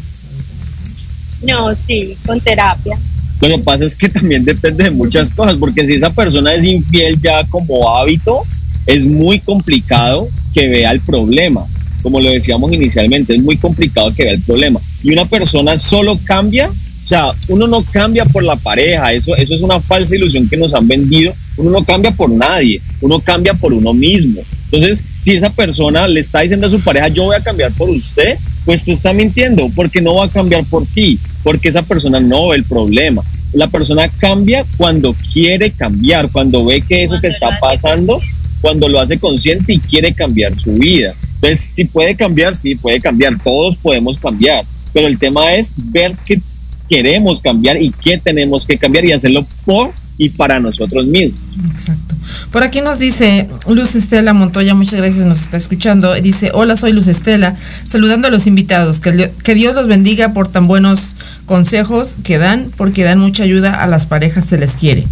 No, 1.41 1.75
sí, 1.75 2.17
con 2.25 2.39
terapia. 2.39 2.97
Lo 3.41 3.49
que 3.49 3.57
pasa 3.59 3.83
es 3.83 3.95
que 3.95 4.09
también 4.09 4.45
depende 4.45 4.85
de 4.85 4.91
muchas 4.91 5.31
cosas, 5.31 5.57
porque 5.57 5.85
si 5.85 5.95
esa 5.95 6.09
persona 6.09 6.53
es 6.53 6.63
infiel 6.63 7.19
ya 7.21 7.43
como 7.49 7.95
hábito, 7.95 8.43
es 8.85 9.05
muy 9.05 9.39
complicado 9.39 10.27
que 10.53 10.67
vea 10.67 10.91
el 10.91 11.01
problema. 11.01 11.65
Como 12.05 12.21
lo 12.21 12.29
decíamos 12.29 12.71
inicialmente, 12.71 13.33
es 13.33 13.41
muy 13.41 13.57
complicado 13.57 14.13
que 14.13 14.25
vea 14.25 14.33
el 14.33 14.41
problema 14.41 14.79
y 15.03 15.11
una 15.11 15.25
persona 15.25 15.75
solo 15.75 16.15
cambia, 16.23 16.69
o 16.69 17.07
sea, 17.07 17.31
uno 17.47 17.65
no 17.65 17.81
cambia 17.81 18.25
por 18.25 18.43
la 18.43 18.55
pareja, 18.55 19.11
eso, 19.11 19.35
eso 19.35 19.55
es 19.55 19.61
una 19.61 19.79
falsa 19.79 20.15
ilusión 20.15 20.47
que 20.47 20.55
nos 20.55 20.75
han 20.75 20.87
vendido, 20.87 21.33
uno 21.57 21.71
no 21.71 21.83
cambia 21.83 22.11
por 22.11 22.29
nadie, 22.29 22.79
uno 23.01 23.19
cambia 23.19 23.55
por 23.55 23.73
uno 23.73 23.91
mismo. 23.91 24.39
Entonces, 24.65 25.03
si 25.23 25.33
esa 25.33 25.49
persona 25.49 26.07
le 26.07 26.19
está 26.19 26.41
diciendo 26.41 26.67
a 26.67 26.69
su 26.69 26.79
pareja, 26.79 27.07
yo 27.07 27.23
voy 27.23 27.37
a 27.37 27.43
cambiar 27.43 27.71
por 27.71 27.89
usted, 27.89 28.37
pues 28.65 28.85
te 28.85 28.91
está 28.91 29.11
mintiendo, 29.11 29.67
porque 29.75 29.99
no 29.99 30.13
va 30.13 30.25
a 30.25 30.29
cambiar 30.29 30.63
por 30.65 30.85
ti, 30.85 31.17
porque 31.41 31.69
esa 31.69 31.81
persona 31.81 32.19
no 32.19 32.49
ve 32.49 32.57
el 32.57 32.65
problema. 32.65 33.23
La 33.51 33.67
persona 33.67 34.07
cambia 34.19 34.63
cuando 34.77 35.15
quiere 35.33 35.71
cambiar, 35.71 36.29
cuando 36.29 36.63
ve 36.65 36.81
que 36.81 37.01
eso 37.01 37.19
que 37.19 37.29
está 37.29 37.57
pasando, 37.59 38.19
cuando 38.61 38.89
lo 38.89 38.99
hace 38.99 39.17
consciente 39.17 39.73
y 39.73 39.79
quiere 39.79 40.13
cambiar 40.13 40.55
su 40.59 40.71
vida. 40.73 41.15
Entonces, 41.35 41.59
si 41.59 41.85
puede 41.85 42.15
cambiar, 42.15 42.55
sí, 42.55 42.75
puede 42.75 42.99
cambiar, 42.99 43.37
todos 43.43 43.77
podemos 43.77 44.17
cambiar 44.17 44.63
pero 44.95 45.07
el 45.09 45.19
tema 45.19 45.53
es 45.53 45.73
ver 45.91 46.15
qué 46.25 46.41
queremos 46.87 47.41
cambiar 47.41 47.81
y 47.81 47.91
qué 47.91 48.17
tenemos 48.17 48.65
que 48.65 48.77
cambiar 48.77 49.03
y 49.03 49.11
hacerlo 49.11 49.45
por 49.65 49.91
y 50.17 50.29
para 50.29 50.57
nosotros 50.61 51.05
mismos. 51.05 51.37
Exacto. 51.69 52.15
Por 52.49 52.63
aquí 52.63 52.79
nos 52.79 52.97
dice 52.97 53.49
Luz 53.67 53.93
Estela 53.95 54.31
Montoya, 54.31 54.73
muchas 54.73 54.93
gracias, 54.93 55.25
nos 55.25 55.41
está 55.41 55.57
escuchando. 55.57 56.13
Dice, 56.13 56.51
hola, 56.53 56.77
soy 56.77 56.93
Luz 56.93 57.09
Estela, 57.09 57.57
saludando 57.85 58.29
a 58.29 58.31
los 58.31 58.47
invitados, 58.47 59.01
que, 59.01 59.31
que 59.43 59.53
Dios 59.53 59.75
los 59.75 59.87
bendiga 59.87 60.31
por 60.31 60.47
tan 60.47 60.65
buenos 60.65 61.11
consejos 61.45 62.15
que 62.23 62.37
dan, 62.37 62.71
porque 62.77 63.03
dan 63.03 63.19
mucha 63.19 63.43
ayuda 63.43 63.83
a 63.83 63.87
las 63.87 64.05
parejas, 64.05 64.45
se 64.45 64.57
les 64.57 64.71
quiere. 64.71 65.05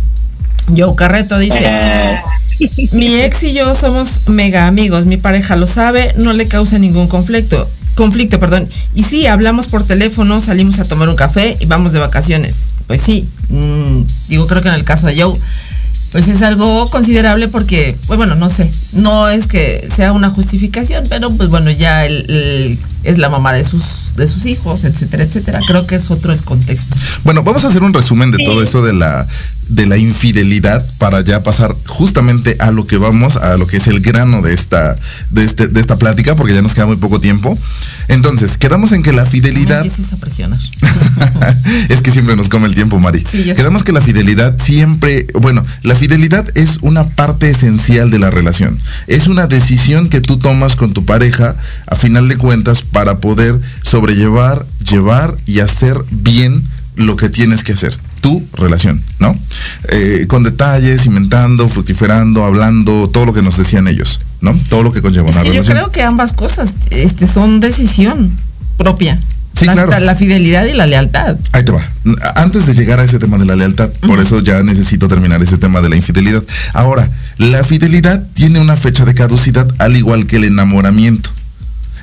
Joe 0.74 0.95
Carreto 0.95 1.38
dice, 1.38 1.59
eh. 1.61 2.19
Mi 2.91 3.16
ex 3.22 3.43
y 3.43 3.53
yo 3.53 3.76
somos 3.76 4.22
mega 4.28 4.68
amigos, 4.68 5.05
mi 5.05 5.18
pareja 5.18 5.55
lo 5.55 5.68
sabe, 5.68 6.14
no 6.18 6.34
le 6.34 6.47
causa 6.47 6.80
ningún 6.80 7.07
conflicto 7.07 7.70
conflicto, 7.95 8.39
perdón. 8.39 8.68
Y 8.95 9.03
sí, 9.03 9.28
hablamos 9.28 9.68
por 9.68 9.84
teléfono, 9.84 10.41
salimos 10.41 10.80
a 10.80 10.86
tomar 10.86 11.09
un 11.09 11.16
café 11.16 11.57
y 11.59 11.66
vamos 11.66 11.93
de 11.93 11.99
vacaciones. 11.99 12.64
Pues 12.88 13.01
sí, 13.01 13.28
mm, 13.49 14.01
digo, 14.30 14.47
creo 14.47 14.61
que 14.61 14.70
en 14.70 14.76
el 14.76 14.84
caso 14.84 15.07
de 15.07 15.22
Joe, 15.22 15.38
pues 16.11 16.28
es 16.28 16.43
algo 16.43 16.88
considerable 16.89 17.47
porque, 17.47 17.97
pues 18.05 18.18
bueno, 18.18 18.36
no 18.36 18.49
sé, 18.51 18.70
no 18.91 19.30
es 19.30 19.47
que 19.47 19.88
sea 19.93 20.11
una 20.11 20.30
justificación, 20.30 21.05
pero 21.09 21.32
pues 21.32 21.49
bueno, 21.49 21.72
ya 21.72 22.05
es 22.05 23.18
la 23.18 23.30
mamá 23.30 23.51
de 23.53 23.64
sus, 23.64 24.16
de 24.16 24.28
sus 24.28 24.45
hijos, 24.45 24.84
etcétera, 24.84 25.24
etcétera. 25.24 25.59
Creo 25.68 25.88
que 25.88 25.95
es 25.95 26.11
otro 26.11 26.32
el 26.32 26.39
contexto. 26.41 26.95
Bueno, 27.24 27.41
vamos 27.43 27.64
a 27.66 27.70
hacer 27.70 27.82
un 27.82 27.93
resumen 27.95 28.30
de 28.30 28.43
todo 28.45 28.61
eso 28.61 28.84
de 28.84 28.93
la 28.93 29.28
de 29.70 29.86
la 29.86 29.97
infidelidad 29.97 30.86
para 30.97 31.22
ya 31.22 31.43
pasar 31.43 31.76
justamente 31.88 32.55
a 32.59 32.72
lo 32.72 32.88
que 32.88 32.97
vamos, 32.97 33.38
a 33.38 33.57
lo 33.57 33.68
que 33.68 33.78
es 33.78 33.88
el 33.88 33.99
grano 34.01 34.41
de 34.41 34.53
esta, 34.53 34.95
de, 35.30 35.43
este, 35.43 35.68
de 35.68 35.80
esta 35.80 35.97
plática, 35.97 36.36
porque 36.36 36.53
ya 36.53 36.61
nos 36.61 36.74
queda 36.74 36.86
muy 36.86 36.97
poco 36.97 37.20
tiempo. 37.20 37.57
Entonces, 38.07 38.57
quedamos 38.57 38.91
en 38.91 39.03
que 39.03 39.14
la 39.14 39.26
fidelidad... 39.26 39.86
es 41.89 42.01
que 42.01 42.11
siempre 42.11 42.36
nos 42.36 42.49
come 42.49 42.68
el 42.68 42.76
tiempo, 42.76 42.99
Mari. 42.99 43.24
quedamos 43.24 43.84
que 43.84 43.91
la 43.91 44.01
fidelidad 44.01 44.59
siempre, 44.61 45.28
bueno, 45.34 45.64
la 45.84 45.95
fidelidad 45.95 46.45
es 46.55 46.80
una 46.82 47.07
parte 47.09 47.49
esencial 47.49 48.09
de 48.09 48.20
la 48.20 48.30
relación. 48.30 48.80
Es 49.07 49.28
una 49.28 49.47
decisión 49.47 50.09
que 50.09 50.22
tú 50.22 50.38
tomas 50.38 50.76
con 50.76 50.93
tu 50.93 51.05
pareja, 51.05 51.55
a 51.88 51.95
final 51.95 52.28
de 52.28 52.38
cuentas, 52.38 52.82
para 52.82 53.20
poder 53.20 53.59
sobrellevar, 53.82 54.66
llevar 54.88 55.36
y 55.45 55.59
hacer 55.59 55.97
bien 56.11 56.64
lo 56.95 57.16
que 57.16 57.30
tienes 57.30 57.64
que 57.64 57.74
hacer 57.74 57.97
tu 58.24 58.41
relación, 58.53 59.01
¿no? 59.19 59.38
Eh, 59.89 60.26
con 60.30 60.43
detalles, 60.43 61.05
inventando, 61.05 61.67
fructiferando, 61.67 62.45
hablando, 62.45 63.09
todo 63.09 63.26
lo 63.26 63.34
que 63.34 63.41
nos 63.41 63.57
decían 63.57 63.86
ellos, 63.89 64.21
¿no? 64.39 64.57
Todo 64.69 64.82
lo 64.82 64.93
que 64.93 65.01
conlleva 65.01 65.30
una 65.30 65.43
relación. 65.43 65.63
Yo 65.63 65.71
creo 65.71 65.91
que 65.91 66.03
ambas 66.03 66.32
cosas 66.32 66.69
este, 66.89 67.28
son 67.28 67.59
decisión 67.59 68.32
propia. 68.78 69.19
Sí, 69.53 69.65
la, 69.65 69.74
claro. 69.74 69.99
la 69.99 70.15
fidelidad 70.15 70.65
y 70.65 70.74
la 70.74 70.88
lealtad. 70.88 71.36
Ahí 71.51 71.65
te 71.65 71.74
va. 71.74 71.86
Antes 72.36 72.65
de 72.65 72.74
llegar 72.74 73.01
a 73.01 73.03
ese 73.03 73.19
tema 73.19 73.38
de 73.38 73.45
la 73.45 73.57
lealtad, 73.57 73.91
por 74.07 74.19
eso 74.19 74.39
ya 74.39 74.63
necesito 74.63 75.09
terminar 75.09 75.43
ese 75.43 75.57
tema 75.57 75.82
de 75.82 75.89
la 75.89 75.97
infidelidad. 75.97 76.41
Ahora, 76.74 77.07
la 77.38 77.63
fidelidad 77.65 78.24
tiene 78.34 78.61
una 78.61 78.78
fecha 78.78 79.03
de 79.03 79.13
caducidad 79.13 79.67
al 79.80 79.97
igual 79.97 80.28
que 80.28 80.38
el 80.38 80.45
enamoramiento. 80.45 81.30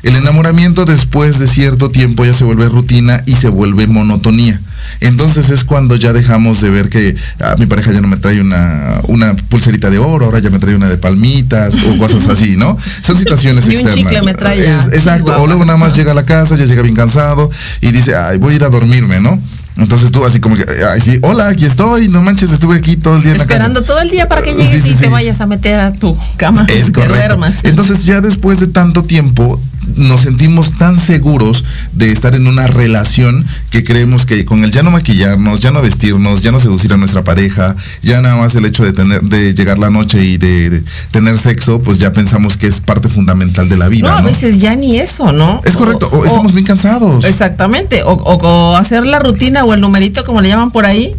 El 0.02 0.16
enamoramiento 0.16 0.84
después 0.84 1.38
de 1.38 1.46
cierto 1.46 1.90
tiempo 1.90 2.24
ya 2.24 2.32
se 2.32 2.44
vuelve 2.44 2.68
rutina 2.68 3.22
y 3.26 3.36
se 3.36 3.48
vuelve 3.48 3.86
monotonía. 3.86 4.60
Entonces 5.00 5.50
es 5.50 5.64
cuando 5.64 5.96
ya 5.96 6.12
dejamos 6.12 6.60
de 6.60 6.70
ver 6.70 6.88
que 6.88 7.14
ah, 7.40 7.54
mi 7.58 7.66
pareja 7.66 7.92
ya 7.92 8.00
no 8.00 8.08
me 8.08 8.16
trae 8.16 8.40
una, 8.40 9.00
una 9.08 9.34
pulserita 9.34 9.90
de 9.90 9.98
oro, 9.98 10.26
ahora 10.26 10.38
ya 10.38 10.50
me 10.50 10.58
trae 10.58 10.74
una 10.74 10.88
de 10.88 10.96
palmitas 10.96 11.74
o 11.74 11.98
cosas 11.98 12.26
así, 12.28 12.56
¿no? 12.56 12.76
Son 13.02 13.16
situaciones 13.16 13.66
Ni 13.70 13.76
Un 13.76 13.92
chicle 13.92 14.22
me 14.22 14.34
trae 14.34 14.58
exacto. 14.92 15.34
O 15.40 15.46
luego 15.46 15.64
nada 15.64 15.78
más 15.78 15.94
llega 15.94 16.12
a 16.12 16.14
la 16.14 16.24
casa, 16.24 16.56
ya 16.56 16.64
llega 16.64 16.82
bien 16.82 16.94
cansado 16.94 17.50
y 17.80 17.92
dice, 17.92 18.16
ay, 18.16 18.38
voy 18.38 18.54
a 18.54 18.56
ir 18.56 18.64
a 18.64 18.70
dormirme, 18.70 19.20
¿no? 19.20 19.40
Entonces 19.76 20.10
tú 20.10 20.24
así 20.24 20.40
como 20.40 20.56
que, 20.56 20.66
ay, 20.90 21.00
sí, 21.00 21.18
hola, 21.22 21.48
aquí 21.48 21.64
estoy, 21.64 22.08
no 22.08 22.20
manches, 22.20 22.50
estuve 22.50 22.76
aquí 22.76 22.96
todo 22.96 23.16
el 23.16 23.22
día 23.22 23.32
en 23.32 23.38
la 23.38 23.44
casa. 23.44 23.54
Esperando 23.54 23.82
todo 23.82 24.00
el 24.00 24.10
día 24.10 24.28
para 24.28 24.42
que 24.42 24.54
llegues 24.54 24.84
y 24.86 24.94
te 24.94 25.08
vayas 25.08 25.40
a 25.40 25.46
meter 25.46 25.80
a 25.80 25.92
tu 25.92 26.16
cama 26.36 26.66
es 26.68 26.90
que 26.92 27.06
duermas. 27.06 27.64
Entonces 27.64 28.04
ya 28.04 28.20
después 28.20 28.60
de 28.60 28.66
tanto 28.66 29.02
tiempo 29.02 29.60
nos 29.96 30.22
sentimos 30.22 30.76
tan 30.76 31.00
seguros 31.00 31.64
de 31.92 32.12
estar 32.12 32.34
en 32.34 32.46
una 32.46 32.66
relación 32.66 33.46
que 33.70 33.84
creemos 33.84 34.26
que 34.26 34.44
con 34.44 34.64
el 34.64 34.70
ya 34.70 34.82
no 34.82 34.90
maquillarnos, 34.90 35.60
ya 35.60 35.70
no 35.70 35.82
vestirnos, 35.82 36.42
ya 36.42 36.52
no 36.52 36.60
seducir 36.60 36.92
a 36.92 36.96
nuestra 36.96 37.24
pareja, 37.24 37.76
ya 38.02 38.20
nada 38.20 38.36
más 38.36 38.54
el 38.54 38.64
hecho 38.64 38.84
de 38.84 38.92
tener, 38.92 39.22
de 39.22 39.54
llegar 39.54 39.78
la 39.78 39.90
noche 39.90 40.24
y 40.24 40.36
de, 40.38 40.82
tener 41.10 41.38
sexo, 41.38 41.80
pues 41.80 41.98
ya 41.98 42.12
pensamos 42.12 42.56
que 42.56 42.66
es 42.66 42.80
parte 42.80 43.08
fundamental 43.08 43.68
de 43.68 43.76
la 43.76 43.88
vida. 43.88 44.08
No, 44.08 44.16
a 44.16 44.22
veces 44.22 44.60
ya 44.60 44.74
ni 44.74 44.98
eso, 44.98 45.32
¿no? 45.32 45.60
Es 45.64 45.76
correcto, 45.76 46.08
o, 46.12 46.24
estamos 46.24 46.52
bien 46.52 46.66
cansados. 46.66 47.24
Exactamente, 47.24 48.02
o, 48.04 48.76
hacer 48.76 49.06
la 49.06 49.18
rutina 49.18 49.64
o 49.64 49.74
el 49.74 49.80
numerito 49.80 50.24
como 50.24 50.40
le 50.40 50.48
llaman 50.48 50.70
por 50.70 50.86
ahí, 50.86 51.14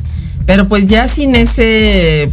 pero 0.45 0.67
pues 0.67 0.87
ya 0.87 1.07
sin 1.07 1.35
ese, 1.35 2.29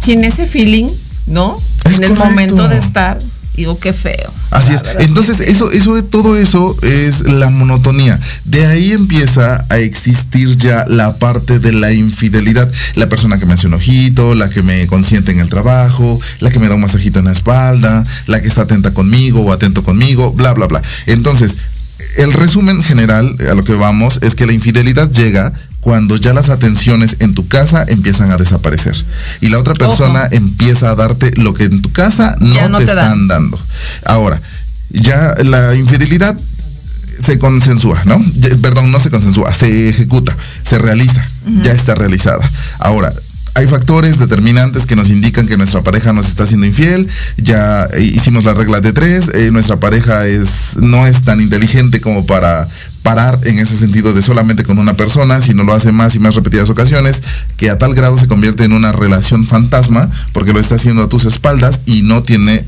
sin 0.00 0.24
ese 0.24 0.46
feeling, 0.46 0.88
¿no? 1.26 1.60
en 1.84 2.04
el 2.04 2.14
momento 2.14 2.68
de 2.68 2.78
estar 2.78 3.18
digo 3.56 3.78
qué 3.78 3.92
feo. 3.92 4.32
Así 4.50 4.72
es. 4.72 4.82
Entonces, 4.98 5.40
eso, 5.40 5.70
eso, 5.70 6.02
todo 6.04 6.36
eso 6.36 6.76
es 6.82 7.20
la 7.22 7.50
monotonía. 7.50 8.20
De 8.44 8.66
ahí 8.66 8.92
empieza 8.92 9.64
a 9.68 9.78
existir 9.78 10.56
ya 10.56 10.84
la 10.88 11.16
parte 11.16 11.58
de 11.58 11.72
la 11.72 11.92
infidelidad. 11.92 12.70
La 12.94 13.08
persona 13.08 13.38
que 13.38 13.46
me 13.46 13.54
hace 13.54 13.66
un 13.66 13.74
ojito, 13.74 14.34
la 14.34 14.50
que 14.50 14.62
me 14.62 14.86
consiente 14.86 15.32
en 15.32 15.40
el 15.40 15.48
trabajo, 15.48 16.20
la 16.40 16.50
que 16.50 16.58
me 16.58 16.68
da 16.68 16.74
un 16.74 16.80
masajito 16.80 17.18
en 17.18 17.26
la 17.26 17.32
espalda, 17.32 18.04
la 18.26 18.40
que 18.40 18.48
está 18.48 18.62
atenta 18.62 18.92
conmigo 18.92 19.42
o 19.42 19.52
atento 19.52 19.82
conmigo, 19.82 20.32
bla, 20.32 20.52
bla, 20.54 20.66
bla. 20.66 20.82
Entonces, 21.06 21.56
el 22.16 22.32
resumen 22.32 22.82
general 22.82 23.36
a 23.50 23.54
lo 23.54 23.64
que 23.64 23.74
vamos 23.74 24.18
es 24.22 24.34
que 24.34 24.46
la 24.46 24.52
infidelidad 24.52 25.10
llega 25.10 25.52
cuando 25.84 26.16
ya 26.16 26.32
las 26.32 26.48
atenciones 26.48 27.16
en 27.18 27.34
tu 27.34 27.46
casa 27.46 27.84
empiezan 27.86 28.32
a 28.32 28.38
desaparecer 28.38 28.96
y 29.42 29.48
la 29.48 29.58
otra 29.58 29.74
persona 29.74 30.26
empieza 30.30 30.88
a 30.88 30.94
darte 30.94 31.32
lo 31.36 31.52
que 31.52 31.64
en 31.64 31.82
tu 31.82 31.92
casa 31.92 32.36
no, 32.40 32.78
te, 32.78 32.84
están 32.84 33.28
dando. 33.28 33.60
Ahora, 34.06 34.40
ya 34.88 35.34
la 35.44 35.74
infidelidad 35.74 36.34
se 37.20 37.38
consensúa, 37.38 38.02
¿no? 38.06 38.18
Perdón, 38.62 38.92
no 38.92 38.98
se 38.98 39.10
consensúa, 39.10 39.52
se 39.52 39.90
ejecuta, 39.90 40.34
se 40.64 40.78
realiza, 40.78 41.28
ya 41.62 41.72
está 41.72 41.94
realizada. 41.94 42.50
Ahora, 42.78 43.12
hay 43.56 43.68
factores 43.68 44.18
determinantes 44.18 44.84
que 44.84 44.96
nos 44.96 45.10
indican 45.10 45.46
que 45.46 45.56
nuestra 45.56 45.82
pareja 45.82 46.12
nos 46.12 46.26
está 46.26 46.44
siendo 46.44 46.66
infiel. 46.66 47.08
Ya 47.36 47.88
hicimos 47.98 48.44
la 48.44 48.52
regla 48.52 48.80
de 48.80 48.92
tres. 48.92 49.30
Eh, 49.32 49.50
nuestra 49.52 49.78
pareja 49.78 50.26
es, 50.26 50.76
no 50.80 51.06
es 51.06 51.22
tan 51.22 51.40
inteligente 51.40 52.00
como 52.00 52.26
para 52.26 52.68
parar 53.04 53.38
en 53.44 53.60
ese 53.60 53.76
sentido 53.76 54.12
de 54.12 54.22
solamente 54.22 54.64
con 54.64 54.78
una 54.78 54.94
persona, 54.94 55.40
sino 55.40 55.62
lo 55.62 55.72
hace 55.72 55.92
más 55.92 56.16
y 56.16 56.18
más 56.18 56.34
repetidas 56.34 56.68
ocasiones, 56.68 57.22
que 57.56 57.70
a 57.70 57.78
tal 57.78 57.94
grado 57.94 58.18
se 58.18 58.26
convierte 58.26 58.64
en 58.64 58.72
una 58.72 58.90
relación 58.90 59.46
fantasma, 59.46 60.10
porque 60.32 60.52
lo 60.52 60.58
está 60.58 60.74
haciendo 60.74 61.02
a 61.02 61.08
tus 61.08 61.24
espaldas 61.24 61.82
y 61.86 62.02
no 62.02 62.22
tiene 62.22 62.64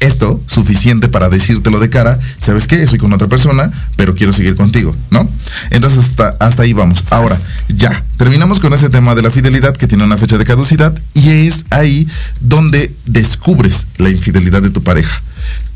esto 0.00 0.42
suficiente 0.46 1.08
para 1.08 1.28
decírtelo 1.28 1.80
de 1.80 1.90
cara, 1.90 2.18
¿sabes 2.38 2.66
qué? 2.66 2.86
Soy 2.86 2.98
con 2.98 3.12
otra 3.12 3.28
persona, 3.28 3.70
pero 3.96 4.14
quiero 4.14 4.32
seguir 4.32 4.54
contigo, 4.56 4.94
¿no? 5.10 5.28
Entonces 5.70 5.98
hasta, 5.98 6.36
hasta 6.40 6.62
ahí 6.62 6.72
vamos. 6.72 7.12
Ahora, 7.12 7.36
ya, 7.68 8.04
terminamos 8.16 8.60
con 8.60 8.72
ese 8.72 8.90
tema 8.90 9.14
de 9.14 9.22
la 9.22 9.30
fidelidad 9.30 9.76
que 9.76 9.86
tiene 9.86 10.04
una 10.04 10.18
fecha 10.18 10.38
de 10.38 10.44
caducidad 10.44 10.94
y 11.14 11.28
es 11.46 11.64
ahí 11.70 12.08
donde 12.40 12.94
descubres 13.06 13.86
la 13.98 14.10
infidelidad 14.10 14.62
de 14.62 14.70
tu 14.70 14.82
pareja. 14.82 15.22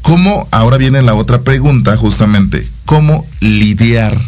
¿Cómo? 0.02 0.48
Ahora 0.50 0.78
viene 0.78 1.02
la 1.02 1.14
otra 1.14 1.42
pregunta 1.42 1.96
justamente. 1.96 2.66
¿Cómo 2.84 3.26
lidiar, 3.40 4.18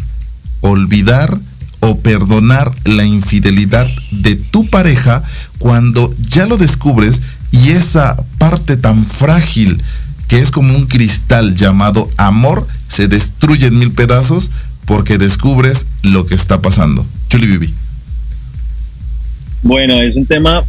olvidar 0.61 1.37
o 1.79 1.99
perdonar 1.99 2.71
la 2.85 3.03
infidelidad 3.03 3.87
de 4.11 4.35
tu 4.35 4.69
pareja 4.69 5.23
cuando 5.57 6.13
ya 6.29 6.45
lo 6.45 6.57
descubres 6.57 7.21
y 7.51 7.71
esa 7.71 8.17
parte 8.41 8.75
tan 8.75 9.05
frágil 9.05 9.83
que 10.27 10.39
es 10.39 10.49
como 10.49 10.75
un 10.75 10.87
cristal 10.87 11.55
llamado 11.55 12.09
amor 12.17 12.65
se 12.87 13.07
destruye 13.07 13.67
en 13.67 13.77
mil 13.77 13.91
pedazos 13.91 14.49
porque 14.85 15.19
descubres 15.19 15.85
lo 16.01 16.25
que 16.25 16.33
está 16.33 16.59
pasando. 16.59 17.05
Chuli 17.29 17.45
Vivi. 17.45 17.71
Bueno, 19.61 20.01
es 20.01 20.15
un 20.15 20.25
tema 20.25 20.63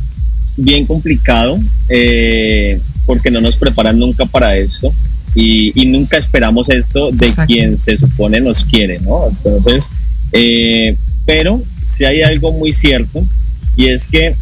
bien 0.59 0.85
complicado 0.85 1.59
eh, 1.89 2.79
porque 3.07 3.31
no 3.31 3.41
nos 3.41 3.57
preparan 3.57 3.99
nunca 3.99 4.27
para 4.27 4.55
esto 4.55 4.93
y, 5.35 5.73
nunca 5.87 6.19
esperamos 6.19 6.69
esto 6.69 7.11
de 7.11 7.33
quien 7.47 7.79
se 7.79 7.97
supone 7.97 8.39
nos 8.43 8.67
quiere, 8.67 9.01
¿no? 9.01 9.29
Entonces, 9.31 9.89
eh, 10.33 10.95
pero 11.25 11.63
si 11.83 12.05
hay 12.05 12.21
algo 12.21 12.53
muy 12.53 12.75
cierto 12.75 13.25
y 13.77 13.87
es 13.87 14.07
que 14.07 14.35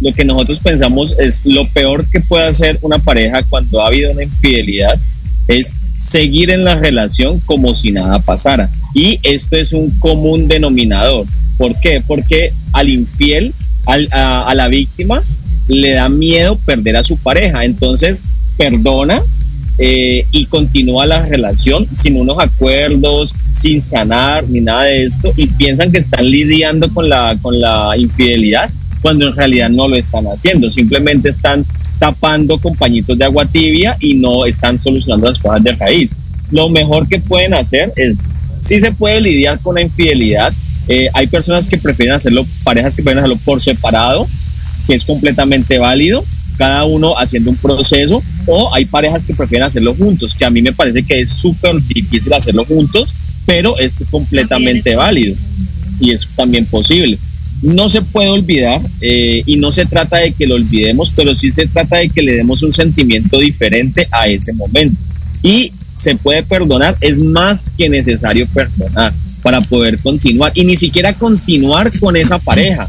lo 0.00 0.12
que 0.12 0.24
nosotros 0.24 0.60
pensamos 0.60 1.16
es 1.18 1.40
lo 1.44 1.66
peor 1.68 2.06
que 2.08 2.20
puede 2.20 2.46
hacer 2.46 2.78
una 2.82 2.98
pareja 2.98 3.42
cuando 3.42 3.82
ha 3.82 3.88
habido 3.88 4.12
una 4.12 4.22
infidelidad 4.22 4.98
es 5.48 5.78
seguir 5.94 6.50
en 6.50 6.64
la 6.64 6.76
relación 6.76 7.40
como 7.40 7.74
si 7.74 7.90
nada 7.90 8.20
pasara. 8.20 8.70
Y 8.94 9.18
esto 9.22 9.56
es 9.56 9.72
un 9.72 9.90
común 9.98 10.46
denominador. 10.46 11.26
¿Por 11.56 11.74
qué? 11.80 12.02
Porque 12.06 12.52
al 12.72 12.90
infiel, 12.90 13.54
a, 13.86 14.54
la 14.54 14.68
víctima, 14.68 15.22
le 15.66 15.92
da 15.92 16.08
miedo 16.08 16.56
perder 16.64 16.98
a 16.98 17.02
su 17.02 17.16
pareja. 17.16 17.64
Entonces, 17.64 18.24
perdona 18.58 19.22
eh, 19.78 20.26
y 20.30 20.46
continúa 20.46 21.06
la 21.06 21.24
relación 21.24 21.88
sin 21.92 22.20
unos 22.20 22.38
acuerdos, 22.38 23.34
sin 23.50 23.80
sanar 23.80 24.44
ni 24.48 24.60
nada 24.60 24.84
de 24.84 25.04
esto. 25.04 25.32
Y 25.36 25.46
piensan 25.46 25.90
que 25.90 25.98
están 25.98 26.30
lidiando 26.30 26.92
con 26.92 27.08
la, 27.08 27.36
con 27.40 27.58
la 27.58 27.94
infidelidad 27.96 28.70
cuando 29.00 29.28
en 29.28 29.36
realidad 29.36 29.68
no 29.70 29.88
lo 29.88 29.96
están 29.96 30.26
haciendo, 30.26 30.70
simplemente 30.70 31.28
están 31.28 31.64
tapando 31.98 32.58
con 32.58 32.76
pañitos 32.76 33.18
de 33.18 33.24
agua 33.24 33.44
tibia 33.46 33.96
y 34.00 34.14
no 34.14 34.46
están 34.46 34.78
solucionando 34.78 35.28
las 35.28 35.38
cosas 35.38 35.62
de 35.62 35.72
raíz. 35.72 36.14
Lo 36.50 36.68
mejor 36.68 37.08
que 37.08 37.18
pueden 37.18 37.54
hacer 37.54 37.92
es, 37.96 38.22
si 38.60 38.80
se 38.80 38.92
puede 38.92 39.20
lidiar 39.20 39.58
con 39.60 39.74
la 39.74 39.82
infidelidad, 39.82 40.52
eh, 40.88 41.08
hay 41.12 41.26
personas 41.26 41.66
que 41.66 41.76
prefieren 41.76 42.14
hacerlo, 42.14 42.46
parejas 42.64 42.94
que 42.94 43.02
prefieren 43.02 43.24
hacerlo 43.24 43.40
por 43.44 43.60
separado, 43.60 44.26
que 44.86 44.94
es 44.94 45.04
completamente 45.04 45.78
válido, 45.78 46.24
cada 46.56 46.84
uno 46.84 47.18
haciendo 47.18 47.50
un 47.50 47.56
proceso, 47.56 48.22
o 48.46 48.74
hay 48.74 48.84
parejas 48.84 49.24
que 49.24 49.34
prefieren 49.34 49.66
hacerlo 49.66 49.94
juntos, 49.94 50.34
que 50.34 50.44
a 50.44 50.50
mí 50.50 50.62
me 50.62 50.72
parece 50.72 51.02
que 51.02 51.20
es 51.20 51.28
súper 51.28 51.80
difícil 51.82 52.32
hacerlo 52.32 52.64
juntos, 52.64 53.14
pero 53.44 53.78
es 53.78 53.94
completamente 54.10 54.96
válido 54.96 55.36
y 56.00 56.12
es 56.12 56.26
también 56.36 56.64
posible 56.66 57.18
no 57.62 57.88
se 57.88 58.02
puede 58.02 58.28
olvidar 58.28 58.80
eh, 59.00 59.42
y 59.44 59.56
no 59.56 59.72
se 59.72 59.86
trata 59.86 60.18
de 60.18 60.32
que 60.32 60.46
lo 60.46 60.54
olvidemos, 60.54 61.12
pero 61.14 61.34
sí 61.34 61.50
se 61.50 61.66
trata 61.66 61.96
de 61.96 62.08
que 62.08 62.22
le 62.22 62.36
demos 62.36 62.62
un 62.62 62.72
sentimiento 62.72 63.38
diferente 63.38 64.06
a 64.10 64.28
ese 64.28 64.52
momento. 64.52 64.96
Y 65.42 65.72
se 65.96 66.14
puede 66.14 66.42
perdonar, 66.42 66.96
es 67.00 67.18
más 67.22 67.70
que 67.76 67.88
necesario 67.88 68.46
perdonar 68.54 69.12
para 69.42 69.60
poder 69.60 70.00
continuar 70.00 70.52
y 70.54 70.64
ni 70.64 70.76
siquiera 70.76 71.12
continuar 71.12 71.96
con 71.98 72.16
esa 72.16 72.38
pareja, 72.38 72.88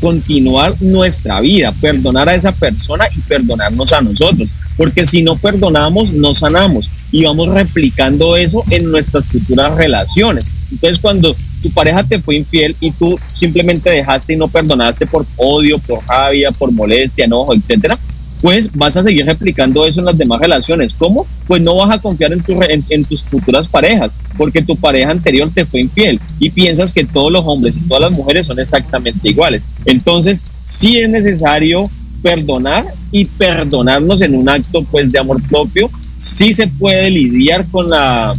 continuar 0.00 0.74
nuestra 0.80 1.40
vida, 1.40 1.72
perdonar 1.80 2.28
a 2.28 2.34
esa 2.34 2.52
persona 2.52 3.06
y 3.16 3.20
perdonarnos 3.20 3.92
a 3.92 4.00
nosotros, 4.00 4.52
porque 4.76 5.06
si 5.06 5.22
no 5.22 5.36
perdonamos, 5.36 6.12
no 6.12 6.34
sanamos 6.34 6.90
y 7.10 7.24
vamos 7.24 7.48
replicando 7.48 8.36
eso 8.36 8.62
en 8.70 8.90
nuestras 8.90 9.24
futuras 9.24 9.76
relaciones. 9.76 10.46
Entonces 10.70 10.98
cuando 10.98 11.34
tu 11.62 11.70
pareja 11.70 12.04
te 12.04 12.18
fue 12.18 12.36
infiel 12.36 12.74
y 12.80 12.90
tú 12.90 13.18
simplemente 13.32 13.90
dejaste 13.90 14.34
y 14.34 14.36
no 14.36 14.48
perdonaste 14.48 15.06
por 15.06 15.24
odio, 15.36 15.78
por 15.78 16.00
rabia, 16.06 16.50
por 16.52 16.72
molestia, 16.72 17.24
enojo, 17.24 17.54
etcétera, 17.54 17.98
pues 18.44 18.76
vas 18.76 18.94
a 18.98 19.02
seguir 19.02 19.24
replicando 19.24 19.86
eso 19.86 20.00
en 20.00 20.06
las 20.06 20.18
demás 20.18 20.38
relaciones. 20.38 20.92
¿Cómo? 20.92 21.26
Pues 21.46 21.62
no 21.62 21.76
vas 21.76 21.90
a 21.90 21.98
confiar 21.98 22.30
en, 22.30 22.42
tu, 22.42 22.54
en, 22.62 23.04
tus 23.06 23.24
futuras 23.24 23.66
parejas, 23.66 24.12
porque 24.36 24.60
tu 24.60 24.76
pareja 24.76 25.12
anterior 25.12 25.50
te 25.54 25.64
fue 25.64 25.80
infiel 25.80 26.20
y 26.38 26.50
piensas 26.50 26.92
que 26.92 27.04
todos 27.04 27.32
los 27.32 27.46
hombres 27.46 27.74
y 27.74 27.80
todas 27.88 28.02
las 28.02 28.12
mujeres 28.12 28.46
son 28.46 28.60
exactamente 28.60 29.30
iguales. 29.30 29.62
Entonces, 29.86 30.42
sí 30.62 30.98
es 30.98 31.08
necesario 31.08 31.88
perdonar 32.22 32.84
y 33.10 33.24
perdonarnos 33.24 34.20
en 34.20 34.34
un 34.34 34.46
acto 34.46 34.82
pues 34.90 35.10
de 35.10 35.18
amor 35.18 35.42
propio. 35.48 35.90
Sí 36.18 36.52
se 36.52 36.66
puede 36.66 37.08
lidiar 37.10 37.64
con 37.70 37.88
la, 37.88 38.34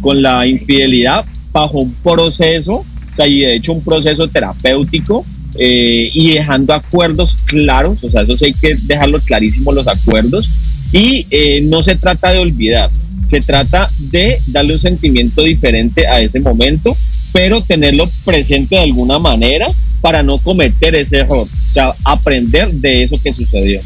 con 0.00 0.22
la 0.22 0.46
infidelidad, 0.46 1.24
bajo 1.60 1.78
un 1.78 1.92
proceso, 1.94 2.72
o 2.72 3.14
sea, 3.14 3.26
y 3.26 3.40
de 3.40 3.56
hecho 3.56 3.72
un 3.72 3.82
proceso 3.82 4.28
terapéutico 4.28 5.24
eh, 5.58 6.10
y 6.12 6.32
dejando 6.32 6.74
acuerdos 6.74 7.38
claros, 7.44 8.04
o 8.04 8.10
sea, 8.10 8.22
eso 8.22 8.36
sí 8.36 8.46
hay 8.46 8.52
que 8.54 8.74
dejarlo 8.82 9.20
clarísimo 9.20 9.72
los 9.72 9.88
acuerdos 9.88 10.50
y 10.92 11.26
eh, 11.30 11.60
no 11.62 11.82
se 11.82 11.96
trata 11.96 12.30
de 12.30 12.38
olvidar, 12.38 12.90
se 13.26 13.40
trata 13.40 13.88
de 14.10 14.38
darle 14.48 14.74
un 14.74 14.80
sentimiento 14.80 15.42
diferente 15.42 16.06
a 16.06 16.20
ese 16.20 16.40
momento, 16.40 16.96
pero 17.32 17.60
tenerlo 17.60 18.04
presente 18.24 18.76
de 18.76 18.82
alguna 18.82 19.18
manera 19.18 19.68
para 20.00 20.22
no 20.22 20.38
cometer 20.38 20.94
ese 20.94 21.18
error, 21.18 21.46
o 21.46 21.72
sea, 21.72 21.92
aprender 22.04 22.72
de 22.72 23.02
eso 23.02 23.16
que 23.22 23.32
sucedió. 23.32 23.80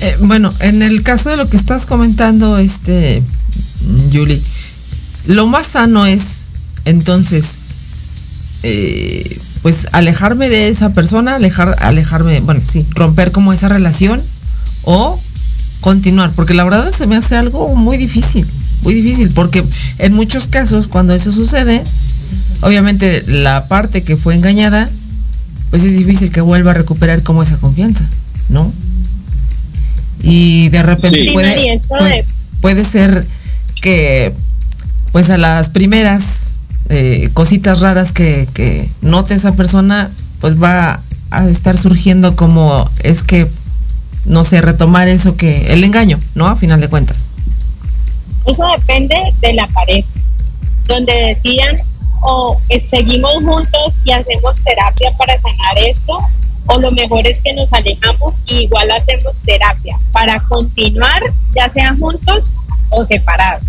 Eh, 0.00 0.16
bueno, 0.20 0.52
en 0.60 0.82
el 0.82 1.02
caso 1.02 1.30
de 1.30 1.36
lo 1.36 1.48
que 1.48 1.56
estás 1.56 1.86
comentando, 1.86 2.58
este, 2.58 3.22
Julie, 4.12 4.40
lo 5.26 5.46
más 5.46 5.68
sano 5.68 6.06
es 6.06 6.43
entonces, 6.84 7.64
eh, 8.62 9.38
pues 9.62 9.86
alejarme 9.92 10.48
de 10.48 10.68
esa 10.68 10.92
persona, 10.92 11.36
alejar, 11.36 11.76
alejarme, 11.80 12.40
bueno, 12.40 12.60
sí, 12.66 12.84
romper 12.90 13.32
como 13.32 13.52
esa 13.52 13.68
relación 13.68 14.22
o 14.82 15.20
continuar, 15.80 16.32
porque 16.32 16.54
la 16.54 16.64
verdad 16.64 16.92
se 16.96 17.06
me 17.06 17.16
hace 17.16 17.36
algo 17.36 17.74
muy 17.74 17.96
difícil, 17.96 18.46
muy 18.82 18.94
difícil, 18.94 19.30
porque 19.30 19.64
en 19.98 20.12
muchos 20.12 20.48
casos 20.48 20.88
cuando 20.88 21.14
eso 21.14 21.32
sucede, 21.32 21.82
obviamente 22.60 23.22
la 23.26 23.68
parte 23.68 24.02
que 24.02 24.16
fue 24.16 24.34
engañada, 24.34 24.88
pues 25.70 25.82
es 25.84 25.96
difícil 25.96 26.30
que 26.30 26.40
vuelva 26.40 26.72
a 26.72 26.74
recuperar 26.74 27.22
como 27.22 27.42
esa 27.42 27.56
confianza, 27.56 28.04
¿no? 28.48 28.72
Y 30.22 30.68
de 30.70 30.82
repente 30.82 31.30
puede, 31.32 32.24
puede 32.60 32.84
ser 32.84 33.26
que 33.80 34.32
pues 35.12 35.28
a 35.30 35.36
las 35.36 35.68
primeras 35.68 36.53
eh, 36.88 37.30
cositas 37.32 37.80
raras 37.80 38.12
que, 38.12 38.48
que 38.52 38.88
note 39.00 39.34
esa 39.34 39.52
persona, 39.52 40.10
pues 40.40 40.62
va 40.62 41.00
a 41.30 41.48
estar 41.48 41.76
surgiendo 41.76 42.36
como 42.36 42.90
es 43.02 43.22
que, 43.22 43.48
no 44.26 44.44
sé, 44.44 44.60
retomar 44.60 45.08
eso 45.08 45.36
que, 45.36 45.72
el 45.72 45.84
engaño, 45.84 46.18
¿no? 46.34 46.46
A 46.46 46.56
final 46.56 46.80
de 46.80 46.88
cuentas. 46.88 47.26
Eso 48.46 48.64
depende 48.76 49.16
de 49.40 49.54
la 49.54 49.66
pareja, 49.68 50.08
donde 50.86 51.12
decían 51.34 51.76
o 52.22 52.58
seguimos 52.90 53.34
juntos 53.34 53.92
y 54.04 54.12
hacemos 54.12 54.54
terapia 54.64 55.12
para 55.18 55.38
sanar 55.40 55.78
esto, 55.78 56.18
o 56.66 56.80
lo 56.80 56.90
mejor 56.92 57.26
es 57.26 57.38
que 57.40 57.52
nos 57.52 57.70
alejamos 57.72 58.34
y 58.46 58.64
igual 58.64 58.90
hacemos 58.90 59.34
terapia 59.44 59.96
para 60.12 60.40
continuar, 60.40 61.22
ya 61.54 61.68
sea 61.68 61.94
juntos 61.98 62.50
o 62.90 63.04
separados. 63.04 63.64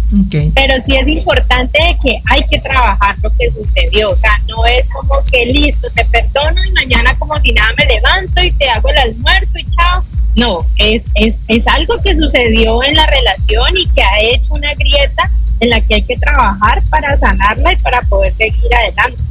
Pero 0.54 0.74
sí 0.86 0.96
es 0.96 1.08
importante 1.08 1.98
que 2.04 2.22
hay 2.30 2.42
que 2.50 2.60
trabajar 2.60 3.16
lo 3.22 3.30
que 3.38 3.50
sucedió. 3.52 4.12
O 4.12 4.18
sea, 4.18 4.32
no 4.48 4.66
es 4.66 4.88
como 4.90 5.24
que 5.32 5.46
listo, 5.48 5.90
te 5.94 6.06
perdono 6.06 6.64
y 6.64 6.72
mañana 6.74 7.16
como 7.18 7.40
si 7.42 7.52
nada 7.52 7.70
me 7.78 7.86
levanto 7.86 8.42
y 8.44 8.52
te 8.52 8.70
hago 8.70 8.90
el 8.90 8.98
almuerzo 8.98 9.58
y 9.58 9.66
chao. 9.72 10.04
No, 10.36 10.66
es, 10.78 11.04
es, 11.16 11.36
es 11.48 11.68
algo 11.68 11.96
que 12.04 12.14
sucedió 12.16 12.84
en 12.84 12.96
la 12.96 13.06
relación 13.06 13.78
y 13.78 13.88
que 13.88 14.04
ha 14.04 14.20
hecho 14.20 14.54
una 14.54 14.74
grieta 14.74 15.32
en 15.62 15.70
la 15.70 15.82
que 15.82 15.96
hay 15.96 16.02
que 16.04 16.18
trabajar 16.18 16.84
para 16.90 17.18
sanarla 17.18 17.74
y 17.74 17.78
para 17.78 18.02
poder 18.02 18.34
seguir 18.36 18.76
adelante. 18.76 19.24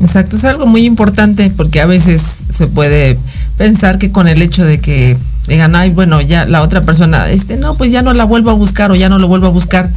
Exacto, 0.00 0.36
es 0.36 0.44
algo 0.44 0.66
muy 0.66 0.84
importante 0.84 1.50
porque 1.50 1.80
a 1.80 1.86
veces 1.86 2.44
se 2.48 2.68
puede 2.68 3.18
pensar 3.56 3.98
que 3.98 4.12
con 4.12 4.28
el 4.28 4.40
hecho 4.42 4.64
de 4.64 4.80
que 4.80 5.16
digan, 5.48 5.74
ay, 5.74 5.90
bueno, 5.90 6.20
ya 6.20 6.46
la 6.46 6.62
otra 6.62 6.82
persona, 6.82 7.28
este, 7.30 7.56
no, 7.56 7.74
pues 7.74 7.92
ya 7.92 8.02
no 8.02 8.12
la 8.12 8.24
vuelvo 8.24 8.50
a 8.50 8.54
buscar 8.54 8.90
o 8.90 8.94
ya 8.94 9.08
no 9.08 9.18
lo 9.18 9.28
vuelvo 9.28 9.46
a 9.46 9.50
buscar, 9.50 9.90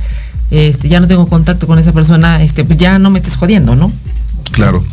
este, 0.49 0.89
ya 0.89 0.99
no 0.99 1.07
tengo 1.07 1.27
contacto 1.27 1.67
con 1.67 1.79
esa 1.79 1.93
persona, 1.93 2.41
este, 2.41 2.63
pues 2.63 2.77
ya 2.77 2.99
no 2.99 3.09
me 3.09 3.19
estés 3.19 3.35
jodiendo, 3.35 3.75
¿no? 3.75 3.91
Claro. 4.51 4.83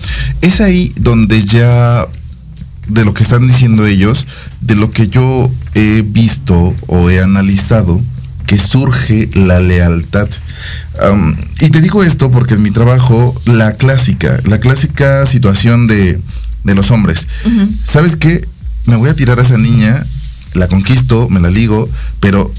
Es 0.40 0.60
ahí 0.60 0.92
donde 0.96 1.44
ya 1.44 2.06
de 2.88 3.04
lo 3.04 3.14
que 3.14 3.22
están 3.22 3.46
diciendo 3.46 3.86
ellos, 3.86 4.26
de 4.60 4.74
lo 4.74 4.90
que 4.90 5.08
yo 5.08 5.50
he 5.74 6.02
visto 6.02 6.74
o 6.86 7.10
he 7.10 7.20
analizado, 7.20 8.00
que 8.46 8.58
surge 8.58 9.28
la 9.34 9.60
lealtad. 9.60 10.28
y 11.60 11.70
te 11.70 11.80
digo 11.82 12.02
esto 12.02 12.30
porque 12.30 12.54
en 12.54 12.62
mi 12.62 12.70
trabajo, 12.70 13.38
la 13.44 13.72
clásica, 13.72 14.40
la 14.44 14.58
clásica 14.58 15.26
situación 15.26 15.86
de, 15.86 16.18
de 16.64 16.74
los 16.74 16.90
hombres. 16.90 17.28
¿Sabes 17.84 18.16
qué? 18.16 18.46
Me 18.86 18.96
voy 18.96 19.10
a 19.10 19.14
tirar 19.14 19.38
a 19.38 19.42
esa 19.42 19.58
niña, 19.58 20.06
la 20.58 20.68
conquisto, 20.68 21.28
me 21.28 21.40
la 21.40 21.50
ligo, 21.50 21.88
pero 22.20 22.52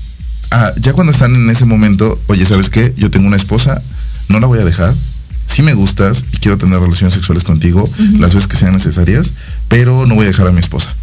ah, 0.52 0.72
ya 0.80 0.94
cuando 0.94 1.14
están 1.14 1.36
en 1.36 1.50
ese 1.50 1.66
momento, 1.66 2.20
oye, 2.28 2.46
¿sabes 2.46 2.70
qué? 2.70 2.94
Yo 2.98 3.12
tengo 3.12 3.28
una 3.28 3.38
esposa, 3.38 3.82
no 4.28 4.40
la 4.40 4.48
voy 4.48 4.60
a 4.60 4.66
dejar, 4.66 4.94
sí 5.48 5.62
me 5.62 5.74
gustas 5.74 6.26
y 6.32 6.38
quiero 6.38 6.58
tener 6.58 6.80
relaciones 6.80 7.14
sexuales 7.14 7.44
contigo 7.44 7.90
las 8.20 8.34
veces 8.34 8.48
que 8.48 8.58
sean 8.58 8.74
necesarias, 8.74 9.34
pero 9.68 10.06
no 10.06 10.16
voy 10.16 10.26
a 10.26 10.30
dejar 10.30 10.48
a 10.48 10.52
mi 10.52 10.60
esposa. 10.60 10.94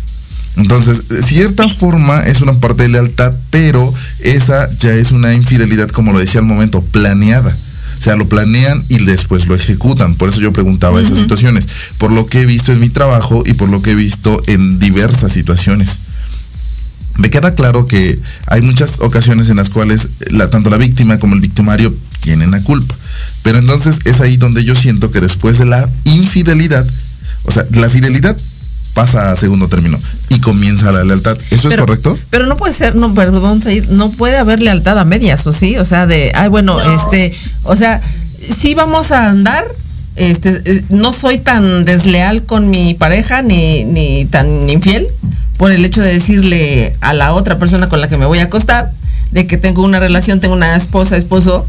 Entonces, 0.57 1.09
de 1.09 1.23
cierta 1.23 1.69
forma 1.69 2.23
es 2.23 2.41
una 2.41 2.59
parte 2.59 2.85
de 2.85 2.89
lealtad, 2.89 3.35
pero 3.51 3.93
esa 4.21 4.71
ya 4.79 4.91
es 4.91 5.13
una 5.13 5.35
infidelidad, 5.35 5.89
como 5.91 6.13
lo 6.13 6.19
decía 6.19 6.41
al 6.41 6.47
momento, 6.47 6.81
planeada. 6.81 7.55
O 7.99 8.03
sea, 8.03 8.17
lo 8.17 8.29
planean 8.29 8.85
y 8.89 9.05
después 9.05 9.47
lo 9.47 9.55
ejecutan. 9.55 10.15
Por 10.15 10.29
eso 10.29 10.41
yo 10.41 10.53
preguntaba 10.53 11.01
esas 11.01 11.19
situaciones. 11.19 11.69
Por 11.99 12.13
lo 12.13 12.27
que 12.27 12.43
he 12.43 12.47
visto 12.47 12.73
en 12.73 12.81
mi 12.81 12.89
trabajo 12.89 13.43
y 13.45 13.55
por 13.55 13.69
lo 13.69 13.83
que 13.83 13.93
he 13.93 13.95
visto 13.95 14.43
en 14.47 14.79
diversas 14.79 15.33
situaciones. 15.33 16.01
Me 17.19 17.31
queda 17.31 17.55
claro 17.55 17.87
que 17.87 18.19
hay 18.47 18.63
muchas 18.63 19.01
ocasiones 19.01 19.49
en 19.49 19.57
las 19.57 19.71
cuales 19.71 20.09
la, 20.31 20.51
tanto 20.51 20.71
la 20.71 20.77
víctima 20.77 21.19
como 21.19 21.35
el 21.35 21.41
victimario 21.41 21.95
tienen 22.21 22.51
la 22.51 22.63
culpa. 22.63 22.95
Pero 23.43 23.59
entonces 23.59 24.01
es 24.05 24.21
ahí 24.21 24.37
donde 24.37 24.65
yo 24.65 24.75
siento 24.75 25.11
que 25.11 25.21
después 25.21 25.59
de 25.59 25.67
la 25.67 25.89
infidelidad, 26.05 26.87
o 27.45 27.51
sea, 27.51 27.65
la 27.73 27.89
fidelidad 27.89 28.37
pasa 28.93 29.31
a 29.31 29.37
segundo 29.37 29.69
término 29.69 29.99
y 30.31 30.41
comienza 30.41 30.91
la 30.91 31.05
lealtad. 31.05 31.37
¿Eso 31.51 31.69
es 31.69 31.77
correcto? 31.77 32.19
Pero 32.31 32.47
no 32.47 32.57
puede 32.57 32.73
ser, 32.73 32.97
no, 32.97 33.15
perdón, 33.15 33.63
no 33.91 34.11
puede 34.11 34.39
haber 34.39 34.61
lealtad 34.61 34.99
a 34.99 35.05
medias, 35.05 35.47
¿o 35.47 35.53
sí? 35.53 35.77
O 35.77 35.85
sea, 35.85 36.07
de, 36.07 36.33
ay, 36.35 36.49
bueno, 36.49 36.81
este, 36.93 37.33
o 37.63 37.77
sea, 37.77 38.01
sí 38.59 38.75
vamos 38.75 39.13
a 39.13 39.29
andar, 39.29 39.67
este, 40.17 40.63
eh, 40.65 40.83
no 40.89 41.13
soy 41.13 41.39
tan 41.39 41.85
desleal 41.85 42.45
con 42.45 42.71
mi 42.71 42.95
pareja 42.95 43.43
ni, 43.43 43.85
ni 43.85 44.25
tan 44.25 44.69
infiel 44.69 45.07
por 45.57 45.71
el 45.71 45.85
hecho 45.85 46.03
de 46.03 46.13
decirle 46.13 46.93
a 47.01 47.15
la 47.15 47.33
otra 47.35 47.57
persona 47.57 47.89
con 47.89 48.01
la 48.01 48.09
que 48.09 48.17
me 48.17 48.27
voy 48.27 48.39
a 48.39 48.45
acostar 48.45 48.91
de 49.31 49.47
que 49.47 49.57
tengo 49.57 49.83
una 49.83 49.99
relación, 50.01 50.41
tengo 50.41 50.55
una 50.55 50.77
esposa, 50.77 51.17
esposo, 51.17 51.67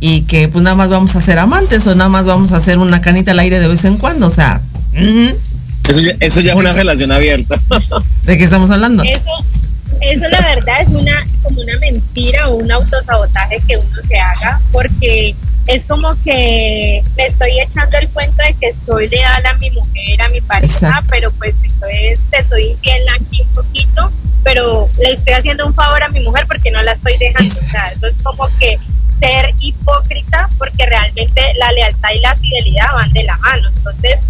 y 0.00 0.22
que 0.22 0.48
pues 0.48 0.62
nada 0.62 0.76
más 0.76 0.88
vamos 0.88 1.16
a 1.16 1.20
ser 1.20 1.38
amantes 1.38 1.86
o 1.86 1.94
nada 1.94 2.08
más 2.08 2.24
vamos 2.24 2.52
a 2.52 2.56
hacer 2.56 2.78
una 2.78 3.00
canita 3.00 3.32
al 3.32 3.38
aire 3.38 3.60
de 3.60 3.68
vez 3.68 3.84
en 3.84 3.98
cuando, 3.98 4.26
o 4.26 4.30
sea. 4.30 4.60
Eso, 4.94 6.00
ya, 6.00 6.12
eso 6.20 6.40
ya 6.40 6.52
es 6.52 6.58
una 6.58 6.72
relación 6.72 7.12
abierta. 7.12 7.60
¿De 8.24 8.38
qué 8.38 8.44
estamos 8.44 8.70
hablando? 8.70 9.02
Eso, 9.02 9.44
eso 10.00 10.28
la 10.28 10.40
verdad 10.40 10.82
es 10.82 10.88
una 10.88 11.26
como 11.42 11.60
una 11.60 11.76
mentira 11.78 12.48
o 12.48 12.56
un 12.56 12.70
autosabotaje 12.70 13.60
que 13.66 13.76
uno 13.76 13.96
se 14.06 14.18
haga 14.18 14.60
porque 14.72 15.34
es 15.66 15.84
como 15.84 16.10
que 16.22 17.02
me 17.16 17.26
estoy 17.26 17.60
echando 17.60 17.98
el 17.98 18.08
cuento 18.08 18.42
de 18.42 18.54
que 18.54 18.74
soy 18.84 19.08
leal 19.08 19.44
a 19.46 19.54
mi 19.54 19.70
mujer, 19.70 20.22
a 20.22 20.28
mi 20.30 20.40
pareja, 20.40 21.02
pero 21.08 21.30
pues 21.32 21.54
entonces 21.62 22.20
te 22.30 22.44
soy 22.44 22.66
infiel 22.66 23.02
aquí 23.14 23.42
un 23.42 23.54
poquito, 23.54 24.12
pero 24.42 24.88
le 24.98 25.12
estoy 25.12 25.34
haciendo 25.34 25.66
un 25.66 25.74
favor 25.74 26.02
a 26.02 26.08
mi 26.08 26.20
mujer 26.20 26.46
porque 26.46 26.70
no 26.70 26.82
la 26.82 26.92
estoy 26.92 27.16
dejando. 27.18 27.54
O 27.54 27.70
sea, 27.70 27.88
eso 27.88 28.06
es 28.06 28.22
como 28.22 28.48
que 28.58 28.78
ser 29.20 29.54
hipócrita 29.60 30.48
porque 30.58 30.86
realmente 30.86 31.42
la 31.58 31.72
lealtad 31.72 32.08
y 32.14 32.20
la 32.20 32.34
fidelidad 32.36 32.92
van 32.94 33.12
de 33.12 33.24
la 33.24 33.36
mano. 33.38 33.68
Entonces, 33.76 34.20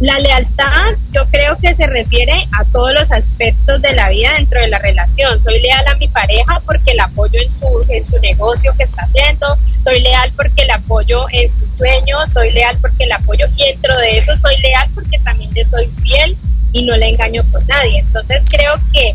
la 0.00 0.18
lealtad 0.20 0.94
yo 1.12 1.24
creo 1.30 1.56
que 1.56 1.74
se 1.74 1.86
refiere 1.86 2.32
a 2.58 2.64
todos 2.66 2.92
los 2.92 3.10
aspectos 3.10 3.82
de 3.82 3.92
la 3.94 4.08
vida 4.10 4.32
dentro 4.34 4.60
de 4.60 4.68
la 4.68 4.78
relación. 4.78 5.42
Soy 5.42 5.60
leal 5.60 5.86
a 5.88 5.96
mi 5.96 6.06
pareja 6.08 6.60
porque 6.64 6.94
la 6.94 7.04
apoyo 7.04 7.40
en 7.40 7.52
su, 7.52 7.92
en 7.92 8.08
su 8.08 8.18
negocio 8.20 8.72
que 8.76 8.84
está 8.84 9.02
haciendo, 9.02 9.58
soy 9.82 10.00
leal 10.00 10.32
porque 10.36 10.64
la 10.66 10.76
apoyo 10.76 11.26
en 11.32 11.50
su 11.50 11.66
sueño, 11.76 12.16
soy 12.32 12.50
leal 12.50 12.78
porque 12.80 13.06
la 13.06 13.16
apoyo 13.16 13.46
y 13.56 13.64
dentro 13.64 13.96
de 13.98 14.18
eso 14.18 14.36
soy 14.38 14.56
leal 14.58 14.88
porque 14.94 15.18
también 15.24 15.50
le 15.54 15.64
soy 15.64 15.88
fiel 16.02 16.36
y 16.72 16.82
no 16.84 16.96
le 16.96 17.08
engaño 17.08 17.42
con 17.50 17.66
nadie. 17.66 17.98
Entonces 17.98 18.42
creo 18.48 18.74
que 18.92 19.14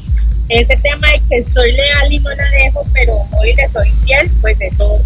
ese 0.49 0.75
tema 0.77 1.07
de 1.11 1.21
que 1.29 1.43
soy 1.43 1.71
leal 1.71 2.11
y 2.11 2.19
no 2.19 2.29
la 2.29 2.49
dejo, 2.63 2.85
pero 2.93 3.13
hoy 3.31 3.55
le 3.55 3.69
soy 3.69 3.89
fiel, 4.05 4.29
pues 4.41 4.57
eso 4.59 5.01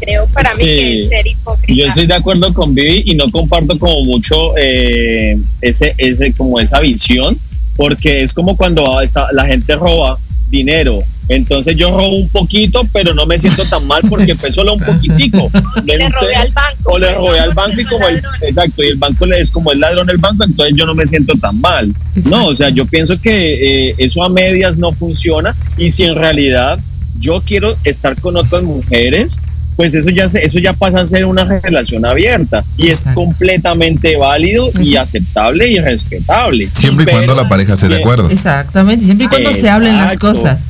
creo 0.00 0.26
para 0.28 0.52
mí 0.54 0.64
que 0.64 1.02
es 1.02 1.08
ser 1.08 1.26
hipócrita. 1.26 1.72
Yo 1.80 1.86
estoy 1.86 2.06
de 2.06 2.14
acuerdo 2.14 2.52
con 2.54 2.74
Vivi 2.74 3.02
y 3.06 3.14
no 3.14 3.28
comparto 3.30 3.78
como 3.78 4.04
mucho 4.04 4.56
eh, 4.56 5.36
ese, 5.60 5.94
ese, 5.98 6.32
como 6.32 6.58
esa 6.60 6.80
visión, 6.80 7.38
porque 7.76 8.22
es 8.22 8.32
como 8.32 8.56
cuando 8.56 9.00
la 9.32 9.46
gente 9.46 9.76
roba 9.76 10.18
dinero 10.50 11.02
entonces 11.28 11.76
yo 11.76 11.90
robo 11.90 12.16
un 12.16 12.28
poquito, 12.28 12.82
pero 12.92 13.12
no 13.12 13.26
me 13.26 13.38
siento 13.38 13.64
tan 13.64 13.86
mal 13.86 14.02
porque 14.08 14.34
fue 14.34 14.50
solo 14.50 14.74
un 14.74 14.80
poquitico. 14.80 15.44
O 15.44 15.82
le 15.84 16.08
robé 16.08 16.34
al 16.34 16.52
banco. 16.52 16.92
O 16.92 16.98
le 16.98 17.14
robé 17.14 17.38
al 17.38 17.54
banco 17.54 17.80
y 17.80 17.84
como 17.84 18.08
el, 18.08 18.22
exacto, 18.42 18.82
y 18.82 18.88
el 18.88 18.96
banco 18.96 19.26
es 19.26 19.50
como 19.50 19.72
el 19.72 19.80
ladrón 19.80 20.06
del 20.06 20.16
banco, 20.16 20.44
entonces 20.44 20.74
yo 20.76 20.86
no 20.86 20.94
me 20.94 21.06
siento 21.06 21.34
tan 21.40 21.60
mal. 21.60 21.92
No, 22.24 22.46
o 22.46 22.54
sea, 22.54 22.70
yo 22.70 22.86
pienso 22.86 23.20
que 23.20 23.88
eh, 23.88 23.94
eso 23.98 24.22
a 24.24 24.28
medias 24.28 24.78
no 24.78 24.92
funciona 24.92 25.54
y 25.76 25.90
si 25.90 26.04
en 26.04 26.14
realidad 26.14 26.78
yo 27.20 27.42
quiero 27.44 27.76
estar 27.84 28.18
con 28.20 28.36
otras 28.36 28.62
mujeres, 28.62 29.36
pues 29.76 29.94
eso 29.94 30.10
ya 30.10 30.24
eso 30.24 30.58
ya 30.58 30.72
pasa 30.72 31.00
a 31.00 31.06
ser 31.06 31.24
una 31.24 31.44
relación 31.44 32.04
abierta 32.04 32.64
y 32.78 32.88
es 32.88 33.04
completamente 33.14 34.16
válido 34.16 34.70
y 34.80 34.96
aceptable 34.96 35.68
y 35.68 35.78
respetable. 35.78 36.68
Siempre 36.72 37.04
y 37.06 37.14
cuando 37.14 37.34
la 37.36 37.48
pareja 37.48 37.74
esté 37.74 37.88
de 37.88 37.96
acuerdo. 37.96 38.30
Exactamente, 38.30 39.04
siempre 39.04 39.26
y 39.26 39.28
cuando 39.28 39.52
se 39.52 39.68
hablen 39.68 39.98
las 39.98 40.16
cosas 40.16 40.66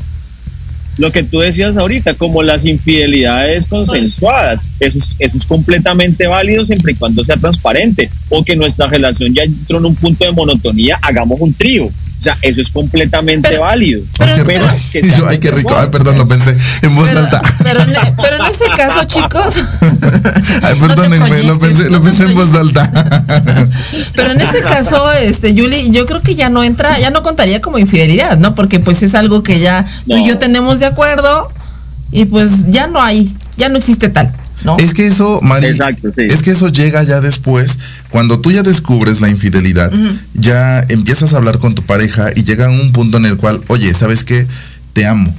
lo 0.99 1.13
que 1.13 1.23
tú 1.23 1.39
decías 1.39 1.77
ahorita, 1.77 2.15
como 2.15 2.43
las 2.43 2.67
infidelidades 2.67 3.67
consensuadas. 3.67 4.63
Eso 4.81 4.99
es, 4.99 5.17
eso 5.19 5.37
es 5.39 5.47
completamente 5.47 6.27
válido 6.27 6.65
siempre 6.65 6.93
y 6.93 6.97
cuando 6.97 7.25
sea 7.25 7.37
transparente. 7.37 8.11
O 8.29 8.45
que 8.45 8.57
nuestra 8.57 8.89
relación 8.89 9.33
ya 9.33 9.45
entró 9.45 9.79
en 9.79 9.87
un 9.87 9.95
punto 9.95 10.25
de 10.25 10.33
monotonía, 10.33 10.99
hagamos 11.01 11.41
un 11.41 11.55
trío. 11.55 11.89
O 12.29 12.31
sea, 12.31 12.39
eso 12.43 12.61
es 12.61 12.69
completamente 12.69 13.57
válido. 13.57 14.03
Pero, 14.19 14.35
ay, 15.29 15.39
qué 15.39 15.51
rico. 15.51 15.75
Ay, 15.75 15.89
perdón, 15.91 16.19
lo 16.19 16.29
pensé 16.29 16.55
en 16.83 16.95
voz 16.95 17.09
alta. 17.09 17.41
Pero, 17.63 17.83
en 17.83 18.45
este 18.51 18.67
caso, 18.77 19.05
chicos. 19.05 19.65
ay, 20.63 20.75
perdónenme, 20.79 21.43
lo, 21.45 21.59
pensé, 21.59 21.89
lo 21.89 22.03
pensé 22.03 22.25
en 22.25 22.35
voz 22.35 22.55
alta. 22.55 22.91
pero 24.15 24.33
en 24.33 24.41
este 24.43 24.61
caso, 24.61 25.11
este, 25.13 25.55
Yuli, 25.55 25.91
yo 25.91 26.05
creo 26.05 26.21
que 26.21 26.35
ya 26.35 26.51
no 26.51 26.63
entra, 26.65 26.99
ya 26.99 27.11
no 27.11 27.23
contaría 27.23 27.63
como 27.63 27.79
infidelidad, 27.79 28.37
¿no? 28.37 28.55
Porque 28.55 28.79
pues 28.79 29.03
es 29.03 29.15
algo 29.15 29.43
que 29.43 29.61
ya 29.61 29.87
tú 30.07 30.19
y 30.19 30.27
yo 30.27 30.39
tenemos 30.39 30.81
de 30.81 30.87
acuerdo 30.87 31.49
y 32.13 32.27
pues 32.27 32.71
ya 32.71 32.89
no 32.89 33.01
hay, 33.01 33.35
ya 33.57 33.71
no 33.71 33.79
existe 33.79 34.11
tal. 34.11 34.31
Es 34.79 34.95
que 34.95 35.07
eso, 35.07 35.41
Mari, 35.43 35.69
es 35.69 36.43
que 36.43 36.51
eso 36.51 36.69
llega 36.69 37.03
ya 37.03 37.21
después, 37.21 37.79
cuando 38.11 38.41
tú 38.41 38.51
ya 38.51 38.63
descubres 38.63 39.21
la 39.21 39.29
infidelidad, 39.29 39.93
ya 40.35 40.85
empiezas 40.89 41.33
a 41.33 41.37
hablar 41.37 41.59
con 41.59 41.75
tu 41.75 41.83
pareja 41.83 42.31
y 42.35 42.45
llega 42.45 42.69
un 42.69 42.93
punto 42.93 43.19
en 43.19 43.27
el 43.27 43.37
cual, 43.37 43.61
oye, 43.69 43.93
¿sabes 43.95 44.25
qué? 44.25 44.47
Te 44.93 45.07
amo, 45.07 45.35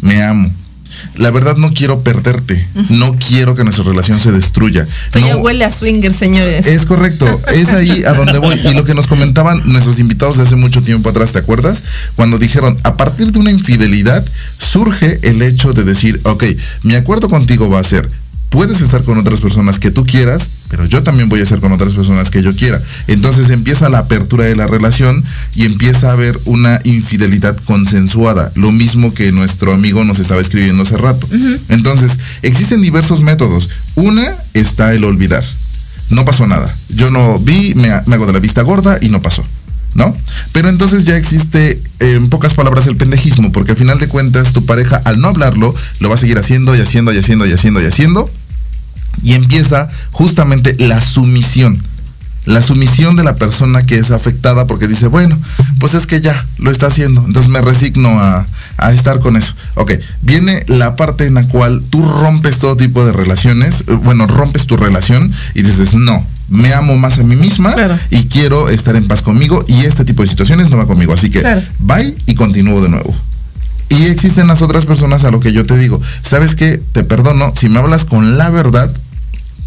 me 0.00 0.22
amo. 0.22 0.50
La 1.16 1.30
verdad 1.30 1.56
no 1.56 1.72
quiero 1.72 2.02
perderte, 2.02 2.68
no 2.90 3.14
quiero 3.14 3.54
que 3.54 3.64
nuestra 3.64 3.84
relación 3.84 4.20
se 4.20 4.30
destruya. 4.30 4.86
Esto 5.06 5.18
ya 5.20 5.36
huele 5.36 5.64
a 5.64 5.70
swinger, 5.70 6.12
señores. 6.12 6.66
Es 6.66 6.84
correcto, 6.84 7.26
es 7.54 7.68
ahí 7.68 8.04
a 8.04 8.12
donde 8.12 8.38
voy. 8.38 8.60
Y 8.62 8.74
lo 8.74 8.84
que 8.84 8.94
nos 8.94 9.06
comentaban 9.06 9.62
nuestros 9.64 9.98
invitados 9.98 10.36
de 10.36 10.44
hace 10.44 10.56
mucho 10.56 10.82
tiempo 10.82 11.08
atrás, 11.08 11.32
¿te 11.32 11.38
acuerdas? 11.38 11.82
Cuando 12.14 12.38
dijeron, 12.38 12.78
a 12.82 12.96
partir 12.96 13.32
de 13.32 13.38
una 13.38 13.50
infidelidad 13.50 14.24
surge 14.58 15.18
el 15.22 15.42
hecho 15.42 15.72
de 15.72 15.84
decir, 15.84 16.20
ok, 16.24 16.44
mi 16.82 16.94
acuerdo 16.94 17.28
contigo 17.28 17.70
va 17.70 17.80
a 17.80 17.84
ser, 17.84 18.08
puedes 18.52 18.82
estar 18.82 19.02
con 19.02 19.16
otras 19.16 19.40
personas 19.40 19.80
que 19.80 19.90
tú 19.90 20.04
quieras, 20.04 20.50
pero 20.68 20.84
yo 20.84 21.02
también 21.02 21.30
voy 21.30 21.40
a 21.40 21.42
estar 21.42 21.58
con 21.58 21.72
otras 21.72 21.94
personas 21.94 22.30
que 22.30 22.42
yo 22.42 22.54
quiera. 22.54 22.80
Entonces 23.08 23.48
empieza 23.48 23.88
la 23.88 23.98
apertura 23.98 24.44
de 24.44 24.54
la 24.54 24.66
relación 24.66 25.24
y 25.56 25.64
empieza 25.64 26.10
a 26.10 26.12
haber 26.12 26.38
una 26.44 26.78
infidelidad 26.84 27.56
consensuada, 27.64 28.52
lo 28.54 28.70
mismo 28.70 29.14
que 29.14 29.32
nuestro 29.32 29.72
amigo 29.72 30.04
nos 30.04 30.18
estaba 30.18 30.40
escribiendo 30.42 30.82
hace 30.82 30.98
rato. 30.98 31.26
Entonces, 31.70 32.18
existen 32.42 32.82
diversos 32.82 33.22
métodos. 33.22 33.70
Una 33.94 34.34
está 34.52 34.92
el 34.92 35.04
olvidar. 35.04 35.44
No 36.10 36.26
pasó 36.26 36.46
nada. 36.46 36.72
Yo 36.90 37.10
no 37.10 37.38
vi, 37.38 37.74
me, 37.74 37.88
hago 37.88 38.26
de 38.26 38.34
la 38.34 38.38
vista 38.38 38.60
gorda 38.62 38.98
y 39.00 39.08
no 39.08 39.22
pasó. 39.22 39.42
¿no? 39.94 40.14
Pero 40.52 40.68
entonces 40.68 41.04
ya 41.04 41.16
existe, 41.16 41.82
en 42.00 42.28
pocas 42.28 42.54
palabras, 42.54 42.86
el 42.86 42.96
pendejismo, 42.96 43.52
porque 43.52 43.72
al 43.72 43.76
final 43.78 43.98
de 43.98 44.08
cuentas 44.08 44.52
tu 44.52 44.64
pareja, 44.64 44.96
al 45.04 45.20
no 45.20 45.28
hablarlo, 45.28 45.74
lo 46.00 46.08
va 46.08 46.14
a 46.14 46.18
seguir 46.18 46.38
haciendo 46.38 46.76
y 46.76 46.80
haciendo 46.80 47.12
y 47.12 47.18
haciendo 47.18 47.46
y 47.46 47.52
haciendo 47.52 47.82
y 47.82 47.84
haciendo, 47.84 48.30
y 49.22 49.34
empieza 49.34 49.88
justamente 50.10 50.76
la 50.78 51.00
sumisión. 51.00 51.82
la 52.44 52.60
sumisión 52.60 53.14
de 53.14 53.22
la 53.22 53.36
persona 53.36 53.84
que 53.84 53.98
es 53.98 54.10
afectada 54.10 54.66
porque 54.66 54.88
dice, 54.88 55.06
bueno, 55.06 55.38
pues 55.78 55.94
es 55.94 56.08
que 56.08 56.20
ya 56.20 56.44
lo 56.58 56.72
está 56.72 56.88
haciendo, 56.88 57.24
entonces 57.24 57.48
me 57.48 57.60
resigno 57.60 58.20
a, 58.20 58.44
estar 58.92 59.20
con 59.20 59.36
eso. 59.36 59.54
Ok, 59.76 59.92
viene 60.22 60.64
la 60.66 60.96
parte 60.96 61.26
en 61.26 61.34
la 61.34 61.46
cual 61.46 61.82
tú 61.88 62.04
rompes 62.04 62.58
todo 62.58 62.76
tipo 62.76 63.04
de 63.04 63.12
relaciones, 63.12 63.84
eh, 63.86 63.92
bueno, 63.92 64.26
rompes 64.26 64.66
tu 64.66 64.76
relación 64.76 65.32
y 65.54 65.62
dices, 65.62 65.94
no, 65.94 66.26
me 66.48 66.74
amo 66.74 66.96
más 66.98 67.18
a 67.18 67.22
mí 67.22 67.36
misma 67.36 67.74
y 68.10 68.24
quiero 68.24 68.68
estar 68.68 68.96
en 68.96 69.06
paz 69.06 69.22
conmigo 69.22 69.64
y 69.68 69.84
este 69.84 70.04
tipo 70.04 70.22
de 70.22 70.28
situaciones 70.28 70.70
no 70.70 70.76
va 70.76 70.86
conmigo. 70.86 71.14
Así 71.14 71.30
que 71.30 71.42
bye 71.78 72.16
y 72.26 72.34
continúo 72.34 72.82
de 72.82 72.88
nuevo. 72.88 73.14
Y 73.88 74.06
existen 74.06 74.46
las 74.46 74.62
otras 74.62 74.86
personas 74.86 75.24
a 75.24 75.30
lo 75.30 75.40
que 75.40 75.52
yo 75.52 75.66
te 75.66 75.76
digo, 75.76 76.00
¿sabes 76.22 76.54
qué? 76.54 76.80
Te 76.92 77.04
perdono, 77.04 77.52
si 77.54 77.68
me 77.68 77.78
hablas 77.78 78.04
con 78.04 78.38
la 78.38 78.48
verdad, 78.48 78.90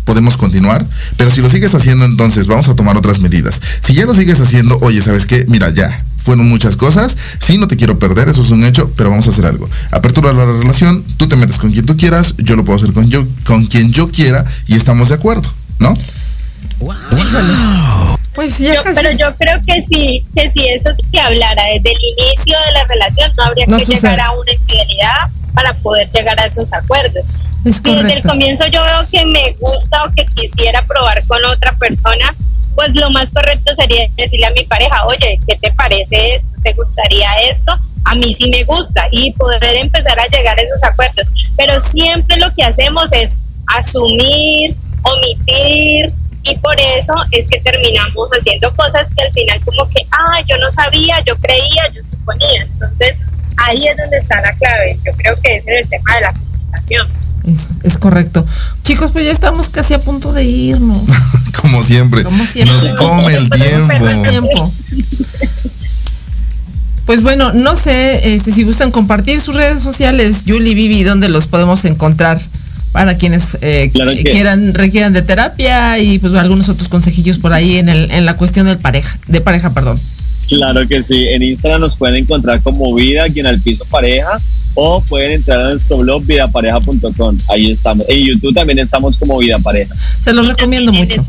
podemos 0.06 0.38
continuar, 0.38 0.86
pero 1.18 1.30
si 1.30 1.42
lo 1.42 1.50
sigues 1.50 1.76
haciendo, 1.76 2.06
entonces 2.06 2.48
vamos 2.48 2.70
a 2.70 2.76
tomar 2.76 2.96
otras 2.96 3.20
medidas. 3.20 3.60
Si 3.82 3.94
ya 3.94 4.06
lo 4.06 4.14
sigues 4.14 4.40
haciendo, 4.40 4.78
oye, 4.82 5.02
¿sabes 5.02 5.26
qué? 5.26 5.46
Mira, 5.50 5.72
ya, 5.72 6.06
fueron 6.16 6.48
muchas 6.48 6.78
cosas, 6.78 7.18
sí, 7.40 7.58
no 7.58 7.68
te 7.68 7.76
quiero 7.76 8.00
perder, 8.00 8.30
eso 8.30 8.42
es 8.42 8.52
un 8.52 8.64
hecho, 8.64 8.92
pero 8.96 9.10
vamos 9.10 9.28
a 9.28 9.32
hacer 9.32 9.46
algo. 9.46 9.70
Apertura 9.92 10.32
la 10.32 10.46
relación, 10.46 11.04
tú 11.18 11.28
te 11.28 11.36
metes 11.36 11.58
con 11.60 11.72
quien 11.72 11.86
tú 11.86 11.98
quieras, 11.98 12.36
yo 12.38 12.56
lo 12.56 12.64
puedo 12.64 12.78
hacer 12.78 12.94
con, 12.94 13.10
yo, 13.10 13.26
con 13.44 13.66
quien 13.66 13.92
yo 13.92 14.08
quiera 14.08 14.46
y 14.68 14.76
estamos 14.76 15.10
de 15.10 15.16
acuerdo, 15.16 15.52
¿no? 15.80 15.94
Wow. 16.80 16.96
Pues 18.34 18.60
ya 18.60 18.84
Pero 18.84 19.12
yo 19.12 19.34
creo 19.38 19.60
que 19.66 19.82
sí, 19.82 20.26
que 20.36 20.52
si 20.52 20.68
eso 20.68 20.90
se 20.94 21.20
hablara 21.20 21.64
desde 21.74 21.92
el 21.92 21.98
inicio 22.18 22.58
de 22.66 22.72
la 22.74 22.86
relación, 22.86 23.32
no 23.38 23.44
habría 23.44 23.66
que 23.66 23.86
llegar 23.86 24.20
a 24.20 24.32
una 24.32 24.52
infidelidad 24.52 25.30
para 25.54 25.74
poder 25.76 26.12
llegar 26.12 26.38
a 26.40 26.46
esos 26.46 26.72
acuerdos. 26.74 27.24
Si 27.74 27.96
desde 27.96 28.14
el 28.14 28.22
comienzo 28.22 28.66
yo 28.68 28.84
veo 28.84 29.08
que 29.10 29.26
me 29.26 29.52
gusta 29.60 30.06
o 30.06 30.12
que 30.14 30.26
quisiera 30.26 30.84
probar 30.86 31.26
con 31.28 31.44
otra 31.46 31.74
persona, 31.74 32.34
pues 32.76 32.96
lo 32.96 33.10
más 33.10 33.32
correcto 33.32 33.76
sería 33.76 34.08
decirle 34.16 34.46
a 34.46 34.52
mi 34.52 34.64
pareja, 34.66 35.06
oye, 35.06 35.40
¿qué 35.48 35.56
te 35.56 35.72
parece 35.72 36.36
esto? 36.36 36.50
¿Te 36.64 36.74
gustaría 36.74 37.32
esto? 37.50 37.72
A 38.04 38.16
mí 38.16 38.36
sí 38.36 38.50
me 38.50 38.64
gusta 38.64 39.08
y 39.12 39.32
poder 39.32 39.78
empezar 39.78 40.20
a 40.20 40.28
llegar 40.28 40.58
a 40.60 40.62
esos 40.62 40.84
acuerdos. 40.84 41.28
Pero 41.58 41.80
siempre 41.80 42.38
lo 42.38 42.54
que 42.54 42.64
hacemos 42.64 43.12
es 43.14 43.40
asumir, 43.68 44.76
omitir, 45.02 46.14
y 46.48 46.56
por 46.58 46.80
eso 46.80 47.14
es 47.32 47.48
que 47.48 47.60
terminamos 47.62 48.30
haciendo 48.30 48.72
cosas 48.76 49.08
que 49.16 49.24
al 49.24 49.32
final 49.32 49.60
como 49.66 49.90
que, 49.90 50.06
ah, 50.12 50.42
yo 50.48 50.58
no 50.60 50.72
sabía, 50.72 51.20
yo 51.26 51.36
creía, 51.38 51.88
yo 51.92 52.02
suponía. 52.04 52.62
Entonces, 52.62 53.18
ahí 53.58 53.88
es 53.88 53.98
donde 53.98 54.18
está 54.18 54.40
la 54.42 54.54
clave. 54.54 55.00
Yo 55.04 55.12
creo 55.14 55.36
que 55.42 55.56
ese 55.56 55.80
es 55.80 55.84
el 55.84 55.90
tema 55.90 56.16
de 56.16 56.22
la 56.22 56.34
comunicación. 56.34 57.25
Es, 57.84 57.98
correcto. 57.98 58.46
Chicos, 58.84 59.12
pues 59.12 59.26
ya 59.26 59.32
estamos 59.32 59.70
casi 59.70 59.94
a 59.94 60.00
punto 60.00 60.34
de 60.34 60.44
irnos. 60.46 60.98
Como 61.62 61.84
siempre. 61.84 62.24
Como 62.24 62.46
siempre. 62.46 62.76
Nos 62.76 62.98
come 62.98 63.36
el 63.36 63.50
tiempo. 63.50 64.72
Pues 67.06 67.22
bueno, 67.22 67.54
no 67.54 67.76
sé 67.76 68.34
este, 68.34 68.52
si 68.52 68.64
gustan 68.64 68.92
compartir 68.92 69.40
sus 69.40 69.56
redes 69.56 69.82
sociales, 69.84 70.44
Julie, 70.48 70.74
Vivi, 70.74 71.04
¿dónde 71.04 71.30
los 71.30 71.48
podemos 71.48 71.86
encontrar? 71.86 72.42
para 72.96 73.18
quienes 73.18 73.58
eh, 73.60 73.92
quieran 74.24 74.74
requieran 74.74 75.12
de 75.12 75.22
terapia 75.22 76.00
y 76.00 76.18
pues 76.18 76.34
algunos 76.36 76.70
otros 76.70 76.88
consejillos 76.88 77.38
por 77.38 77.52
ahí 77.52 77.76
en, 77.76 77.90
el, 77.90 78.10
en 78.10 78.24
la 78.24 78.38
cuestión 78.38 78.68
del 78.68 78.78
pareja, 78.78 79.20
de 79.28 79.42
pareja, 79.42 79.74
perdón. 79.74 80.00
Claro 80.48 80.88
que 80.88 81.04
sí, 81.04 81.28
en 81.28 81.44
Instagram 81.44 81.82
nos 81.82 81.98
pueden 81.98 82.16
encontrar 82.16 82.62
como 82.62 82.96
Vida, 82.96 83.26
quien 83.28 83.48
al 83.48 83.60
piso 83.60 83.84
pareja, 83.92 84.40
o 84.76 85.02
pueden 85.02 85.32
entrar 85.32 85.60
a 85.60 85.70
nuestro 85.72 85.98
blog 85.98 86.24
vidapareja.com. 86.26 87.38
Ahí 87.50 87.72
estamos. 87.72 88.06
En 88.08 88.26
YouTube 88.26 88.54
también 88.54 88.80
estamos 88.80 89.18
como 89.18 89.38
Vida 89.40 89.58
Pareja. 89.60 89.96
Se 90.20 90.34
los 90.34 90.48
recomiendo 90.48 90.94
mucho. 90.94 91.26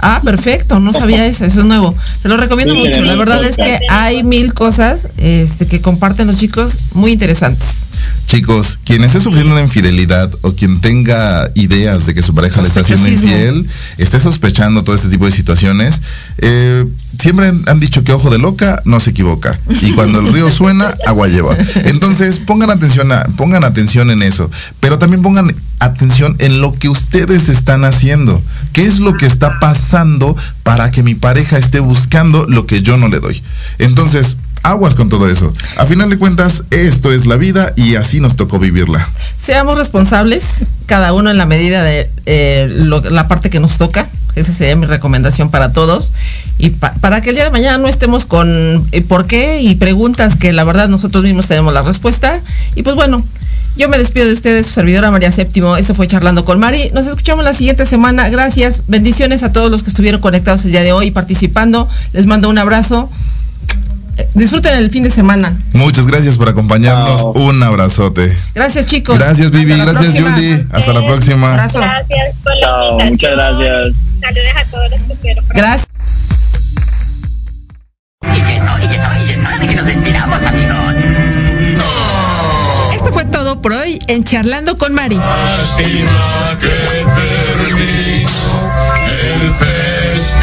Ah, 0.00 0.20
perfecto, 0.22 0.80
no 0.80 0.92
sabía 0.92 1.26
eso, 1.26 1.44
eso 1.44 1.60
es 1.60 1.66
nuevo. 1.66 1.94
Se 2.20 2.28
lo 2.28 2.36
recomiendo 2.36 2.74
mucho. 2.74 3.00
La 3.02 3.16
verdad 3.16 3.44
es 3.44 3.56
que 3.56 3.78
hay 3.88 4.22
mil 4.22 4.52
cosas 4.52 5.08
este, 5.16 5.66
que 5.66 5.80
comparten 5.80 6.26
los 6.26 6.38
chicos 6.38 6.76
muy 6.92 7.12
interesantes. 7.12 7.86
Chicos, 8.34 8.80
quien 8.84 9.04
esté 9.04 9.20
sufriendo 9.20 9.52
una 9.52 9.62
infidelidad 9.62 10.28
o 10.40 10.54
quien 10.54 10.80
tenga 10.80 11.48
ideas 11.54 12.04
de 12.04 12.14
que 12.14 12.22
su 12.22 12.34
pareja 12.34 12.62
le 12.62 12.66
está 12.66 12.80
haciendo 12.80 13.06
infiel, 13.06 13.64
esté 13.96 14.18
sospechando 14.18 14.82
todo 14.82 14.96
este 14.96 15.08
tipo 15.08 15.24
de 15.24 15.30
situaciones, 15.30 16.02
eh, 16.38 16.84
siempre 17.16 17.52
han 17.66 17.78
dicho 17.78 18.02
que 18.02 18.12
ojo 18.12 18.30
de 18.30 18.38
loca 18.38 18.82
no 18.84 18.98
se 18.98 19.10
equivoca. 19.10 19.60
Y 19.80 19.92
cuando 19.92 20.18
el 20.18 20.32
río 20.32 20.50
suena, 20.50 20.96
agua 21.06 21.28
lleva. 21.28 21.56
Entonces, 21.84 22.40
pongan 22.40 22.70
atención, 22.70 23.08
pongan 23.36 23.62
atención 23.62 24.10
en 24.10 24.20
eso. 24.20 24.50
Pero 24.80 24.98
también 24.98 25.22
pongan 25.22 25.54
atención 25.78 26.34
en 26.40 26.60
lo 26.60 26.72
que 26.72 26.88
ustedes 26.88 27.48
están 27.48 27.84
haciendo. 27.84 28.42
¿Qué 28.72 28.84
es 28.84 28.98
lo 28.98 29.16
que 29.16 29.26
está 29.26 29.60
pasando 29.60 30.36
para 30.64 30.90
que 30.90 31.04
mi 31.04 31.14
pareja 31.14 31.56
esté 31.56 31.78
buscando 31.78 32.46
lo 32.48 32.66
que 32.66 32.82
yo 32.82 32.96
no 32.96 33.06
le 33.06 33.20
doy? 33.20 33.40
Entonces, 33.78 34.36
aguas 34.64 34.94
con 34.94 35.08
todo 35.08 35.28
eso. 35.28 35.52
A 35.76 35.86
final 35.86 36.10
de 36.10 36.18
cuentas, 36.18 36.64
esto 36.70 37.12
es 37.12 37.26
la 37.26 37.36
vida 37.36 37.72
y 37.76 37.94
así 37.94 38.18
nos 38.18 38.34
tocó 38.34 38.58
vivirla. 38.58 39.08
Seamos 39.38 39.78
responsables, 39.78 40.64
cada 40.86 41.12
uno 41.12 41.30
en 41.30 41.38
la 41.38 41.46
medida 41.46 41.82
de 41.82 42.10
eh, 42.26 42.68
la 42.68 43.28
parte 43.28 43.50
que 43.50 43.60
nos 43.60 43.78
toca. 43.78 44.08
Esa 44.34 44.52
sería 44.52 44.74
mi 44.74 44.86
recomendación 44.86 45.50
para 45.50 45.72
todos. 45.72 46.10
Y 46.58 46.70
para 46.70 47.20
que 47.20 47.30
el 47.30 47.36
día 47.36 47.44
de 47.44 47.50
mañana 47.50 47.78
no 47.78 47.86
estemos 47.86 48.26
con 48.26 48.48
eh, 48.90 49.02
por 49.02 49.26
qué 49.26 49.60
y 49.60 49.76
preguntas 49.76 50.34
que 50.34 50.52
la 50.52 50.64
verdad 50.64 50.88
nosotros 50.88 51.22
mismos 51.22 51.46
tenemos 51.46 51.72
la 51.72 51.82
respuesta. 51.82 52.40
Y 52.74 52.82
pues 52.82 52.96
bueno, 52.96 53.24
yo 53.76 53.88
me 53.88 53.98
despido 53.98 54.26
de 54.26 54.32
ustedes, 54.32 54.66
su 54.66 54.72
servidora 54.72 55.10
María 55.10 55.30
Séptimo. 55.30 55.76
Esto 55.76 55.94
fue 55.94 56.06
Charlando 56.06 56.44
con 56.44 56.58
Mari. 56.58 56.90
Nos 56.94 57.06
escuchamos 57.06 57.44
la 57.44 57.52
siguiente 57.52 57.86
semana. 57.86 58.28
Gracias. 58.28 58.84
Bendiciones 58.86 59.42
a 59.42 59.52
todos 59.52 59.70
los 59.70 59.82
que 59.82 59.90
estuvieron 59.90 60.20
conectados 60.20 60.64
el 60.64 60.72
día 60.72 60.82
de 60.82 60.92
hoy 60.92 61.10
participando. 61.10 61.88
Les 62.12 62.26
mando 62.26 62.48
un 62.48 62.58
abrazo. 62.58 63.10
Disfruten 64.34 64.76
el 64.76 64.90
fin 64.90 65.02
de 65.02 65.10
semana. 65.10 65.56
Muchas 65.72 66.06
gracias 66.06 66.36
por 66.36 66.48
acompañarnos. 66.48 67.24
Un 67.34 67.62
abrazote. 67.62 68.36
Gracias, 68.54 68.86
chicos. 68.86 69.18
Gracias, 69.18 69.50
Vivi. 69.50 69.78
Gracias, 69.78 70.12
Julie. 70.18 70.66
Hasta 70.72 70.92
la 70.92 71.06
próxima. 71.06 71.52
Gracias 71.52 71.82
por 72.42 72.56
la 72.56 72.88
invitación. 72.90 73.10
Muchas 73.10 73.36
gracias. 73.36 73.96
Saludos 74.20 74.56
a 74.56 74.64
todos 74.70 74.90
los 74.90 75.00
que 75.00 75.12
estuvieron. 75.12 75.44
Gracias. 75.54 75.88
Esto 82.92 83.12
fue 83.12 83.24
todo 83.26 83.60
por 83.60 83.72
hoy 83.72 83.98
en 84.08 84.24
Charlando 84.24 84.78
con 84.78 84.94
Mari. 84.94 85.20
Sígueme 85.76 86.10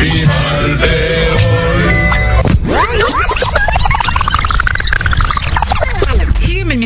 en 0.10 0.51